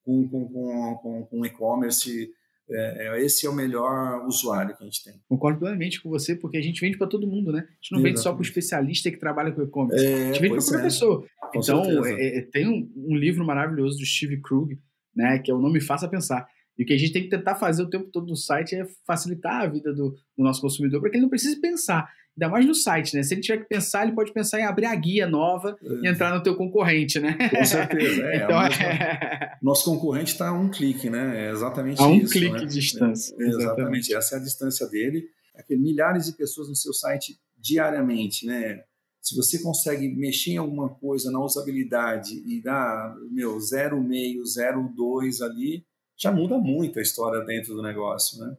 com, 0.04 0.28
com, 0.28 0.48
com, 0.48 0.96
com, 0.96 1.26
com 1.26 1.46
e-commerce, 1.46 2.30
é, 2.70 3.08
é, 3.08 3.24
esse 3.24 3.46
é 3.46 3.50
o 3.50 3.54
melhor 3.54 4.24
usuário 4.26 4.76
que 4.76 4.82
a 4.82 4.86
gente 4.86 5.02
tem. 5.04 5.14
Concordo 5.28 5.58
plenamente 5.58 6.00
com 6.00 6.08
você, 6.08 6.34
porque 6.36 6.56
a 6.56 6.62
gente 6.62 6.80
vende 6.80 6.96
para 6.96 7.06
todo 7.06 7.26
mundo, 7.26 7.52
né? 7.52 7.60
A 7.60 7.62
gente 7.62 7.92
não 7.92 7.98
Exatamente. 7.98 8.04
vende 8.04 8.22
só 8.22 8.32
para 8.32 8.40
o 8.40 8.42
especialista 8.42 9.10
que 9.10 9.18
trabalha 9.18 9.52
com 9.52 9.62
e-commerce. 9.62 10.04
É, 10.04 10.14
a 10.14 10.26
gente 10.32 10.40
vende 10.40 10.54
para 10.54 10.64
qualquer 10.64 10.80
é. 10.80 10.82
pessoa. 10.82 11.26
Com 11.52 11.58
então, 11.58 12.06
é, 12.06 12.38
é, 12.38 12.42
tem 12.42 12.68
um, 12.68 12.90
um, 12.96 13.16
livro 13.16 13.44
maravilhoso 13.44 13.98
do 13.98 14.06
Steve 14.06 14.40
Krug, 14.40 14.78
né? 15.14 15.38
Que 15.38 15.50
é 15.50 15.54
o 15.54 15.60
Não 15.60 15.70
Me 15.70 15.80
Faça 15.80 16.08
Pensar. 16.08 16.46
E 16.78 16.84
o 16.84 16.86
que 16.86 16.94
a 16.94 16.98
gente 16.98 17.12
tem 17.12 17.22
que 17.22 17.28
tentar 17.28 17.56
fazer 17.56 17.82
o 17.82 17.90
tempo 17.90 18.10
todo 18.10 18.26
no 18.26 18.36
site 18.36 18.74
é 18.74 18.86
facilitar 19.06 19.62
a 19.62 19.66
vida 19.66 19.92
do, 19.92 20.10
do 20.36 20.42
nosso 20.42 20.60
consumidor 20.60 21.00
para 21.00 21.10
que 21.10 21.16
ele 21.16 21.22
não 21.22 21.30
precise 21.30 21.60
pensar. 21.60 22.10
Ainda 22.36 22.50
mais 22.50 22.66
no 22.66 22.74
site, 22.74 23.14
né? 23.14 23.22
Se 23.22 23.34
ele 23.34 23.42
tiver 23.42 23.58
que 23.58 23.68
pensar, 23.68 24.04
ele 24.04 24.14
pode 24.14 24.32
pensar 24.32 24.58
em 24.58 24.64
abrir 24.64 24.86
a 24.86 24.94
guia 24.94 25.26
nova 25.26 25.76
é. 25.82 25.86
e 26.02 26.08
entrar 26.08 26.34
no 26.34 26.42
teu 26.42 26.56
concorrente, 26.56 27.20
né? 27.20 27.36
Com 27.50 27.64
certeza. 27.64 28.22
É, 28.24 28.36
então, 28.36 28.62
é... 28.62 29.58
Nosso 29.62 29.84
concorrente 29.84 30.32
está 30.32 30.48
a 30.48 30.52
um 30.52 30.70
clique, 30.70 31.10
né? 31.10 31.46
É 31.46 31.50
exatamente 31.50 32.00
a 32.00 32.06
um 32.06 32.14
isso. 32.14 32.32
clique 32.32 32.52
né? 32.52 32.58
de 32.60 32.66
distância. 32.66 33.34
É, 33.38 33.44
exatamente. 33.44 33.62
exatamente. 33.62 34.14
Essa 34.14 34.36
é 34.36 34.38
a 34.38 34.42
distância 34.42 34.88
dele. 34.88 35.28
É 35.54 35.76
milhares 35.76 36.24
de 36.24 36.32
pessoas 36.32 36.68
no 36.68 36.74
seu 36.74 36.94
site 36.94 37.38
diariamente, 37.58 38.46
né? 38.46 38.82
Se 39.20 39.36
você 39.36 39.62
consegue 39.62 40.08
mexer 40.08 40.52
em 40.52 40.56
alguma 40.56 40.88
coisa 40.88 41.30
na 41.30 41.38
usabilidade 41.38 42.42
e 42.46 42.60
dar, 42.62 43.14
meu, 43.30 43.56
0,5, 43.58 44.42
0,2 44.42 45.42
ali, 45.44 45.84
já 46.16 46.32
muda 46.32 46.56
muito 46.58 46.98
a 46.98 47.02
história 47.02 47.44
dentro 47.44 47.74
do 47.74 47.82
negócio, 47.82 48.42
né? 48.42 48.56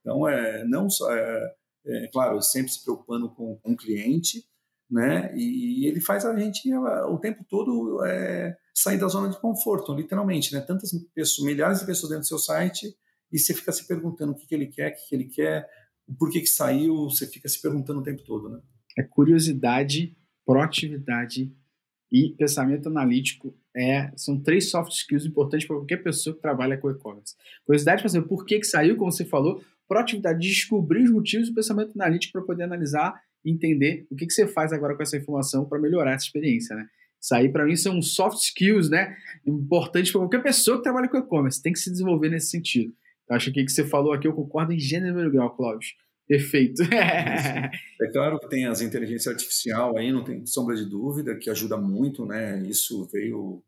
Então, 0.00 0.28
é, 0.28 0.64
não 0.64 0.88
só... 0.88 1.12
É, 1.12 1.57
é, 1.88 2.08
claro, 2.08 2.40
sempre 2.42 2.72
se 2.72 2.84
preocupando 2.84 3.30
com, 3.30 3.58
o 3.64 3.76
cliente, 3.76 4.44
né? 4.90 5.32
E, 5.34 5.84
e, 5.84 5.86
ele 5.86 6.00
faz 6.00 6.24
a 6.24 6.38
gente 6.38 6.72
o 6.74 7.18
tempo 7.18 7.44
todo 7.48 8.04
é, 8.04 8.56
sair 8.74 8.98
da 8.98 9.08
zona 9.08 9.28
de 9.28 9.40
conforto, 9.40 9.94
literalmente, 9.94 10.52
né? 10.52 10.60
Tantas 10.60 10.90
pessoas, 11.14 11.46
milhares 11.46 11.80
de 11.80 11.86
pessoas 11.86 12.10
dentro 12.10 12.24
do 12.24 12.28
seu 12.28 12.38
site 12.38 12.94
e 13.32 13.38
você 13.38 13.54
fica 13.54 13.72
se 13.72 13.86
perguntando 13.86 14.32
o 14.32 14.34
que, 14.34 14.46
que 14.46 14.54
ele 14.54 14.66
quer, 14.66 14.92
o 14.92 14.94
que, 14.94 15.08
que 15.08 15.14
ele 15.14 15.24
quer, 15.26 15.68
por 16.18 16.30
que, 16.30 16.40
que 16.40 16.46
saiu, 16.46 17.04
você 17.04 17.26
fica 17.26 17.48
se 17.48 17.60
perguntando 17.60 18.00
o 18.00 18.02
tempo 18.02 18.22
todo, 18.24 18.48
né? 18.48 18.60
É 18.98 19.02
curiosidade, 19.02 20.16
proatividade 20.44 21.52
e 22.10 22.34
pensamento 22.38 22.88
analítico 22.88 23.54
é, 23.76 24.10
são 24.16 24.40
três 24.40 24.70
soft 24.70 24.92
skills 24.92 25.26
importantes 25.26 25.66
para 25.66 25.76
qualquer 25.76 26.02
pessoa 26.02 26.34
que 26.34 26.42
trabalha 26.42 26.76
com 26.76 26.90
e-commerce. 26.90 27.36
Curiosidade 27.64 28.02
para 28.02 28.08
saber 28.08 28.26
por 28.26 28.44
que, 28.44 28.58
que 28.58 28.66
saiu, 28.66 28.96
como 28.96 29.12
você 29.12 29.24
falou, 29.24 29.62
proatividade 29.88 30.40
de 30.40 30.48
descobrir 30.48 31.04
os 31.04 31.10
motivos 31.10 31.48
do 31.48 31.54
pensamento 31.54 31.92
analítico 31.94 32.32
para 32.32 32.42
poder 32.42 32.64
analisar 32.64 33.20
e 33.44 33.50
entender 33.50 34.06
o 34.10 34.16
que, 34.16 34.26
que 34.26 34.32
você 34.32 34.46
faz 34.46 34.72
agora 34.72 34.94
com 34.94 35.02
essa 35.02 35.16
informação 35.16 35.64
para 35.64 35.80
melhorar 35.80 36.12
essa 36.12 36.26
experiência, 36.26 36.76
né? 36.76 36.86
Isso 37.20 37.34
aí, 37.34 37.48
para 37.48 37.64
mim, 37.64 37.74
são 37.74 38.00
soft 38.00 38.38
skills, 38.38 38.88
né? 38.88 39.16
Importantes 39.44 40.12
para 40.12 40.20
qualquer 40.20 40.42
pessoa 40.42 40.76
que 40.76 40.84
trabalha 40.84 41.08
com 41.08 41.18
e-commerce. 41.18 41.60
Tem 41.60 41.72
que 41.72 41.78
se 41.80 41.90
desenvolver 41.90 42.28
nesse 42.28 42.50
sentido. 42.50 42.94
Então, 43.24 43.36
acho 43.36 43.52
que 43.52 43.60
o 43.60 43.64
que 43.64 43.72
você 43.72 43.84
falou 43.84 44.12
aqui 44.12 44.28
eu 44.28 44.32
concordo 44.32 44.72
em 44.72 44.78
gênero 44.78 45.26
e 45.26 45.30
grau, 45.30 45.54
Cláudio. 45.56 45.90
Perfeito. 46.28 46.82
é 46.92 48.06
claro 48.12 48.38
que 48.38 48.48
tem 48.48 48.66
as 48.66 48.80
inteligências 48.80 49.34
artificial 49.34 49.96
aí, 49.96 50.12
não 50.12 50.22
tem 50.22 50.44
sombra 50.46 50.76
de 50.76 50.84
dúvida, 50.84 51.34
que 51.34 51.50
ajuda 51.50 51.76
muito, 51.76 52.24
né? 52.24 52.62
Isso 52.68 53.04
veio 53.12 53.62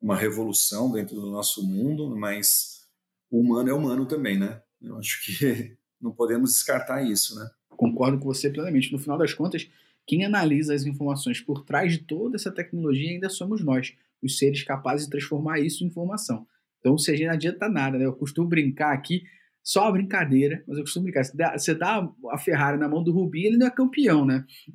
uma 0.00 0.16
revolução 0.16 0.92
dentro 0.92 1.16
do 1.16 1.30
nosso 1.30 1.66
mundo, 1.66 2.14
mas 2.14 2.82
o 3.30 3.40
humano 3.40 3.70
é 3.70 3.72
humano 3.72 4.06
também, 4.06 4.38
né? 4.38 4.60
Eu 4.82 4.98
acho 4.98 5.24
que 5.24 5.76
não 6.00 6.12
podemos 6.12 6.52
descartar 6.52 7.02
isso, 7.02 7.38
né? 7.38 7.48
Concordo 7.70 8.18
com 8.18 8.24
você 8.24 8.50
plenamente. 8.50 8.92
No 8.92 8.98
final 8.98 9.18
das 9.18 9.32
contas, 9.32 9.68
quem 10.06 10.24
analisa 10.24 10.74
as 10.74 10.84
informações 10.84 11.40
por 11.40 11.64
trás 11.64 11.92
de 11.92 11.98
toda 11.98 12.36
essa 12.36 12.50
tecnologia 12.50 13.10
ainda 13.10 13.28
somos 13.28 13.64
nós, 13.64 13.94
os 14.22 14.38
seres 14.38 14.62
capazes 14.62 15.06
de 15.06 15.10
transformar 15.10 15.60
isso 15.60 15.84
em 15.84 15.86
informação. 15.86 16.46
Então, 16.78 16.98
se 16.98 17.10
a 17.10 17.14
gente 17.14 17.26
não 17.26 17.34
adianta 17.34 17.68
nada, 17.68 17.98
né? 17.98 18.04
Eu 18.04 18.12
costumo 18.12 18.48
brincar 18.48 18.92
aqui, 18.92 19.22
só 19.62 19.86
a 19.86 19.92
brincadeira, 19.92 20.64
mas 20.66 20.76
eu 20.76 20.82
costumo 20.82 21.04
brincar. 21.04 21.24
Você 21.24 21.36
dá, 21.36 21.56
você 21.56 21.74
dá 21.74 22.12
a 22.30 22.38
Ferrari 22.38 22.78
na 22.78 22.88
mão 22.88 23.02
do 23.02 23.12
Rubinho, 23.12 23.46
ele 23.46 23.56
não 23.56 23.68
é 23.68 23.70
campeão, 23.70 24.24
né? 24.26 24.44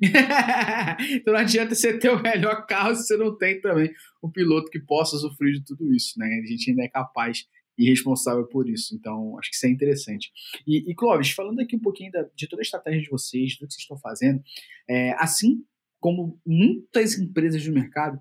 então 1.12 1.34
não 1.34 1.40
adianta 1.40 1.74
você 1.74 1.98
ter 1.98 2.08
o 2.08 2.22
melhor 2.22 2.66
carro 2.66 2.94
se 2.94 3.06
você 3.06 3.16
não 3.16 3.36
tem 3.36 3.60
também 3.60 3.92
um 4.22 4.30
piloto 4.30 4.70
que 4.70 4.80
possa 4.80 5.18
sofrer 5.18 5.52
de 5.52 5.64
tudo 5.64 5.92
isso, 5.94 6.18
né? 6.18 6.26
A 6.42 6.46
gente 6.46 6.70
ainda 6.70 6.84
é 6.84 6.88
capaz 6.88 7.46
e 7.78 7.88
responsável 7.88 8.44
por 8.46 8.68
isso. 8.68 8.94
Então, 8.94 9.38
acho 9.38 9.50
que 9.50 9.56
isso 9.56 9.66
é 9.66 9.70
interessante. 9.70 10.32
E, 10.66 10.90
e 10.90 10.94
Clóvis, 10.94 11.30
falando 11.30 11.60
aqui 11.60 11.76
um 11.76 11.80
pouquinho 11.80 12.10
da, 12.10 12.28
de 12.34 12.48
toda 12.48 12.60
a 12.60 12.64
estratégia 12.64 13.00
de 13.00 13.08
vocês, 13.08 13.56
do 13.56 13.66
que 13.66 13.72
vocês 13.72 13.82
estão 13.82 13.98
fazendo, 13.98 14.42
é, 14.88 15.12
assim 15.12 15.62
como 16.00 16.40
muitas 16.44 17.18
empresas 17.18 17.64
do 17.64 17.72
mercado, 17.72 18.20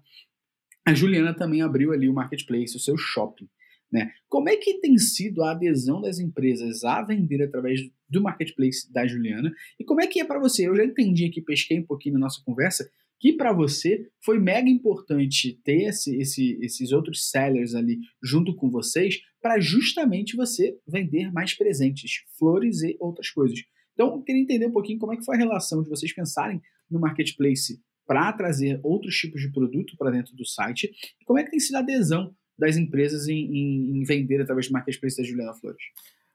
a 0.86 0.94
Juliana 0.94 1.34
também 1.34 1.62
abriu 1.62 1.92
ali 1.92 2.08
o 2.08 2.14
marketplace, 2.14 2.76
o 2.76 2.80
seu 2.80 2.96
shopping. 2.98 3.48
Né? 3.92 4.12
Como 4.28 4.50
é 4.50 4.58
que 4.58 4.80
tem 4.80 4.98
sido 4.98 5.44
a 5.44 5.52
adesão 5.52 6.02
das 6.02 6.20
empresas 6.20 6.84
a 6.84 7.02
vender 7.02 7.42
através 7.42 7.80
do 8.10 8.22
marketplace 8.22 8.92
da 8.92 9.08
Juliana? 9.08 9.52
E 9.80 9.84
como 9.84 10.02
é 10.02 10.08
que 10.08 10.20
é 10.20 10.26
para 10.26 10.40
você? 10.40 10.68
Eu 10.68 10.76
já 10.76 10.84
entendi 10.84 11.26
aqui, 11.26 11.42
pesquei 11.42 11.80
um 11.80 11.86
pouquinho 11.86 12.16
na 12.16 12.22
nossa 12.22 12.42
conversa, 12.44 12.90
que 13.20 13.34
para 13.34 13.52
você 13.52 14.08
foi 14.24 14.40
mega 14.40 14.70
importante 14.70 15.60
ter 15.64 15.84
esse, 15.84 16.16
esse, 16.18 16.58
esses 16.62 16.92
outros 16.92 17.30
sellers 17.30 17.74
ali 17.74 18.00
junto 18.22 18.56
com 18.56 18.70
vocês 18.70 19.20
para 19.42 19.60
justamente 19.60 20.36
você 20.36 20.78
vender 20.88 21.32
mais 21.32 21.54
presentes, 21.54 22.24
flores 22.38 22.82
e 22.84 22.96
outras 23.00 23.30
coisas. 23.30 23.60
Então, 23.94 24.14
eu 24.14 24.22
queria 24.22 24.42
entender 24.42 24.68
um 24.68 24.72
pouquinho 24.72 25.00
como 25.00 25.14
é 25.14 25.18
que 25.18 25.26
foi 25.26 25.36
a 25.36 25.40
relação 25.40 25.82
de 25.82 25.90
vocês 25.90 26.14
pensarem 26.14 26.62
no 26.90 27.00
marketplace 27.00 27.82
para 28.06 28.32
trazer 28.34 28.80
outros 28.84 29.16
tipos 29.16 29.42
de 29.42 29.52
produto 29.52 29.98
para 29.98 30.12
dentro 30.12 30.36
do 30.36 30.46
site 30.46 30.92
e 31.20 31.26
como 31.26 31.40
é 31.40 31.44
que 31.44 31.52
tem 31.52 31.60
sido 31.60 31.76
a 31.76 31.80
adesão 31.80 32.34
das 32.58 32.78
empresas 32.78 33.28
em, 33.28 33.38
em, 33.38 33.98
em 33.98 34.04
vender 34.04 34.42
através 34.42 34.68
do 34.68 34.74
marketplace 34.74 35.18
da 35.18 35.24
Juliana 35.24 35.54
Flores. 35.54 35.82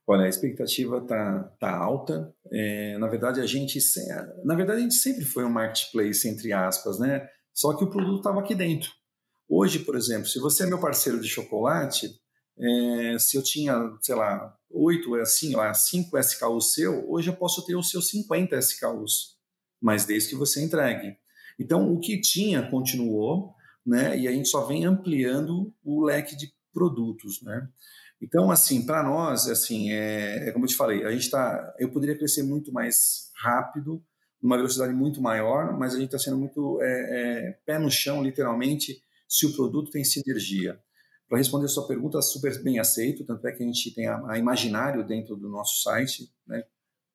Olha, 0.07 0.25
a 0.25 0.29
expectativa 0.29 1.01
tá, 1.01 1.45
tá 1.61 1.77
alta. 1.77 2.35
É, 2.51 2.99
na 2.99 3.07
verdade, 3.07 3.41
a 3.41 3.47
gente, 3.47 3.79
na 4.45 4.55
verdade, 4.55 4.81
a 4.81 4.83
gente 4.83 4.95
sempre 4.95 5.25
foi 5.25 5.45
um 5.45 5.51
marketplace 5.51 6.29
entre 6.29 6.53
aspas, 6.53 6.99
né? 6.99 7.27
Só 7.55 7.77
que 7.77 7.85
o 7.85 7.91
produto 7.91 8.19
estava 8.19 8.41
aqui 8.41 8.55
dentro. 8.55 8.91
Hoje, 9.49 9.81
por 9.81 9.97
exemplo, 9.97 10.27
se 10.27 10.39
você 10.39 10.65
é 10.65 10.67
meu 10.67 10.81
parceiro 10.81 11.21
de 11.21 11.29
chocolate, 11.29 12.11
é, 12.59 13.19
se 13.19 13.37
eu 13.37 13.43
tinha, 13.43 13.75
sei 14.01 14.15
lá, 14.15 14.57
oito 14.71 15.15
assim, 15.17 15.55
lá, 15.55 15.73
cinco 15.75 16.19
SKUs 16.19 16.73
seu, 16.73 17.09
hoje 17.11 17.29
eu 17.29 17.37
posso 17.37 17.65
ter 17.65 17.77
os 17.77 17.91
seus 17.91 18.09
50 18.09 18.57
SKUs, 18.59 19.37
mas 19.81 20.05
desde 20.05 20.31
que 20.31 20.37
você 20.37 20.63
entregue. 20.63 21.17
Então, 21.59 21.93
o 21.93 22.01
que 22.01 22.21
tinha 22.21 22.69
continuou, 22.71 23.55
né? 23.87 24.19
E 24.19 24.27
a 24.27 24.33
gente 24.33 24.49
só 24.49 24.65
vem 24.67 24.85
ampliando 24.85 25.73
o 25.85 26.05
leque 26.05 26.37
de 26.37 26.53
produtos, 26.73 27.43
né? 27.43 27.69
Então, 28.23 28.53
assim, 28.53 28.87
para 28.87 29.03
nós, 29.03 29.49
assim, 29.49 29.91
é, 29.91 30.49
é, 30.49 30.53
como 30.53 30.65
eu 30.65 30.69
te 30.69 30.77
falei, 30.77 31.05
a 31.05 31.11
gente 31.11 31.23
está, 31.23 31.75
eu 31.77 31.91
poderia 31.91 32.17
crescer 32.17 32.45
muito 32.45 32.73
mais 32.73 33.33
rápido, 33.35 34.01
numa 34.41 34.57
velocidade 34.57 34.93
muito 34.93 35.21
maior, 35.21 35.77
mas 35.77 35.93
a 35.93 35.97
gente 35.97 36.07
está 36.07 36.19
sendo 36.19 36.39
muito 36.39 36.81
é, 36.81 36.87
é, 36.87 37.53
pé 37.67 37.81
no 37.81 37.91
chão, 37.91 38.23
literalmente, 38.23 39.03
se 39.29 39.45
o 39.45 39.53
produto 39.57 39.91
tem 39.91 40.05
sinergia. 40.05 40.81
Para 41.29 41.39
responder 41.39 41.67
a 41.67 41.69
sua 41.69 41.87
pergunta, 41.89 42.23
super 42.23 42.63
bem 42.63 42.79
aceito, 42.79 43.25
tanto 43.25 43.45
é 43.47 43.53
que 43.53 43.63
a 43.63 43.67
gente 43.67 43.93
tem 43.93 44.07
a, 44.07 44.23
a 44.31 44.39
Imaginário 44.39 45.05
dentro 45.05 45.35
do 45.35 45.49
nosso 45.49 45.83
site, 45.83 46.33
né? 46.47 46.63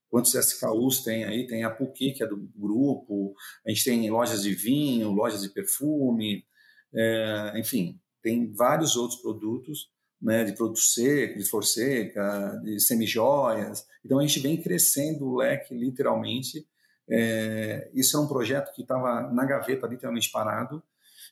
Quantos 0.10 0.34
SKUs 0.34 1.04
tem 1.04 1.26
aí? 1.26 1.48
Tem 1.48 1.64
a 1.64 1.70
Puki, 1.70 2.14
que 2.14 2.24
é 2.24 2.28
do 2.28 2.38
grupo, 2.56 3.34
a 3.66 3.70
gente 3.70 3.84
tem 3.84 4.10
lojas 4.10 4.42
de 4.42 4.54
vinho, 4.54 5.12
lojas 5.12 5.42
de 5.42 5.50
perfume, 5.50 6.46
é, 6.94 7.54
enfim, 7.58 8.00
tem 8.22 8.52
vários 8.54 8.96
outros 8.96 9.22
produtos 9.22 9.90
né, 10.22 10.44
de 10.44 10.54
produto 10.54 10.80
seco, 10.80 11.38
de 11.38 11.46
flor 11.46 11.64
seca, 11.64 12.60
de 12.64 12.80
semijoias. 12.80 13.86
Então 14.04 14.20
a 14.20 14.22
gente 14.22 14.40
vem 14.40 14.62
crescendo 14.62 15.28
o 15.28 15.38
leque 15.38 15.76
literalmente. 15.76 16.68
É, 17.10 17.90
isso 17.94 18.18
é 18.18 18.20
um 18.20 18.28
projeto 18.28 18.74
que 18.74 18.82
estava 18.82 19.32
na 19.32 19.46
gaveta 19.46 19.88
literalmente 19.88 20.32
parado 20.32 20.84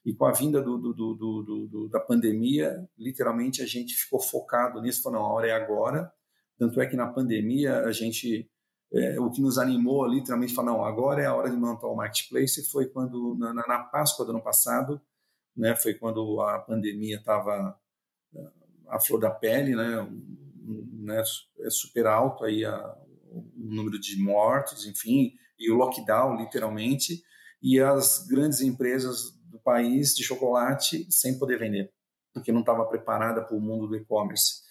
e 0.06 0.14
com 0.14 0.26
a 0.26 0.32
vinda 0.32 0.62
do, 0.62 0.78
do, 0.78 0.94
do, 0.94 1.90
da 1.90 2.00
pandemia, 2.00 2.88
literalmente 2.96 3.64
a 3.64 3.66
gente 3.66 3.96
ficou 3.96 4.20
focado 4.20 4.80
nisso, 4.80 5.02
falou, 5.02 5.20
não, 5.20 5.26
a 5.26 5.34
hora 5.34 5.48
é 5.48 5.52
agora. 5.52 6.14
Tanto 6.60 6.80
é 6.80 6.86
que 6.86 6.96
na 6.96 7.08
pandemia 7.08 7.80
a 7.80 7.92
gente, 7.92 8.48
é, 8.94 9.20
o 9.20 9.32
que 9.32 9.42
nos 9.42 9.58
animou 9.58 10.06
literalmente, 10.06 10.54
falou, 10.54 10.74
não, 10.74 10.86
agora 10.86 11.24
é 11.24 11.26
a 11.26 11.34
hora 11.34 11.50
de 11.50 11.58
montar 11.58 11.88
o 11.88 11.96
marketplace, 11.96 12.70
foi 12.70 12.86
quando, 12.86 13.36
na, 13.40 13.52
na 13.52 13.80
Páscoa 13.80 14.24
do 14.24 14.32
ano 14.32 14.44
passado, 14.44 15.02
né, 15.58 15.76
foi 15.76 15.96
quando 15.96 16.40
a 16.40 16.60
pandemia 16.60 17.18
estava 17.18 17.76
a 18.90 19.00
flor 19.00 19.20
da 19.20 19.30
pele, 19.30 19.76
né, 19.76 20.08
né 20.94 21.24
é 21.60 21.70
super 21.70 22.08
alto 22.08 22.44
aí 22.44 22.66
a, 22.66 22.96
o 23.32 23.46
número 23.56 24.00
de 24.00 24.18
mortos, 24.22 24.86
enfim, 24.86 25.34
e 25.60 25.72
o 25.72 25.76
lockdown, 25.76 26.38
literalmente, 26.38 27.24
e 27.62 27.80
as 27.80 28.26
grandes 28.28 28.62
empresas 28.62 29.34
do 29.46 29.60
país 29.60 30.14
de 30.16 30.24
chocolate 30.24 31.08
sem 31.10 31.40
poder 31.40 31.58
vender, 31.58 31.92
porque 32.34 32.52
não 32.52 32.60
estava 32.62 32.86
preparada 32.86 33.44
para 33.44 33.56
o 33.56 33.62
mundo 33.62 33.88
do 33.88 33.96
e-commerce, 33.96 34.62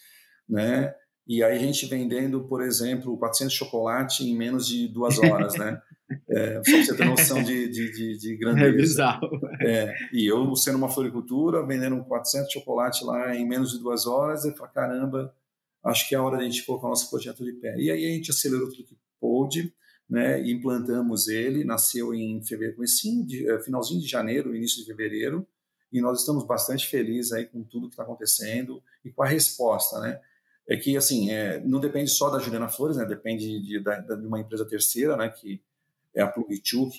né? 0.49 0.95
E 1.27 1.43
aí 1.43 1.57
a 1.57 1.61
gente 1.61 1.87
vendendo, 1.87 2.45
por 2.45 2.63
exemplo, 2.63 3.17
400 3.17 3.55
chocolate 3.55 4.25
em 4.25 4.37
menos 4.37 4.67
de 4.67 4.89
duas 4.89 5.19
horas, 5.19 5.55
né? 5.57 5.81
É, 6.29 6.61
só 6.63 6.71
pra 6.71 6.85
você 6.85 6.97
ter 6.97 7.05
noção 7.07 7.43
de, 7.43 7.67
de, 7.67 7.91
de, 7.91 8.19
de 8.19 8.37
grandeza. 8.37 8.67
É 8.69 8.73
bizarro. 8.73 9.41
É, 9.59 9.95
e 10.13 10.27
eu, 10.27 10.55
sendo 10.55 10.77
uma 10.77 10.89
floricultura, 10.89 11.67
vendendo 11.67 12.05
400 12.05 12.53
chocolate 12.53 13.03
lá 13.05 13.35
em 13.35 13.49
menos 13.49 13.73
de 13.73 13.79
duas 13.79 14.07
horas, 14.07 14.45
eu 14.45 14.55
falei, 14.55 14.73
caramba, 14.75 15.35
acho 15.83 16.07
que 16.07 16.15
é 16.15 16.19
a 16.19 16.23
hora 16.23 16.37
de 16.37 16.45
a 16.45 16.47
gente 16.47 16.65
colocar 16.65 16.87
o 16.87 16.91
nosso 16.91 17.09
projeto 17.09 17.43
de 17.43 17.55
pé. 17.55 17.75
E 17.79 17.91
aí 17.91 18.05
a 18.05 18.11
gente 18.11 18.31
acelerou 18.31 18.69
tudo 18.69 18.85
que 18.85 18.97
pôde, 19.19 19.73
né, 20.09 20.43
e 20.43 20.53
implantamos 20.53 21.27
ele, 21.29 21.65
nasceu 21.65 22.15
em 22.15 22.45
fevereiro, 22.45 22.83
de, 23.27 23.51
é, 23.51 23.59
finalzinho 23.63 24.01
de 24.01 24.07
janeiro, 24.07 24.55
início 24.55 24.83
de 24.83 24.87
fevereiro, 24.87 25.47
e 25.91 26.01
nós 26.01 26.21
estamos 26.21 26.45
bastante 26.45 26.87
felizes 26.87 27.33
aí 27.33 27.47
com 27.47 27.63
tudo 27.63 27.89
que 27.89 27.95
está 27.95 28.03
acontecendo 28.03 28.83
e 29.05 29.11
com 29.11 29.23
a 29.23 29.27
resposta, 29.27 30.01
né? 30.01 30.21
É 30.67 30.77
que, 30.77 30.97
assim, 30.97 31.31
é, 31.31 31.61
não 31.61 31.79
depende 31.79 32.11
só 32.11 32.31
da 32.31 32.39
Juliana 32.39 32.69
Flores, 32.69 32.97
né? 32.97 33.05
Depende 33.05 33.61
de, 33.61 33.81
de, 33.81 33.83
de 33.83 34.27
uma 34.27 34.41
empresa 34.41 34.67
terceira, 34.67 35.17
né? 35.17 35.29
Que 35.29 35.63
é 36.15 36.23
a 36.23 36.33
Plug2 36.33 36.91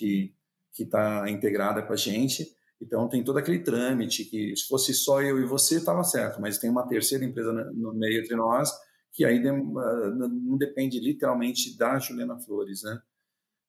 que 0.72 0.82
está 0.82 1.28
integrada 1.28 1.82
com 1.82 1.92
a 1.92 1.96
gente. 1.96 2.54
Então 2.80 3.08
tem 3.08 3.24
todo 3.24 3.38
aquele 3.38 3.60
trâmite 3.60 4.24
que 4.26 4.54
se 4.54 4.68
fosse 4.68 4.92
só 4.92 5.22
eu 5.22 5.40
e 5.40 5.46
você 5.46 5.78
estava 5.78 6.04
certo, 6.04 6.40
mas 6.40 6.58
tem 6.58 6.68
uma 6.68 6.86
terceira 6.86 7.24
empresa 7.24 7.50
no 7.72 7.94
meio 7.94 8.22
entre 8.22 8.36
nós 8.36 8.70
que 9.16 9.24
aí 9.24 9.42
ah, 9.48 10.10
não 10.10 10.58
depende 10.58 11.00
literalmente 11.00 11.76
da 11.78 11.98
Juliana 11.98 12.38
Flores, 12.38 12.82
né? 12.82 13.00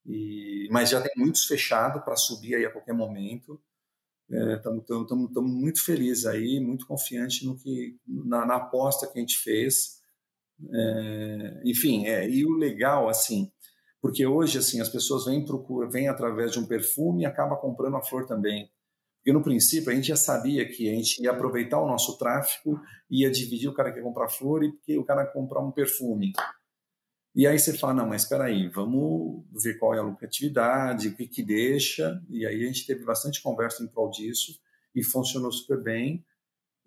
E, 0.06 0.68
mas 0.70 0.90
já 0.90 1.02
tem 1.02 1.12
muitos 1.16 1.46
fechados 1.46 2.04
para 2.04 2.18
subir 2.18 2.56
aí 2.56 2.66
a 2.66 2.70
qualquer 2.70 2.94
momento. 2.94 3.60
Estamos 4.30 5.38
é, 5.38 5.40
muito 5.42 5.84
felizes 5.84 6.26
aí, 6.26 6.60
muito 6.60 6.86
confiantes 6.86 7.46
no 7.46 7.58
que 7.58 7.96
na, 8.06 8.46
na, 8.46 8.56
aposta 8.56 9.08
que 9.08 9.18
a 9.18 9.22
gente 9.22 9.38
fez. 9.38 9.98
É, 10.74 11.62
enfim, 11.66 12.06
é, 12.08 12.30
e 12.30 12.46
o 12.46 12.58
legal 12.58 13.08
assim 13.08 13.52
porque 14.02 14.26
hoje, 14.26 14.58
assim, 14.58 14.80
as 14.80 14.90
pessoas 14.90 15.26
vêm, 15.26 15.44
procura, 15.44 15.90
vêm 15.90 16.08
através 16.08 16.52
de 16.52 16.60
um 16.60 16.66
perfume 16.66 17.24
e 17.24 17.26
acaba 17.26 17.58
comprando 17.58 17.98
a 17.98 18.02
flor 18.02 18.26
também. 18.26 18.70
Porque 19.18 19.34
no 19.34 19.44
princípio 19.44 19.92
a 19.92 19.96
gente 19.96 20.08
já 20.08 20.16
sabia 20.16 20.68
que 20.68 20.90
a 20.90 20.94
gente 20.94 21.22
ia 21.22 21.32
aproveitar 21.32 21.82
o 21.82 21.88
nosso 21.88 22.18
tráfego, 22.18 22.80
ia 23.10 23.30
dividir 23.30 23.68
o 23.68 23.74
cara 23.74 23.90
que 23.90 23.98
quer 23.98 24.04
comprar 24.04 24.30
flor 24.30 24.62
e 24.64 24.98
o 24.98 25.04
cara 25.04 25.26
comprar 25.26 25.62
um 25.62 25.72
perfume. 25.72 26.32
E 27.38 27.46
aí 27.46 27.60
você 27.60 27.78
fala, 27.78 27.94
não, 27.94 28.08
mas 28.08 28.24
espera 28.24 28.46
aí, 28.46 28.68
vamos 28.68 29.46
ver 29.64 29.78
qual 29.78 29.94
é 29.94 30.00
a 30.00 30.02
lucratividade, 30.02 31.10
o 31.10 31.16
que 31.16 31.28
que 31.28 31.44
deixa. 31.44 32.20
E 32.32 32.48
aí 32.48 32.64
a 32.64 32.66
gente 32.66 32.88
teve 32.88 33.06
bastante 33.06 33.44
conversa 33.44 33.84
em 33.84 33.88
prol 33.88 34.10
disso 34.10 34.60
e 34.96 35.04
funcionou 35.04 35.52
super 35.52 35.80
bem. 35.80 36.26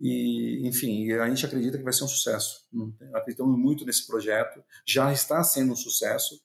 E, 0.01 0.67
enfim, 0.67 1.09
a 1.13 1.29
gente 1.29 1.47
acredita 1.47 1.79
que 1.79 1.85
vai 1.85 1.93
ser 1.93 2.03
um 2.03 2.09
sucesso. 2.09 2.67
Acreditamos 3.15 3.57
muito 3.57 3.87
nesse 3.87 4.05
projeto, 4.05 4.61
já 4.85 5.13
está 5.13 5.41
sendo 5.45 5.73
um 5.73 5.77
sucesso. 5.77 6.43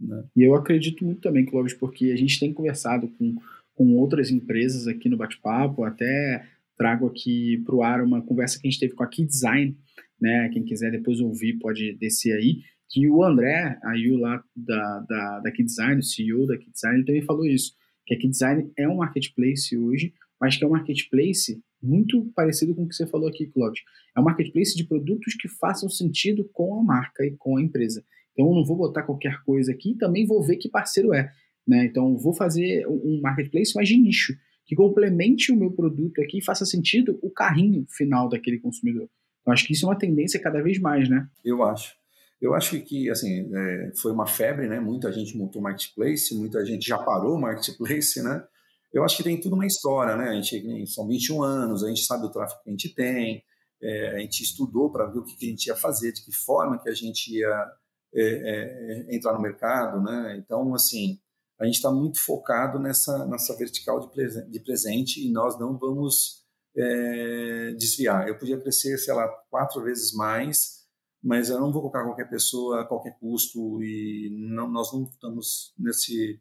Né? 0.00 0.24
E 0.34 0.42
eu 0.42 0.56
acredito 0.56 1.04
muito 1.04 1.20
também, 1.20 1.46
Clóvis, 1.46 1.72
porque 1.72 2.06
a 2.06 2.16
gente 2.16 2.40
tem 2.40 2.52
conversado 2.52 3.08
com, 3.10 3.36
com 3.74 3.94
outras 3.94 4.28
empresas 4.28 4.88
aqui 4.88 5.08
no 5.08 5.16
bate-papo, 5.16 5.84
até 5.84 6.48
trago 6.76 7.06
aqui 7.06 7.62
para 7.64 7.76
o 7.76 7.82
ar 7.84 8.02
uma 8.02 8.20
conversa 8.26 8.58
que 8.58 8.66
a 8.66 8.70
gente 8.72 8.80
teve 8.80 8.94
com 8.94 9.04
a 9.04 9.08
Key 9.08 9.24
Design, 9.24 9.78
né? 10.20 10.50
Quem 10.52 10.64
quiser 10.64 10.90
depois 10.90 11.20
ouvir 11.20 11.60
pode 11.60 11.94
descer 11.94 12.36
aí. 12.36 12.62
Que 12.88 13.08
o 13.08 13.22
André, 13.22 13.78
aí 13.84 14.16
lá 14.16 14.42
da, 14.54 15.00
da, 15.00 15.40
da 15.40 15.52
Key 15.52 15.64
Design, 15.64 15.98
o 15.98 16.02
CEO 16.02 16.46
da 16.46 16.56
Key 16.56 16.70
Design, 16.70 16.98
ele 16.98 17.06
também 17.06 17.22
falou 17.22 17.44
isso, 17.44 17.74
que 18.06 18.14
a 18.14 18.18
Key 18.18 18.28
Design 18.28 18.70
é 18.76 18.88
um 18.88 18.96
marketplace 18.96 19.76
hoje, 19.76 20.14
mas 20.40 20.56
que 20.56 20.64
é 20.64 20.66
um 20.66 20.70
marketplace 20.70 21.60
muito 21.82 22.24
parecido 22.34 22.74
com 22.74 22.84
o 22.84 22.88
que 22.88 22.94
você 22.94 23.06
falou 23.06 23.28
aqui, 23.28 23.46
Clóvis. 23.46 23.80
É 24.16 24.20
um 24.20 24.24
marketplace 24.24 24.76
de 24.76 24.84
produtos 24.84 25.34
que 25.34 25.48
façam 25.48 25.88
sentido 25.88 26.48
com 26.52 26.78
a 26.78 26.82
marca 26.82 27.24
e 27.24 27.32
com 27.36 27.56
a 27.56 27.62
empresa. 27.62 28.04
Então, 28.32 28.48
eu 28.48 28.54
não 28.54 28.64
vou 28.64 28.76
botar 28.76 29.02
qualquer 29.02 29.42
coisa 29.44 29.72
aqui 29.72 29.92
e 29.92 29.96
também 29.96 30.26
vou 30.26 30.42
ver 30.42 30.56
que 30.56 30.68
parceiro 30.68 31.14
é. 31.14 31.30
Né? 31.66 31.86
Então, 31.86 32.16
vou 32.16 32.32
fazer 32.32 32.86
um 32.86 33.20
marketplace 33.20 33.74
mais 33.74 33.88
de 33.88 33.96
nicho, 33.96 34.36
que 34.64 34.76
complemente 34.76 35.50
o 35.50 35.56
meu 35.56 35.70
produto 35.70 36.20
aqui 36.20 36.38
e 36.38 36.44
faça 36.44 36.64
sentido 36.64 37.18
o 37.22 37.30
carrinho 37.30 37.84
final 37.88 38.28
daquele 38.28 38.58
consumidor. 38.58 39.08
Então, 39.40 39.52
acho 39.52 39.66
que 39.66 39.72
isso 39.72 39.86
é 39.86 39.88
uma 39.88 39.98
tendência 39.98 40.40
cada 40.40 40.62
vez 40.62 40.78
mais, 40.78 41.08
né? 41.08 41.28
Eu 41.44 41.62
acho. 41.62 41.94
Eu 42.40 42.54
acho 42.54 42.78
que, 42.82 43.08
assim, 43.08 43.50
é, 43.54 43.92
foi 43.96 44.12
uma 44.12 44.26
febre, 44.26 44.68
né? 44.68 44.78
Muita 44.78 45.10
gente 45.12 45.36
montou 45.36 45.62
marketplace, 45.62 46.34
muita 46.34 46.64
gente 46.64 46.86
já 46.86 46.98
parou 46.98 47.38
marketplace, 47.38 48.22
né? 48.22 48.44
Eu 48.92 49.04
acho 49.04 49.16
que 49.16 49.22
tem 49.22 49.40
tudo 49.40 49.54
uma 49.54 49.66
história, 49.66 50.16
né? 50.16 50.30
A 50.30 50.40
gente, 50.40 50.86
são 50.86 51.06
21 51.06 51.42
anos, 51.42 51.82
a 51.82 51.88
gente 51.88 52.04
sabe 52.04 52.26
o 52.26 52.30
tráfego 52.30 52.62
que 52.62 52.68
a 52.68 52.72
gente 52.72 52.94
tem, 52.94 53.42
é, 53.82 54.16
a 54.16 54.18
gente 54.18 54.42
estudou 54.42 54.90
para 54.90 55.06
ver 55.06 55.18
o 55.18 55.24
que 55.24 55.46
a 55.46 55.48
gente 55.50 55.66
ia 55.66 55.76
fazer, 55.76 56.12
de 56.12 56.24
que 56.24 56.32
forma 56.32 56.78
que 56.78 56.88
a 56.88 56.94
gente 56.94 57.38
ia 57.38 57.72
é, 58.14 58.22
é, 58.22 59.14
entrar 59.14 59.34
no 59.34 59.40
mercado, 59.40 60.02
né? 60.02 60.36
Então, 60.38 60.74
assim, 60.74 61.18
a 61.58 61.64
gente 61.64 61.76
está 61.76 61.90
muito 61.90 62.20
focado 62.20 62.78
nessa, 62.78 63.26
nessa 63.26 63.56
vertical 63.56 64.00
de, 64.00 64.10
presen 64.10 64.50
de 64.50 64.60
presente 64.60 65.26
e 65.26 65.30
nós 65.30 65.58
não 65.58 65.76
vamos 65.78 66.44
é, 66.76 67.72
desviar. 67.78 68.28
Eu 68.28 68.38
podia 68.38 68.60
crescer, 68.60 68.96
sei 68.98 69.14
lá, 69.14 69.26
quatro 69.50 69.82
vezes 69.82 70.12
mais, 70.14 70.85
mas 71.26 71.50
eu 71.50 71.58
não 71.58 71.72
vou 71.72 71.82
colocar 71.82 72.04
qualquer 72.04 72.30
pessoa 72.30 72.82
a 72.82 72.84
qualquer 72.84 73.18
custo 73.18 73.82
e 73.82 74.30
não, 74.30 74.70
nós 74.70 74.92
não 74.92 75.02
estamos 75.02 75.74
nesse 75.76 76.40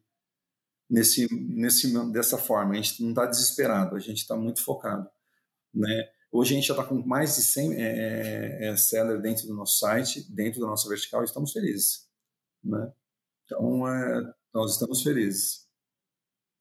nesse 0.87 1.27
nesse 1.33 2.11
dessa 2.11 2.37
forma. 2.37 2.73
A 2.73 2.75
gente 2.75 3.01
não 3.01 3.09
está 3.09 3.25
desesperado, 3.25 3.95
a 3.95 3.99
gente 3.99 4.19
está 4.19 4.35
muito 4.35 4.63
focado, 4.63 5.09
né? 5.73 6.07
Hoje 6.31 6.53
a 6.53 6.55
gente 6.57 6.67
já 6.67 6.75
está 6.75 6.85
com 6.85 7.01
mais 7.03 7.35
de 7.35 7.41
100 7.41 7.73
é, 7.73 8.67
é, 8.67 8.75
é, 8.75 9.17
dentro 9.17 9.47
do 9.47 9.55
nosso 9.55 9.79
site, 9.79 10.31
dentro 10.31 10.61
da 10.61 10.67
nossa 10.67 10.87
vertical, 10.87 11.21
e 11.21 11.25
estamos 11.25 11.51
felizes, 11.51 12.07
né? 12.63 12.93
Então 13.45 13.87
é, 13.87 14.33
nós 14.53 14.73
estamos 14.73 15.01
felizes. 15.01 15.65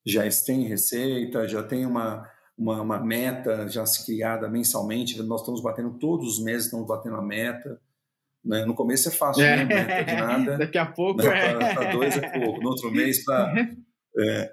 Já 0.07 0.23
tem 0.47 0.67
receita, 0.67 1.47
já 1.47 1.63
tem 1.63 1.85
uma 1.85 2.27
uma, 2.57 2.81
uma 2.81 3.05
meta 3.05 3.69
já 3.69 3.85
criada 4.07 4.49
mensalmente. 4.49 5.23
Nós 5.23 5.41
estamos 5.43 5.61
batendo 5.61 5.99
todos 5.99 6.39
os 6.39 6.43
meses, 6.43 6.67
estamos 6.67 6.87
batendo 6.87 7.17
a 7.17 7.23
meta. 7.23 7.79
Né? 8.45 8.65
No 8.67 8.75
começo 8.75 9.09
é 9.09 9.13
fácil, 9.13 9.43
é. 9.43 9.65
né? 9.65 10.05
De 10.05 10.15
nada. 10.17 10.59
Daqui 10.59 10.79
a 10.79 10.87
pouco 10.87 11.23
é. 11.23 11.75
Para 11.75 11.93
dois 11.93 12.17
é 12.17 12.39
pouco. 12.39 12.61
No 12.61 12.71
outro 12.71 12.91
mês 12.91 13.25
para. 13.25 13.55
É, 14.17 14.49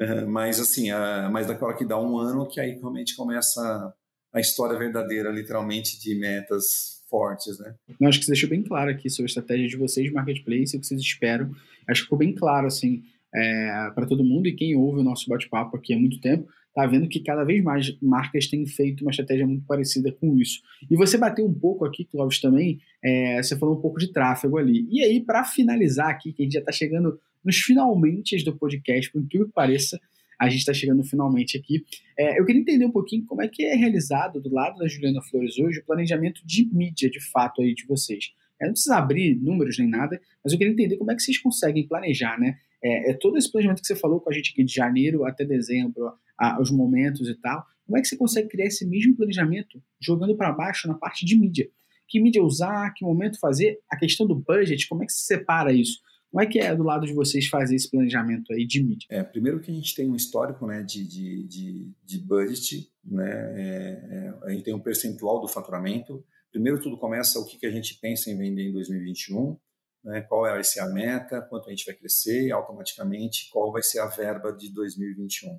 é, 0.00 0.24
mas 0.24 0.58
assim, 0.58 0.90
a, 0.90 1.28
mas 1.30 1.46
daquela 1.46 1.74
que 1.74 1.84
dá 1.84 2.00
um 2.00 2.16
ano 2.16 2.48
que 2.48 2.58
aí 2.58 2.70
realmente 2.70 3.14
começa 3.14 3.94
a 4.32 4.40
história 4.40 4.78
verdadeira, 4.78 5.30
literalmente, 5.30 6.00
de 6.00 6.14
metas 6.18 7.04
fortes, 7.08 7.58
né? 7.58 7.74
Eu 8.00 8.08
acho 8.08 8.18
que 8.18 8.24
você 8.24 8.32
deixou 8.32 8.48
bem 8.48 8.62
claro 8.62 8.90
aqui 8.90 9.10
sobre 9.10 9.24
a 9.24 9.32
estratégia 9.32 9.68
de 9.68 9.76
vocês 9.76 10.06
de 10.06 10.12
marketplace, 10.12 10.74
o 10.74 10.80
que 10.80 10.86
vocês 10.86 11.00
esperam. 11.00 11.50
Acho 11.86 12.00
que 12.00 12.06
ficou 12.06 12.18
bem 12.18 12.34
claro, 12.34 12.66
assim, 12.66 13.02
é, 13.34 13.90
para 13.94 14.06
todo 14.06 14.24
mundo 14.24 14.46
e 14.46 14.54
quem 14.56 14.74
ouve 14.74 15.00
o 15.00 15.04
nosso 15.04 15.28
bate-papo 15.28 15.76
aqui 15.76 15.94
há 15.94 15.98
muito 15.98 16.20
tempo, 16.20 16.48
está 16.76 16.86
vendo 16.86 17.08
que 17.08 17.20
cada 17.20 17.42
vez 17.42 17.64
mais 17.64 17.96
marcas 18.02 18.46
têm 18.46 18.66
feito 18.66 19.00
uma 19.00 19.10
estratégia 19.10 19.46
muito 19.46 19.64
parecida 19.64 20.12
com 20.12 20.36
isso. 20.36 20.60
E 20.90 20.94
você 20.94 21.16
bateu 21.16 21.46
um 21.46 21.54
pouco 21.54 21.86
aqui, 21.86 22.04
Clóvis, 22.04 22.38
também, 22.38 22.78
é, 23.02 23.42
você 23.42 23.58
falou 23.58 23.78
um 23.78 23.80
pouco 23.80 23.98
de 23.98 24.12
tráfego 24.12 24.58
ali. 24.58 24.86
E 24.90 25.02
aí, 25.02 25.20
para 25.20 25.42
finalizar 25.42 26.10
aqui, 26.10 26.34
que 26.34 26.42
a 26.42 26.44
gente 26.44 26.52
já 26.52 26.60
está 26.60 26.70
chegando 26.70 27.18
nos 27.42 27.56
finalmente 27.56 28.44
do 28.44 28.54
podcast, 28.54 29.10
por 29.10 29.22
incrível 29.22 29.46
que 29.46 29.54
pareça, 29.54 29.98
a 30.38 30.50
gente 30.50 30.58
está 30.58 30.74
chegando 30.74 31.02
finalmente 31.02 31.56
aqui. 31.56 31.82
É, 32.18 32.38
eu 32.38 32.44
queria 32.44 32.60
entender 32.60 32.84
um 32.84 32.92
pouquinho 32.92 33.24
como 33.24 33.40
é 33.40 33.48
que 33.48 33.64
é 33.64 33.74
realizado 33.74 34.38
do 34.38 34.52
lado 34.52 34.78
da 34.78 34.86
Juliana 34.86 35.22
Flores 35.22 35.58
hoje 35.58 35.78
o 35.78 35.84
planejamento 35.84 36.42
de 36.44 36.68
mídia, 36.70 37.08
de 37.08 37.20
fato, 37.30 37.62
aí 37.62 37.74
de 37.74 37.86
vocês. 37.86 38.32
Eu 38.60 38.66
não 38.66 38.72
precisa 38.72 38.96
abrir 38.96 39.34
números 39.36 39.78
nem 39.78 39.88
nada, 39.88 40.20
mas 40.42 40.52
eu 40.52 40.58
queria 40.58 40.72
entender 40.72 40.96
como 40.96 41.10
é 41.10 41.14
que 41.14 41.22
vocês 41.22 41.38
conseguem 41.38 41.86
planejar, 41.86 42.38
né? 42.38 42.56
É, 42.82 43.10
é 43.10 43.14
todo 43.14 43.36
esse 43.36 43.50
planejamento 43.50 43.80
que 43.80 43.86
você 43.86 43.96
falou 43.96 44.20
com 44.20 44.30
a 44.30 44.32
gente 44.32 44.52
aqui 44.52 44.64
de 44.64 44.72
janeiro 44.72 45.24
até 45.24 45.44
dezembro, 45.44 46.12
a, 46.38 46.60
os 46.60 46.70
momentos 46.70 47.28
e 47.28 47.34
tal. 47.34 47.64
Como 47.84 47.96
é 47.96 48.00
que 48.00 48.08
você 48.08 48.16
consegue 48.16 48.48
criar 48.48 48.66
esse 48.66 48.86
mesmo 48.86 49.16
planejamento 49.16 49.82
jogando 50.00 50.36
para 50.36 50.52
baixo 50.52 50.88
na 50.88 50.94
parte 50.94 51.24
de 51.24 51.38
mídia? 51.38 51.68
Que 52.08 52.20
mídia 52.20 52.42
usar, 52.42 52.92
que 52.94 53.04
momento 53.04 53.38
fazer, 53.38 53.80
a 53.90 53.96
questão 53.96 54.26
do 54.26 54.34
budget, 54.34 54.88
como 54.88 55.02
é 55.02 55.06
que 55.06 55.12
se 55.12 55.24
separa 55.24 55.72
isso? 55.72 56.00
Como 56.30 56.42
é 56.42 56.46
que 56.46 56.58
é 56.58 56.74
do 56.74 56.82
lado 56.82 57.06
de 57.06 57.14
vocês 57.14 57.46
fazer 57.46 57.76
esse 57.76 57.90
planejamento 57.90 58.52
aí 58.52 58.66
de 58.66 58.82
mídia? 58.82 59.06
É, 59.10 59.22
primeiro 59.22 59.60
que 59.60 59.70
a 59.70 59.74
gente 59.74 59.94
tem 59.94 60.10
um 60.10 60.14
histórico 60.14 60.66
né, 60.66 60.82
de, 60.82 61.06
de, 61.06 61.42
de, 61.44 61.92
de 62.04 62.18
budget, 62.18 62.90
né, 63.04 63.30
é, 63.56 64.06
é, 64.10 64.34
a 64.42 64.50
gente 64.50 64.64
tem 64.64 64.74
um 64.74 64.80
percentual 64.80 65.40
do 65.40 65.48
faturamento. 65.48 66.24
Primeiro 66.50 66.80
tudo 66.80 66.98
começa 66.98 67.38
o 67.38 67.44
que, 67.44 67.58
que 67.58 67.66
a 67.66 67.70
gente 67.70 67.98
pensa 68.00 68.30
em 68.30 68.38
vender 68.38 68.68
em 68.68 68.72
2021, 68.72 69.58
né, 70.04 70.20
qual 70.22 70.42
vai 70.42 70.62
ser 70.64 70.80
a 70.80 70.88
meta, 70.88 71.42
quanto 71.42 71.68
a 71.68 71.70
gente 71.70 71.84
vai 71.84 71.94
crescer, 71.94 72.50
automaticamente 72.52 73.50
qual 73.50 73.72
vai 73.72 73.82
ser 73.82 73.98
a 73.98 74.06
verba 74.06 74.52
de 74.52 74.72
2021. 74.72 75.58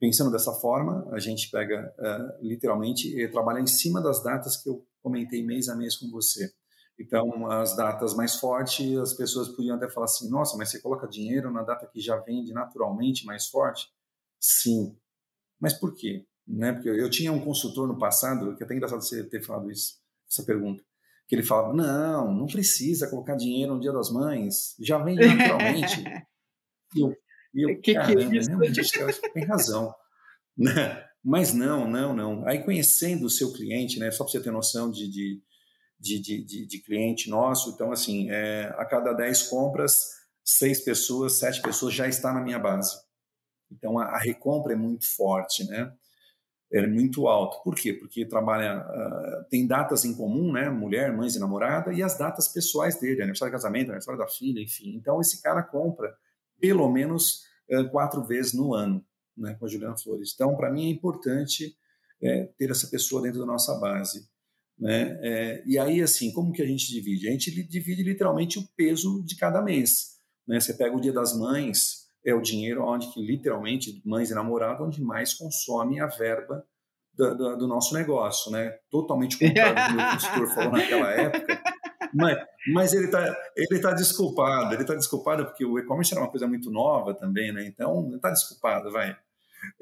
Pensando 0.00 0.32
dessa 0.32 0.52
forma, 0.54 1.06
a 1.12 1.18
gente 1.18 1.50
pega 1.50 1.94
uh, 1.98 2.46
literalmente 2.46 3.08
e 3.16 3.28
trabalha 3.28 3.60
em 3.60 3.66
cima 3.66 4.00
das 4.00 4.22
datas 4.22 4.56
que 4.56 4.68
eu 4.68 4.86
comentei 5.02 5.44
mês 5.44 5.68
a 5.68 5.76
mês 5.76 5.96
com 5.96 6.10
você. 6.10 6.50
Então, 6.98 7.50
as 7.50 7.76
datas 7.76 8.14
mais 8.14 8.36
fortes, 8.36 8.96
as 8.98 9.14
pessoas 9.14 9.48
podiam 9.48 9.76
até 9.76 9.88
falar 9.88 10.04
assim: 10.04 10.28
nossa, 10.28 10.56
mas 10.56 10.70
você 10.70 10.80
coloca 10.80 11.06
dinheiro 11.06 11.50
na 11.50 11.62
data 11.62 11.86
que 11.86 12.00
já 12.00 12.16
vende 12.16 12.52
naturalmente 12.52 13.24
mais 13.24 13.46
forte? 13.46 13.88
Sim. 14.38 14.96
Mas 15.60 15.74
por 15.74 15.94
quê? 15.94 16.26
Né? 16.46 16.72
Porque 16.72 16.88
eu 16.88 17.10
tinha 17.10 17.30
um 17.30 17.40
consultor 17.44 17.86
no 17.86 17.98
passado, 17.98 18.56
que 18.56 18.62
é 18.62 18.66
até 18.66 18.74
engraçado 18.74 19.02
você 19.02 19.22
ter 19.22 19.42
falado 19.42 19.70
isso, 19.70 19.99
essa 20.30 20.44
pergunta, 20.44 20.82
que 21.26 21.34
ele 21.34 21.42
falava: 21.42 21.74
não, 21.74 22.32
não 22.34 22.46
precisa 22.46 23.08
colocar 23.08 23.34
dinheiro 23.34 23.74
no 23.74 23.80
Dia 23.80 23.92
das 23.92 24.10
Mães, 24.10 24.74
já 24.80 24.98
vende 24.98 25.20
naturalmente. 25.26 26.04
e 26.94 27.00
eu, 27.00 27.16
e 27.54 27.70
eu, 27.70 27.80
que 27.82 27.94
caramba, 27.94 28.30
que 28.30 28.36
é 28.36 28.38
isso? 28.38 28.50
Realmente, 28.50 29.32
tem 29.32 29.44
razão. 29.44 29.94
Né? 30.58 31.06
Mas 31.24 31.54
não, 31.54 31.88
não, 31.88 32.14
não. 32.14 32.46
Aí 32.46 32.62
conhecendo 32.62 33.24
o 33.24 33.30
seu 33.30 33.50
cliente, 33.50 33.98
né, 33.98 34.10
só 34.10 34.24
para 34.24 34.32
você 34.32 34.42
ter 34.42 34.50
noção 34.50 34.90
de, 34.90 35.08
de, 35.08 35.42
de, 35.98 36.44
de, 36.44 36.66
de 36.66 36.82
cliente 36.82 37.30
nosso, 37.30 37.70
então 37.70 37.90
assim, 37.92 38.28
é, 38.30 38.64
a 38.76 38.84
cada 38.84 39.14
10 39.14 39.44
compras, 39.44 39.94
seis 40.44 40.80
pessoas, 40.80 41.38
sete 41.38 41.62
pessoas 41.62 41.94
já 41.94 42.08
está 42.08 42.32
na 42.32 42.42
minha 42.42 42.58
base. 42.58 42.94
Então 43.70 43.98
a, 43.98 44.04
a 44.04 44.18
recompra 44.18 44.72
é 44.72 44.76
muito 44.76 45.06
forte, 45.14 45.64
né? 45.64 45.90
É 46.72 46.86
muito 46.86 47.26
alto. 47.26 47.62
Por 47.64 47.74
quê? 47.74 47.92
Porque 47.92 48.24
trabalha, 48.24 48.78
uh, 48.78 49.44
tem 49.50 49.66
datas 49.66 50.04
em 50.04 50.14
comum, 50.14 50.52
né? 50.52 50.70
Mulher, 50.70 51.12
mães 51.12 51.34
e 51.34 51.40
namorada, 51.40 51.92
e 51.92 52.02
as 52.02 52.16
datas 52.16 52.46
pessoais 52.46 53.00
dele, 53.00 53.22
aniversário 53.22 53.50
de 53.50 53.56
casamento, 53.56 53.88
aniversário 53.88 54.20
da 54.20 54.28
filha, 54.28 54.62
enfim. 54.62 54.94
Então 54.94 55.20
esse 55.20 55.42
cara 55.42 55.62
compra 55.62 56.14
pelo 56.60 56.88
menos 56.90 57.44
uh, 57.70 57.88
quatro 57.90 58.22
vezes 58.22 58.52
no 58.52 58.72
ano 58.72 59.04
né, 59.40 59.54
com 59.54 59.64
a 59.64 59.68
Juliana 59.68 59.96
Flores. 59.96 60.32
Então, 60.34 60.56
para 60.56 60.70
mim 60.70 60.86
é 60.86 60.90
importante 60.90 61.74
é, 62.22 62.44
ter 62.58 62.70
essa 62.70 62.86
pessoa 62.88 63.22
dentro 63.22 63.40
da 63.40 63.46
nossa 63.46 63.74
base. 63.78 64.28
Né? 64.78 65.18
É, 65.22 65.62
e 65.66 65.78
aí, 65.78 66.00
assim, 66.02 66.30
como 66.32 66.52
que 66.52 66.62
a 66.62 66.66
gente 66.66 66.86
divide? 66.88 67.28
A 67.28 67.32
gente 67.32 67.50
divide 67.64 68.02
literalmente 68.02 68.58
o 68.58 68.68
peso 68.76 69.22
de 69.24 69.36
cada 69.36 69.62
mês. 69.62 70.18
Né? 70.46 70.60
Você 70.60 70.74
pega 70.74 70.96
o 70.96 71.00
Dia 71.00 71.12
das 71.12 71.36
Mães, 71.36 72.06
é 72.24 72.34
o 72.34 72.40
dinheiro 72.40 72.84
onde 72.84 73.12
que 73.12 73.20
literalmente 73.20 74.00
mães 74.04 74.30
e 74.30 74.34
namorado 74.34 74.84
onde 74.84 75.02
mais 75.02 75.34
consome 75.34 76.00
a 76.00 76.06
verba 76.06 76.64
do, 77.14 77.36
do, 77.36 77.56
do 77.58 77.66
nosso 77.66 77.94
negócio, 77.94 78.50
né? 78.50 78.78
Totalmente 78.90 79.38
contrário 79.38 79.74
do 79.74 79.86
que 79.86 79.92
o 79.92 79.96
meu 79.96 80.10
consultor 80.12 80.54
falou 80.54 80.72
naquela 80.72 81.10
época. 81.12 81.62
Mas, 82.14 82.38
mas 82.72 82.92
ele 82.92 83.06
está 83.06 83.36
ele 83.56 83.80
tá 83.80 83.92
desculpado, 83.92 84.74
ele 84.74 84.82
está 84.82 84.94
desculpado 84.94 85.44
porque 85.44 85.64
o 85.64 85.78
e-commerce 85.78 86.12
era 86.12 86.22
uma 86.22 86.30
coisa 86.30 86.46
muito 86.46 86.70
nova 86.70 87.14
também, 87.14 87.52
né? 87.52 87.66
Então, 87.66 88.14
está 88.14 88.30
desculpado, 88.30 88.90
vai. 88.90 89.16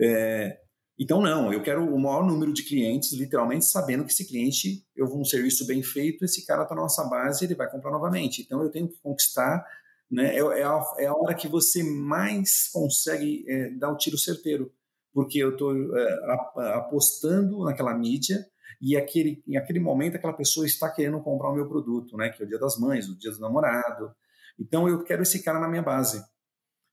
É, 0.01 0.59
então, 0.99 1.22
não, 1.22 1.53
eu 1.53 1.62
quero 1.62 1.95
o 1.95 1.99
maior 1.99 2.26
número 2.26 2.53
de 2.53 2.64
clientes, 2.64 3.12
literalmente 3.12 3.64
sabendo 3.64 4.05
que 4.05 4.11
esse 4.11 4.26
cliente, 4.26 4.84
eu 4.97 5.07
vou 5.07 5.20
um 5.20 5.24
serviço 5.24 5.64
bem 5.64 5.80
feito, 5.80 6.24
esse 6.24 6.45
cara 6.45 6.64
está 6.64 6.74
na 6.74 6.82
nossa 6.82 7.05
base 7.05 7.45
ele 7.45 7.55
vai 7.55 7.70
comprar 7.70 7.93
novamente. 7.93 8.43
Então, 8.43 8.62
eu 8.62 8.70
tenho 8.70 8.89
que 8.89 8.99
conquistar, 9.01 9.64
né? 10.11 10.34
É, 10.34 10.38
é, 10.38 10.62
a, 10.64 10.84
é 10.98 11.06
a 11.06 11.14
hora 11.14 11.34
que 11.34 11.48
você 11.48 11.82
mais 11.82 12.68
consegue 12.72 13.44
é, 13.48 13.70
dar 13.70 13.90
o 13.90 13.96
tiro 13.96 14.16
certeiro, 14.16 14.72
porque 15.12 15.38
eu 15.38 15.50
estou 15.50 15.74
é, 15.96 16.74
apostando 16.74 17.64
naquela 17.64 17.94
mídia 17.94 18.46
e 18.80 18.96
aquele, 18.96 19.42
em 19.46 19.56
aquele 19.56 19.80
momento 19.80 20.16
aquela 20.16 20.32
pessoa 20.32 20.64
está 20.64 20.90
querendo 20.90 21.20
comprar 21.20 21.50
o 21.50 21.54
meu 21.54 21.68
produto, 21.68 22.16
né? 22.16 22.30
Que 22.30 22.42
é 22.42 22.46
o 22.46 22.48
dia 22.48 22.59
das 22.59 22.78
mães, 22.78 23.09
o 23.09 23.18
dia 23.18 23.32
do 23.32 23.40
namorado. 23.40 24.12
Então, 24.59 24.88
eu 24.88 25.02
quero 25.04 25.22
esse 25.22 25.42
cara 25.42 25.59
na 25.59 25.68
minha 25.68 25.82
base. 25.82 26.22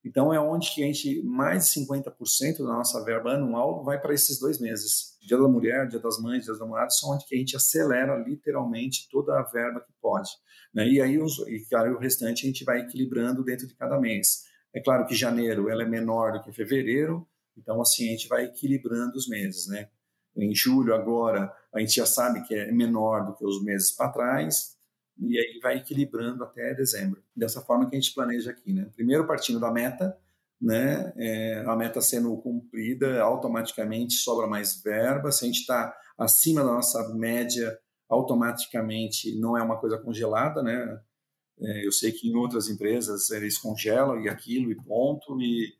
Então, 0.05 0.31
é 0.31 0.39
onde 0.39 0.69
que 0.69 0.83
a 0.83 0.85
gente, 0.85 1.23
mais 1.23 1.65
de 1.65 1.81
50% 1.81 2.59
da 2.59 2.65
nossa 2.65 3.03
verba 3.03 3.31
anual 3.31 3.83
vai 3.83 3.99
para 3.99 4.13
esses 4.13 4.39
dois 4.39 4.59
meses. 4.59 5.17
Dia 5.19 5.35
da 5.35 5.47
Mulher, 5.47 5.87
Dia 5.87 5.99
das 5.99 6.21
Mães, 6.21 6.43
Dia 6.43 6.51
dos 6.51 6.59
Namorados, 6.59 6.99
são 6.99 7.09
onde 7.09 7.25
que 7.25 7.35
a 7.35 7.39
gente 7.39 7.55
acelera 7.55 8.15
literalmente 8.15 9.09
toda 9.09 9.39
a 9.39 9.41
verba 9.41 9.81
que 9.81 9.91
pode. 9.99 10.29
Né? 10.71 10.87
E 10.87 11.01
aí, 11.01 11.17
os, 11.17 11.39
e, 11.47 11.65
claro, 11.67 11.95
o 11.95 11.99
restante 11.99 12.45
a 12.45 12.47
gente 12.47 12.63
vai 12.63 12.81
equilibrando 12.81 13.43
dentro 13.43 13.67
de 13.67 13.73
cada 13.73 13.99
mês. 13.99 14.43
É 14.71 14.79
claro 14.79 15.07
que 15.07 15.15
janeiro 15.15 15.69
ela 15.69 15.81
é 15.81 15.87
menor 15.87 16.33
do 16.33 16.41
que 16.43 16.53
fevereiro, 16.53 17.27
então, 17.57 17.81
assim, 17.81 18.09
a 18.09 18.11
gente 18.11 18.27
vai 18.27 18.45
equilibrando 18.45 19.15
os 19.15 19.27
meses, 19.27 19.67
né? 19.67 19.87
Em 20.35 20.53
julho, 20.53 20.93
agora, 20.93 21.51
a 21.73 21.79
gente 21.79 21.95
já 21.95 22.05
sabe 22.05 22.43
que 22.43 22.53
é 22.53 22.71
menor 22.71 23.25
do 23.25 23.33
que 23.33 23.45
os 23.45 23.63
meses 23.63 23.91
para 23.91 24.11
trás, 24.11 24.74
e 25.19 25.39
aí 25.39 25.59
vai 25.61 25.77
equilibrando 25.77 26.43
até 26.43 26.73
dezembro. 26.73 27.23
Dessa 27.35 27.61
forma 27.61 27.89
que 27.89 27.95
a 27.95 27.99
gente 27.99 28.13
planeja 28.13 28.51
aqui, 28.51 28.73
né? 28.73 28.89
Primeiro 28.95 29.25
partindo 29.25 29.59
da 29.59 29.71
meta, 29.71 30.17
né? 30.61 31.13
É, 31.17 31.63
a 31.65 31.75
meta 31.75 32.01
sendo 32.01 32.35
cumprida, 32.37 33.21
automaticamente 33.21 34.15
sobra 34.15 34.47
mais 34.47 34.81
verba. 34.81 35.31
Se 35.31 35.45
a 35.45 35.47
gente 35.47 35.61
está 35.61 35.95
acima 36.17 36.63
da 36.63 36.71
nossa 36.71 37.13
média, 37.13 37.77
automaticamente 38.09 39.37
não 39.39 39.57
é 39.57 39.63
uma 39.63 39.77
coisa 39.79 39.97
congelada, 39.97 40.61
né? 40.61 40.99
É, 41.59 41.85
eu 41.85 41.91
sei 41.91 42.11
que 42.11 42.27
em 42.27 42.35
outras 42.35 42.67
empresas 42.67 43.29
eles 43.31 43.57
congelam 43.57 44.19
e 44.19 44.27
aquilo 44.27 44.71
e 44.71 44.75
ponto 44.75 45.39
e 45.41 45.73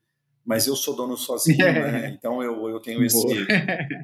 mas 0.45 0.67
eu 0.67 0.75
sou 0.75 0.95
dono 0.95 1.17
sozinho, 1.17 1.57
né? 1.57 2.11
Então 2.15 2.41
eu, 2.41 2.69
eu 2.69 2.79
tenho 2.79 3.03
esse, 3.03 3.17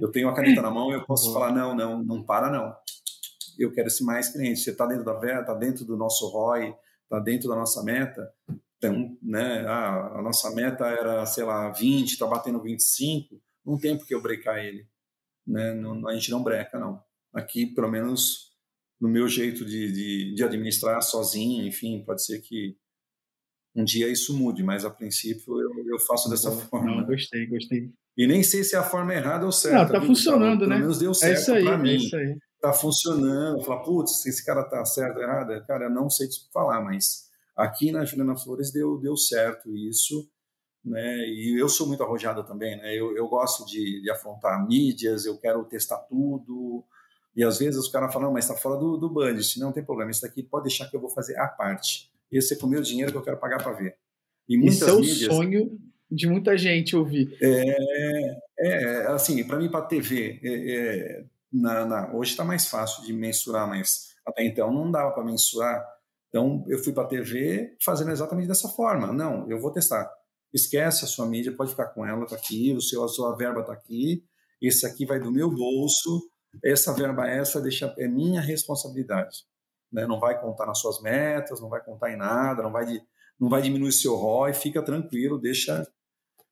eu 0.01 0.11
tenho 0.11 0.27
a 0.27 0.34
caneta 0.34 0.61
na 0.61 0.71
mão, 0.71 0.91
eu 0.91 1.05
posso 1.05 1.32
falar 1.32 1.53
não, 1.53 1.75
não, 1.75 2.03
não 2.03 2.23
para 2.23 2.49
não 2.49 2.75
eu 3.60 3.72
quero 3.72 3.88
esse 3.88 4.04
mais 4.04 4.30
clientes. 4.30 4.64
Você 4.64 4.72
está 4.72 4.86
dentro 4.86 5.04
da 5.04 5.14
VEA, 5.14 5.41
está 5.41 5.54
dentro 5.54 5.86
do 5.86 5.97
nosso 5.97 6.28
ROI, 6.30 6.74
está 7.04 7.20
dentro 7.20 7.49
da 7.49 7.56
nossa 7.56 7.84
meta. 7.84 8.32
Então, 8.78 9.18
né, 9.22 9.66
ah, 9.68 10.20
a 10.20 10.22
nossa 10.22 10.49
meta 10.56 10.86
era, 10.88 11.26
sei 11.26 11.43
lá, 11.43 11.70
20, 11.72 12.12
está 12.12 12.26
batendo 12.26 12.62
25, 12.62 13.39
não 13.66 13.78
tem 13.78 13.97
por 13.97 14.08
que 14.08 14.16
eu 14.16 14.22
brecar 14.22 14.58
ele. 14.58 14.88
né? 15.45 15.74
Não, 15.74 16.08
a 16.08 16.14
gente 16.14 16.32
não 16.32 16.43
breca, 16.43 16.80
não. 16.80 17.02
Aqui, 17.34 17.66
pelo 17.68 17.89
menos 17.89 18.52
no 18.99 19.08
meu 19.10 19.28
jeito 19.28 19.66
de, 19.66 19.91
de, 19.91 20.36
de 20.36 20.43
administrar 20.43 21.02
sozinho, 21.02 21.66
enfim, 21.66 22.04
pode 22.06 22.24
ser 22.26 22.39
que 22.41 22.76
um 23.76 23.84
dia 23.84 24.08
isso 24.10 24.38
mude, 24.38 24.64
mas 24.64 24.84
a 24.84 24.89
princípio 24.89 25.60
eu, 25.60 25.72
eu 25.88 25.99
faço 25.99 26.30
dessa 26.30 26.52
forma. 26.52 26.97
Não, 27.02 27.06
gostei, 27.06 27.47
gostei. 27.47 27.89
E 28.18 28.28
nem 28.28 28.43
sei 28.43 28.64
se 28.64 28.76
é 28.76 28.80
a 28.80 28.84
forma 28.84 29.14
errada 29.14 29.45
ou 29.45 29.52
certa. 29.52 29.93
Não, 29.93 30.02
tá 30.02 30.06
funcionando, 30.06 30.60
Pelo 30.60 30.70
né? 30.70 30.76
Pelo 30.76 30.88
menos 30.88 30.99
deu 30.99 31.14
certo 31.14 31.38
é 31.38 31.41
isso 31.41 31.54
aí, 31.54 31.64
pra 31.64 31.78
mim. 31.78 31.89
É 31.89 31.95
isso 31.95 32.16
aí. 32.16 32.38
Tá 32.62 32.72
funcionando. 32.72 33.64
Falar, 33.64 33.82
putz, 33.82 34.26
esse 34.26 34.45
cara 34.45 34.64
tá 34.64 34.86
certo 34.86 35.18
ou 35.18 35.24
errado? 35.24 35.66
Cara, 35.66 35.86
eu 35.86 35.89
não 35.89 36.09
sei 36.09 36.28
te 36.28 36.39
falar, 36.53 36.80
mas 36.82 37.30
aqui 37.55 37.91
na 37.91 38.05
Juliana 38.05 38.38
Flores 38.38 38.72
deu, 38.72 38.97
deu 38.99 39.18
certo 39.18 39.76
isso. 39.76 40.30
Né? 40.84 41.28
E 41.28 41.59
eu 41.59 41.68
sou 41.68 41.88
muito 41.88 42.03
arrojado 42.03 42.43
também, 42.43 42.78
né? 42.78 42.95
Eu, 42.95 43.16
eu 43.16 43.28
gosto 43.28 43.66
de, 43.66 44.01
de 44.01 44.09
afrontar 44.09 44.66
mídias, 44.68 45.26
eu 45.26 45.38
quero 45.38 45.64
testar 45.66 45.97
tudo. 45.97 46.84
E 47.36 47.43
às 47.43 47.59
vezes 47.59 47.80
os 47.80 47.88
caras 47.88 48.14
falam, 48.14 48.32
mas 48.32 48.45
está 48.45 48.55
fora 48.55 48.80
do, 48.80 48.97
do 48.97 49.09
budget. 49.09 49.59
Não 49.59 49.72
tem 49.72 49.84
problema, 49.84 50.12
isso 50.12 50.22
daqui 50.22 50.43
pode 50.43 50.66
deixar 50.66 50.88
que 50.89 50.95
eu 50.95 51.01
vou 51.01 51.09
fazer 51.09 51.38
a 51.38 51.47
parte. 51.47 52.12
Esse 52.32 52.53
é 52.53 52.57
com 52.57 52.68
o 52.68 52.70
meu 52.70 52.82
dinheiro 52.82 53.12
que 53.12 53.18
eu 53.18 53.24
quero 53.24 53.38
pagar 53.38 53.62
para 53.62 53.74
ver. 53.74 53.97
E 54.47 54.57
muitas 54.57 54.78
Isso 54.78 54.89
é 54.89 54.93
o 54.93 54.99
mídias, 54.99 55.34
sonho 55.34 55.80
de 56.12 56.28
muita 56.28 56.57
gente 56.57 56.95
ouvir. 56.95 57.38
É, 57.41 58.38
é 58.59 59.07
assim, 59.07 59.43
para 59.45 59.57
mim, 59.57 59.70
para 59.70 59.86
TV, 59.86 60.39
é, 60.43 60.49
é, 60.49 61.26
na, 61.52 61.86
na, 61.86 62.16
hoje 62.16 62.32
está 62.32 62.43
mais 62.43 62.68
fácil 62.68 63.04
de 63.04 63.14
mensurar, 63.14 63.68
mas 63.68 64.12
até 64.26 64.45
então 64.45 64.72
não 64.72 64.89
dava 64.89 65.12
para 65.12 65.24
mensurar. 65.24 65.84
Então, 66.30 66.64
eu 66.68 66.80
fui 66.80 66.93
para 66.93 67.04
a 67.04 67.08
TV 67.08 67.76
fazendo 67.84 68.12
exatamente 68.12 68.47
dessa 68.47 68.70
forma. 68.70 69.12
Não, 69.12 69.49
eu 69.49 69.60
vou 69.60 69.72
testar. 69.72 70.10
Esquece 70.54 71.04
a 71.04 71.08
sua 71.08 71.26
mídia, 71.26 71.56
pode 71.56 71.72
ficar 71.72 71.88
com 71.88 72.06
ela, 72.06 72.24
está 72.24 72.36
aqui, 72.36 72.74
o 72.74 72.82
seu, 72.82 73.04
a 73.04 73.08
sua 73.08 73.36
verba 73.36 73.62
está 73.62 73.74
aqui, 73.74 74.24
esse 74.62 74.86
aqui 74.86 75.06
vai 75.06 75.20
do 75.20 75.32
meu 75.32 75.49
bolso, 75.49 76.30
essa 76.64 76.93
verba 76.93 77.28
essa 77.28 77.62
deixa, 77.62 77.93
é 77.97 78.08
minha 78.08 78.41
responsabilidade. 78.41 79.45
Né? 79.91 80.06
Não 80.06 80.20
vai 80.20 80.39
contar 80.39 80.66
nas 80.66 80.80
suas 80.80 81.02
metas, 81.02 81.60
não 81.60 81.70
vai 81.70 81.84
contar 81.84 82.12
em 82.12 82.18
nada, 82.18 82.64
não 82.64 82.72
vai, 82.72 82.86
de, 82.86 83.02
não 83.39 83.49
vai 83.49 83.62
diminuir 83.62 83.91
seu 83.91 84.16
ROI, 84.16 84.54
fica 84.54 84.82
tranquilo, 84.82 85.39
deixa 85.39 85.86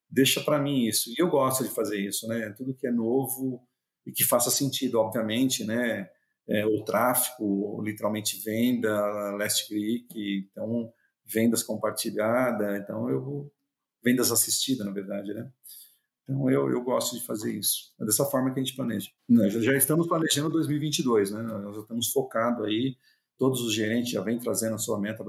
deixa 0.10 0.42
para 0.42 0.58
mim 0.58 0.86
isso. 0.86 1.10
E 1.10 1.16
eu 1.18 1.30
gosto 1.30 1.64
de 1.64 1.70
fazer 1.70 2.00
isso, 2.00 2.28
né? 2.28 2.54
Tudo 2.58 2.74
que 2.74 2.88
é 2.88 2.92
novo 2.92 3.62
e 4.06 4.12
que 4.12 4.24
faça 4.24 4.50
sentido, 4.50 5.00
obviamente, 5.00 5.64
né? 5.66 6.10
É, 6.48 6.66
o 6.66 6.84
tráfego, 6.84 7.82
literalmente 7.84 8.42
venda, 8.44 8.92
last 9.36 9.68
click, 9.68 10.50
então 10.52 10.92
vendas 11.24 11.62
compartilhada, 11.62 12.78
então 12.78 13.08
eu 13.08 13.52
vendas 14.04 14.32
assistidas, 14.32 14.86
na 14.86 14.92
verdade, 14.92 15.34
né? 15.34 15.48
Então 16.24 16.50
eu, 16.50 16.70
eu 16.72 16.82
gosto 16.82 17.16
de 17.16 17.26
fazer 17.26 17.54
isso. 17.54 17.94
É 18.00 18.06
dessa 18.06 18.26
forma 18.26 18.52
que 18.52 18.60
a 18.60 18.64
gente 18.64 18.76
planeja. 18.76 19.10
Nós 19.28 19.54
já 19.54 19.76
estamos 19.76 20.08
planejando 20.08 20.50
2022, 20.50 21.32
né? 21.32 21.42
Nós 21.42 21.76
já 21.76 21.82
estamos 21.82 22.12
focados 22.12 22.66
aí. 22.66 22.96
Todos 23.38 23.62
os 23.62 23.74
gerentes 23.74 24.12
já 24.12 24.22
vêm 24.22 24.40
trazendo 24.40 24.76
a 24.76 24.80
sua 24.80 25.00
meta. 25.00 25.24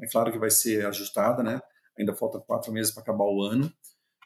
É 0.00 0.06
claro 0.10 0.32
que 0.32 0.38
vai 0.38 0.50
ser 0.50 0.86
ajustada, 0.86 1.42
né? 1.42 1.60
Ainda 1.98 2.14
falta 2.14 2.40
quatro 2.40 2.72
meses 2.72 2.92
para 2.92 3.02
acabar 3.02 3.24
o 3.24 3.42
ano 3.42 3.72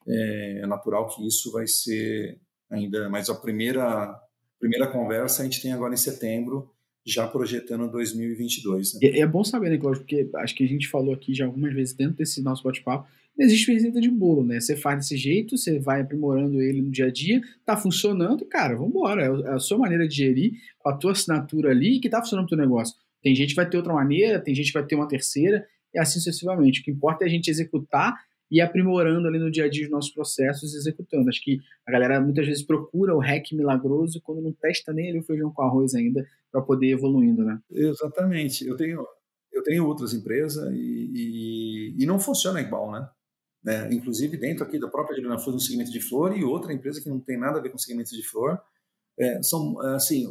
é, 0.06 0.60
é 0.62 0.66
natural 0.66 1.08
que 1.08 1.26
isso 1.26 1.50
vai 1.50 1.66
ser 1.66 2.40
ainda, 2.70 3.08
mas 3.08 3.28
a 3.28 3.34
primeira 3.34 4.20
primeira 4.58 4.86
conversa 4.86 5.42
a 5.42 5.44
gente 5.44 5.60
tem 5.60 5.72
agora 5.72 5.94
em 5.94 5.98
setembro, 5.98 6.70
já 7.06 7.26
projetando 7.26 7.90
2022. 7.90 8.94
Né? 8.94 9.00
É, 9.02 9.20
é 9.20 9.26
bom 9.26 9.44
saber, 9.44 9.70
né, 9.70 9.78
Cláudio, 9.78 10.00
porque 10.02 10.28
acho 10.36 10.54
que 10.54 10.64
a 10.64 10.68
gente 10.68 10.88
falou 10.88 11.14
aqui 11.14 11.34
já 11.34 11.46
algumas 11.46 11.72
vezes 11.72 11.94
dentro 11.94 12.16
desse 12.16 12.42
nosso 12.42 12.64
bate-papo, 12.64 13.06
existe 13.38 13.70
receita 13.70 14.00
de 14.00 14.10
bolo, 14.10 14.44
né? 14.44 14.58
Você 14.58 14.74
faz 14.74 14.98
desse 14.98 15.16
jeito, 15.16 15.56
você 15.56 15.78
vai 15.78 16.00
aprimorando 16.00 16.60
ele 16.60 16.80
no 16.80 16.90
dia 16.90 17.06
a 17.06 17.10
dia, 17.10 17.40
tá 17.64 17.76
funcionando, 17.76 18.44
cara, 18.46 18.74
vambora. 18.74 19.22
É, 19.22 19.50
é 19.50 19.52
a 19.52 19.58
sua 19.58 19.78
maneira 19.78 20.08
de 20.08 20.16
gerir, 20.16 20.54
com 20.78 20.88
a 20.88 20.96
tua 20.96 21.12
assinatura 21.12 21.70
ali, 21.70 22.00
que 22.00 22.08
tá 22.08 22.20
funcionando 22.20 22.46
o 22.46 22.48
teu 22.48 22.58
negócio. 22.58 22.96
Tem 23.22 23.34
gente 23.34 23.50
que 23.50 23.56
vai 23.56 23.68
ter 23.68 23.76
outra 23.76 23.92
maneira, 23.92 24.40
tem 24.40 24.54
gente 24.54 24.68
que 24.68 24.78
vai 24.78 24.86
ter 24.86 24.94
uma 24.94 25.06
terceira, 25.06 25.66
e 25.94 25.98
assim 25.98 26.18
sucessivamente. 26.18 26.80
O 26.80 26.84
que 26.84 26.90
importa 26.90 27.24
é 27.24 27.26
a 27.26 27.30
gente 27.30 27.50
executar 27.50 28.14
e 28.50 28.60
aprimorando 28.60 29.26
ali 29.26 29.38
no 29.38 29.50
dia 29.50 29.64
a 29.64 29.68
dia 29.68 29.84
os 29.84 29.90
nossos 29.90 30.12
processos 30.12 30.74
e 30.74 30.76
executando. 30.76 31.28
Acho 31.28 31.42
que 31.42 31.58
a 31.86 31.92
galera 31.92 32.20
muitas 32.20 32.46
vezes 32.46 32.62
procura 32.62 33.14
o 33.14 33.20
hack 33.20 33.52
milagroso 33.52 34.20
quando 34.22 34.40
não 34.40 34.52
testa 34.52 34.92
nem 34.92 35.10
ali 35.10 35.18
o 35.18 35.24
feijão 35.24 35.52
com 35.52 35.62
arroz 35.62 35.94
ainda 35.94 36.26
para 36.50 36.62
poder 36.62 36.86
ir 36.86 36.92
evoluindo, 36.92 37.44
né? 37.44 37.58
Exatamente. 37.70 38.66
Eu 38.66 38.76
tenho, 38.76 39.06
eu 39.52 39.62
tenho 39.62 39.86
outras 39.86 40.14
empresas 40.14 40.72
e, 40.72 41.10
e, 41.14 42.02
e 42.02 42.06
não 42.06 42.18
funciona 42.18 42.60
igual, 42.60 42.90
né? 42.92 43.08
né? 43.64 43.88
Inclusive 43.92 44.36
dentro 44.36 44.64
aqui 44.64 44.78
da 44.78 44.88
própria 44.88 45.16
Juliana 45.16 45.38
Flor, 45.38 45.54
no 45.54 45.60
segmento 45.60 45.90
de 45.90 46.00
flor 46.00 46.36
e 46.36 46.44
outra 46.44 46.72
empresa 46.72 47.00
que 47.02 47.08
não 47.08 47.18
tem 47.18 47.38
nada 47.38 47.58
a 47.58 47.62
ver 47.62 47.70
com 47.70 47.78
segmento 47.78 48.10
de 48.10 48.22
flor, 48.22 48.60
é, 49.18 49.42
são 49.42 49.80
assim, 49.94 50.26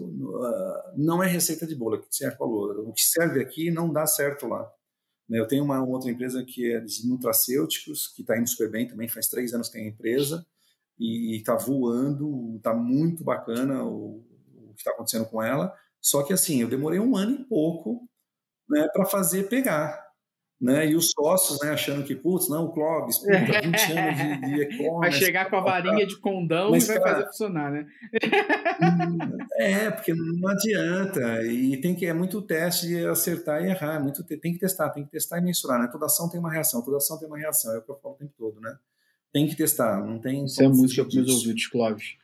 não 0.96 1.22
é 1.22 1.28
receita 1.28 1.66
de 1.66 1.76
bolo, 1.76 2.00
que 2.00 2.08
o 2.08 2.38
falou. 2.38 2.88
O 2.88 2.94
que 2.94 3.02
serve 3.02 3.42
aqui 3.42 3.72
não 3.72 3.92
dá 3.92 4.06
certo 4.06 4.48
lá. 4.48 4.72
Né, 5.28 5.40
eu 5.40 5.48
tenho 5.48 5.64
uma 5.64 5.84
outra 5.84 6.10
empresa 6.12 6.44
que 6.44 6.72
é 6.72 6.80
de 6.80 7.08
nutracêuticos, 7.08 8.08
que 8.08 8.22
está 8.22 8.38
indo 8.38 8.48
super 8.48 8.70
bem 8.70 8.88
também, 8.88 9.08
faz 9.08 9.28
três 9.28 9.54
anos 9.54 9.68
que 9.68 9.74
tem 9.74 9.86
a 9.86 9.90
empresa, 9.90 10.46
e 11.00 11.38
está 11.38 11.56
voando, 11.56 12.56
está 12.58 12.74
muito 12.74 13.24
bacana 13.24 13.84
o, 13.84 14.24
o 14.54 14.74
que 14.74 14.82
está 14.82 14.92
acontecendo 14.92 15.26
com 15.26 15.42
ela. 15.42 15.74
Só 16.00 16.24
que 16.24 16.34
assim, 16.34 16.62
eu 16.62 16.70
demorei 16.70 17.00
um 17.00 17.16
ano 17.16 17.34
e 17.34 17.44
pouco 17.46 18.08
né, 18.70 18.88
para 18.94 19.06
fazer 19.06 19.50
pegar 19.50 20.05
né? 20.60 20.88
E 20.88 20.96
os 20.96 21.12
sócios, 21.12 21.60
né, 21.62 21.72
achando 21.72 22.04
que, 22.04 22.16
putz, 22.16 22.50
não, 22.50 22.66
o 22.66 22.72
Clóvis, 22.72 23.18
puta, 23.18 23.38
20 23.38 23.92
anos 23.92 24.18
de, 24.18 24.42
de 24.42 24.62
e-commerce. 24.64 25.00
Vai 25.00 25.12
chegar 25.12 25.50
com 25.50 25.58
a 25.58 25.62
varinha 25.62 26.06
de 26.08 26.18
condão 26.18 26.72
Mas, 26.72 26.86
e 26.86 26.88
vai 26.88 27.00
cara, 27.00 27.16
fazer 27.16 27.28
funcionar, 27.28 27.72
né? 27.72 27.86
é, 29.58 29.92
porque 29.92 30.14
não 30.14 30.48
adianta. 30.48 31.44
E 31.46 31.78
tem 31.78 31.94
que, 31.94 32.06
é 32.06 32.14
muito 32.14 32.42
teste 32.42 32.88
de 32.88 33.06
acertar 33.06 33.64
e 33.64 33.70
errar. 33.70 33.96
É 33.96 34.00
muito, 34.00 34.24
tem 34.24 34.54
que 34.54 34.60
testar, 34.60 34.90
tem 34.90 35.04
que 35.04 35.12
testar 35.12 35.40
e 35.40 35.42
mensurar, 35.42 35.80
né? 35.80 35.90
Toda 35.92 36.06
ação 36.06 36.30
tem 36.30 36.40
uma 36.40 36.52
reação, 36.52 36.82
toda 36.82 36.98
ação 36.98 37.20
tem 37.20 37.28
uma 37.28 37.38
reação, 37.38 37.74
é 37.74 37.80
o 37.80 37.82
que 37.82 37.92
eu 37.92 37.98
falo 37.98 38.16
o 38.16 38.18
tempo 38.18 38.34
todo, 38.38 38.62
né? 38.62 38.76
Tem 39.34 39.48
que 39.48 39.56
testar, 39.56 40.02
não 40.06 40.20
tem. 40.20 40.46
Isso 40.46 40.64
é 40.64 40.68
música 40.68 41.04
para 41.04 41.16
meus 41.16 41.30
ouvidos, 41.30 41.68
Clóvis. 41.68 42.16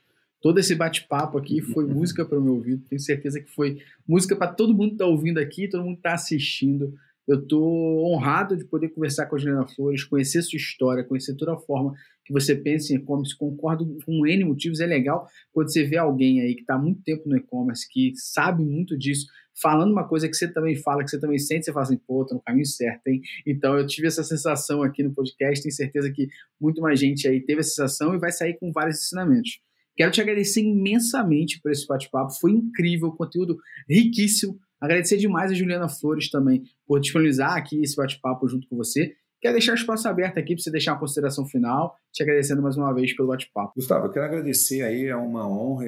Todo 0.41 0.59
esse 0.59 0.73
bate-papo 0.73 1.37
aqui 1.37 1.61
foi 1.61 1.85
música 1.85 2.25
para 2.25 2.39
o 2.39 2.41
meu 2.41 2.53
ouvido. 2.53 2.83
Tenho 2.89 2.99
certeza 2.99 3.39
que 3.39 3.51
foi 3.51 3.77
música 4.07 4.35
para 4.35 4.51
todo 4.51 4.73
mundo 4.73 4.87
que 4.87 4.95
está 4.95 5.05
ouvindo 5.05 5.37
aqui, 5.39 5.67
todo 5.67 5.83
mundo 5.83 5.95
que 5.95 5.99
está 5.99 6.13
assistindo. 6.13 6.97
Eu 7.27 7.39
estou 7.39 8.05
honrado 8.11 8.57
de 8.57 8.65
poder 8.65 8.89
conversar 8.89 9.27
com 9.27 9.35
a 9.35 9.39
Juliana 9.39 9.67
Flores, 9.67 10.03
conhecer 10.03 10.41
sua 10.41 10.57
história, 10.57 11.03
conhecer 11.03 11.35
toda 11.35 11.53
a 11.53 11.57
forma 11.57 11.93
que 12.25 12.33
você 12.33 12.55
pensa 12.55 12.93
em 12.93 12.97
e-commerce. 12.97 13.37
Concordo 13.37 13.85
com 14.05 14.25
N 14.25 14.43
motivos. 14.45 14.79
É 14.79 14.85
legal 14.85 15.27
quando 15.51 15.71
você 15.71 15.83
vê 15.83 15.97
alguém 15.97 16.41
aí 16.41 16.55
que 16.55 16.61
está 16.61 16.77
muito 16.77 17.01
tempo 17.03 17.27
no 17.27 17.37
e-commerce, 17.37 17.87
que 17.89 18.11
sabe 18.15 18.63
muito 18.63 18.97
disso, 18.97 19.27
falando 19.61 19.91
uma 19.91 20.07
coisa 20.07 20.27
que 20.27 20.35
você 20.35 20.51
também 20.51 20.75
fala, 20.75 21.03
que 21.03 21.09
você 21.09 21.19
também 21.19 21.37
sente, 21.37 21.65
você 21.65 21.73
fala 21.73 21.83
assim, 21.83 21.97
pô, 21.97 22.25
tô 22.25 22.35
no 22.35 22.41
caminho 22.41 22.65
certo, 22.65 23.07
hein? 23.07 23.21
Então 23.45 23.77
eu 23.77 23.85
tive 23.85 24.07
essa 24.07 24.23
sensação 24.23 24.81
aqui 24.81 25.03
no 25.03 25.13
podcast, 25.13 25.61
tenho 25.61 25.73
certeza 25.73 26.11
que 26.11 26.27
muito 26.59 26.81
mais 26.81 26.99
gente 26.99 27.27
aí 27.27 27.39
teve 27.43 27.59
essa 27.59 27.69
sensação 27.69 28.15
e 28.15 28.19
vai 28.19 28.31
sair 28.31 28.57
com 28.57 28.71
vários 28.71 28.97
ensinamentos. 28.97 29.59
Quero 29.95 30.11
te 30.11 30.21
agradecer 30.21 30.61
imensamente 30.61 31.59
por 31.61 31.71
esse 31.71 31.85
bate-papo, 31.85 32.31
foi 32.39 32.51
incrível, 32.51 33.11
conteúdo 33.11 33.57
riquíssimo. 33.89 34.57
Agradecer 34.81 35.17
demais 35.17 35.51
a 35.51 35.53
Juliana 35.53 35.87
Flores 35.87 36.29
também 36.29 36.63
por 36.87 36.99
disponibilizar 36.99 37.55
aqui 37.55 37.81
esse 37.81 37.95
bate-papo 37.95 38.47
junto 38.47 38.67
com 38.67 38.75
você. 38.75 39.15
Quero 39.39 39.53
deixar 39.53 39.71
o 39.71 39.75
espaço 39.75 40.07
aberto 40.07 40.37
aqui 40.37 40.53
para 40.53 40.63
você 40.63 40.69
deixar 40.71 40.93
uma 40.93 40.99
consideração 40.99 41.47
final, 41.47 41.95
te 42.11 42.21
agradecendo 42.21 42.61
mais 42.61 42.77
uma 42.77 42.93
vez 42.93 43.15
pelo 43.15 43.27
bate-papo. 43.27 43.73
Gustavo, 43.75 44.05
eu 44.05 44.11
quero 44.11 44.25
agradecer 44.25 44.83
aí, 44.83 45.05
é 45.05 45.15
uma 45.15 45.47
honra 45.47 45.85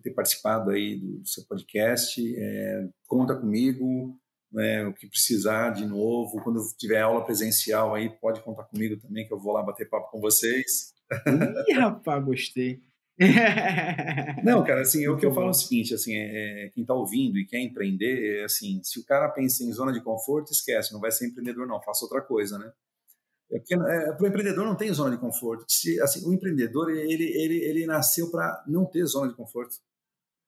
ter 0.00 0.10
participado 0.10 0.70
aí 0.70 0.96
do 0.96 1.26
seu 1.26 1.44
podcast. 1.44 2.20
É, 2.36 2.88
conta 3.08 3.34
comigo, 3.34 4.16
né, 4.52 4.86
o 4.86 4.92
que 4.92 5.08
precisar 5.08 5.70
de 5.70 5.84
novo. 5.86 6.40
Quando 6.42 6.60
tiver 6.78 7.00
aula 7.00 7.24
presencial 7.24 7.96
aí, 7.96 8.08
pode 8.08 8.40
contar 8.42 8.64
comigo 8.64 8.96
também, 9.00 9.26
que 9.26 9.34
eu 9.34 9.40
vou 9.40 9.52
lá 9.52 9.62
bater 9.62 9.88
papo 9.88 10.12
com 10.12 10.20
vocês. 10.20 10.92
Ih, 11.68 11.72
rapaz, 11.72 12.24
gostei. 12.24 12.80
Não, 14.44 14.62
cara, 14.64 14.82
assim, 14.82 15.08
o 15.08 15.16
que 15.16 15.26
eu 15.26 15.34
falo 15.34 15.48
é 15.48 15.50
o 15.50 15.54
seguinte, 15.54 15.92
assim, 15.92 16.14
é, 16.14 16.66
é 16.66 16.68
quem 16.70 16.82
está 16.82 16.94
ouvindo 16.94 17.36
e 17.36 17.44
quer 17.44 17.58
empreender, 17.60 18.40
é 18.40 18.44
assim, 18.44 18.80
se 18.84 19.00
o 19.00 19.04
cara 19.04 19.28
pensa 19.28 19.64
em 19.64 19.72
zona 19.72 19.92
de 19.92 20.00
conforto, 20.00 20.52
esquece, 20.52 20.92
não 20.92 21.00
vai 21.00 21.10
ser 21.10 21.26
empreendedor 21.26 21.66
não, 21.66 21.82
faça 21.82 22.04
outra 22.04 22.22
coisa, 22.22 22.58
né? 22.58 22.72
É 23.50 23.58
porque 23.58 23.74
é, 23.74 24.16
o 24.20 24.26
empreendedor 24.26 24.64
não 24.64 24.76
tem 24.76 24.92
zona 24.92 25.10
de 25.10 25.20
conforto. 25.20 25.64
Se, 25.68 26.00
assim, 26.00 26.24
o 26.28 26.32
empreendedor 26.32 26.90
ele, 26.90 27.24
ele, 27.24 27.64
ele 27.64 27.86
nasceu 27.86 28.30
para 28.30 28.62
não 28.68 28.84
ter 28.86 29.04
zona 29.06 29.28
de 29.30 29.36
conforto, 29.36 29.76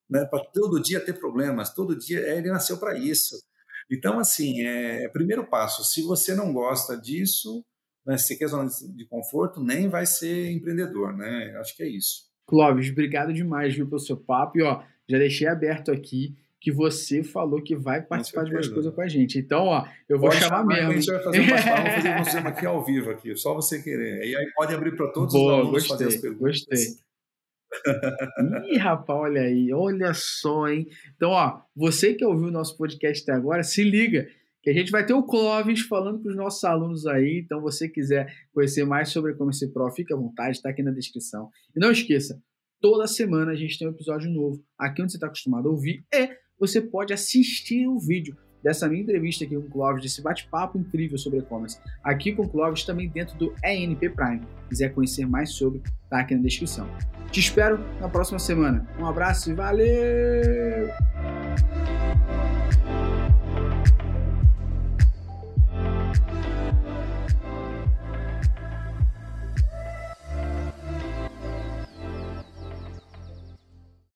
né? 0.08 0.24
Para 0.26 0.44
todo 0.44 0.80
dia 0.80 1.00
ter 1.04 1.14
problemas, 1.18 1.74
todo 1.74 1.98
dia 1.98 2.20
é, 2.20 2.38
ele 2.38 2.50
nasceu 2.50 2.78
para 2.78 2.96
isso. 2.98 3.36
Então, 3.90 4.18
assim, 4.20 4.62
é, 4.62 5.08
primeiro 5.08 5.46
passo. 5.48 5.84
Se 5.84 6.02
você 6.02 6.34
não 6.34 6.52
gosta 6.52 6.96
disso, 6.96 7.64
né, 8.06 8.16
se 8.18 8.36
quer 8.38 8.48
zona 8.48 8.70
de 8.94 9.06
conforto, 9.06 9.62
nem 9.62 9.88
vai 9.88 10.06
ser 10.06 10.50
empreendedor, 10.52 11.16
né? 11.16 11.56
Acho 11.58 11.76
que 11.76 11.82
é 11.82 11.88
isso. 11.88 12.29
Clóvis, 12.50 12.90
obrigado 12.90 13.32
demais 13.32 13.76
viu, 13.76 13.86
pelo 13.86 14.00
seu 14.00 14.16
papo. 14.16 14.58
E 14.58 14.62
ó, 14.62 14.82
já 15.08 15.18
deixei 15.18 15.46
aberto 15.46 15.92
aqui 15.92 16.34
que 16.60 16.72
você 16.72 17.22
falou 17.22 17.62
que 17.62 17.76
vai 17.76 18.02
participar 18.02 18.44
de 18.44 18.52
mais 18.52 18.68
coisas 18.68 18.92
com 18.92 19.00
a 19.00 19.06
gente. 19.06 19.38
Então, 19.38 19.66
ó, 19.66 19.86
eu 20.08 20.18
vou 20.18 20.28
pode 20.28 20.42
chamar, 20.42 20.66
mesmo. 20.66 20.90
A 20.90 20.94
gente 20.94 21.10
vai 21.10 21.22
fazer 21.22 21.40
um 21.40 21.46
vamos 21.46 22.28
fazer 22.28 22.42
um 22.44 22.48
aqui 22.48 22.66
ao 22.66 22.84
vivo 22.84 23.10
aqui, 23.10 23.36
só 23.36 23.54
você 23.54 23.80
querer. 23.80 24.26
E 24.26 24.36
aí 24.36 24.52
pode 24.56 24.74
abrir 24.74 24.96
para 24.96 25.06
todos 25.12 25.32
Boa, 25.32 25.54
os 25.54 25.58
alunos 25.60 25.72
gostei, 25.72 25.90
fazer 25.90 26.08
as 26.08 26.16
perguntas. 26.20 26.56
Gostei. 26.56 27.10
Ih, 28.72 28.78
rapaz, 28.78 29.20
olha 29.20 29.42
aí, 29.42 29.72
olha 29.72 30.12
só, 30.12 30.68
hein? 30.68 30.88
Então, 31.16 31.30
ó, 31.30 31.60
você 31.74 32.14
que 32.14 32.24
ouviu 32.24 32.48
o 32.48 32.50
nosso 32.50 32.76
podcast 32.76 33.22
até 33.22 33.32
agora, 33.32 33.62
se 33.62 33.84
liga 33.84 34.28
que 34.62 34.70
a 34.70 34.72
gente 34.72 34.90
vai 34.90 35.04
ter 35.04 35.14
o 35.14 35.22
Clóvis 35.22 35.80
falando 35.80 36.20
para 36.20 36.30
os 36.30 36.36
nossos 36.36 36.62
alunos 36.64 37.06
aí. 37.06 37.42
Então, 37.44 37.60
você 37.60 37.88
quiser 37.88 38.32
conhecer 38.52 38.84
mais 38.84 39.08
sobre 39.08 39.34
como 39.34 39.52
ser 39.52 39.68
pro, 39.68 39.90
fica 39.90 40.14
à 40.14 40.18
vontade, 40.18 40.56
está 40.56 40.70
aqui 40.70 40.82
na 40.82 40.90
descrição. 40.90 41.48
E 41.74 41.80
não 41.80 41.90
esqueça, 41.90 42.40
toda 42.80 43.06
semana 43.06 43.52
a 43.52 43.56
gente 43.56 43.78
tem 43.78 43.88
um 43.88 43.92
episódio 43.92 44.30
novo 44.30 44.62
aqui 44.78 45.02
onde 45.02 45.12
você 45.12 45.16
está 45.16 45.26
acostumado 45.26 45.68
a 45.68 45.70
ouvir 45.70 46.04
e 46.12 46.30
você 46.58 46.80
pode 46.80 47.12
assistir 47.12 47.86
o 47.86 47.98
vídeo 47.98 48.36
dessa 48.62 48.88
minha 48.88 49.02
entrevista 49.02 49.44
aqui 49.44 49.56
com 49.56 49.62
o 49.62 49.70
Clóvis, 49.70 50.02
desse 50.02 50.22
bate-papo 50.22 50.78
incrível 50.78 51.16
sobre 51.16 51.38
e-commerce, 51.38 51.78
aqui 52.04 52.34
com 52.34 52.42
o 52.42 52.48
Clóvis, 52.48 52.84
também 52.84 53.08
dentro 53.08 53.36
do 53.38 53.54
ENP 53.64 54.10
Prime. 54.10 54.40
Se 54.40 54.68
quiser 54.68 54.94
conhecer 54.94 55.26
mais 55.26 55.52
sobre, 55.52 55.80
tá 56.08 56.20
aqui 56.20 56.34
na 56.34 56.42
descrição. 56.42 56.86
Te 57.30 57.40
espero 57.40 57.78
na 58.00 58.08
próxima 58.08 58.38
semana. 58.38 58.86
Um 58.98 59.06
abraço 59.06 59.50
e 59.50 59.54
valeu! 59.54 60.90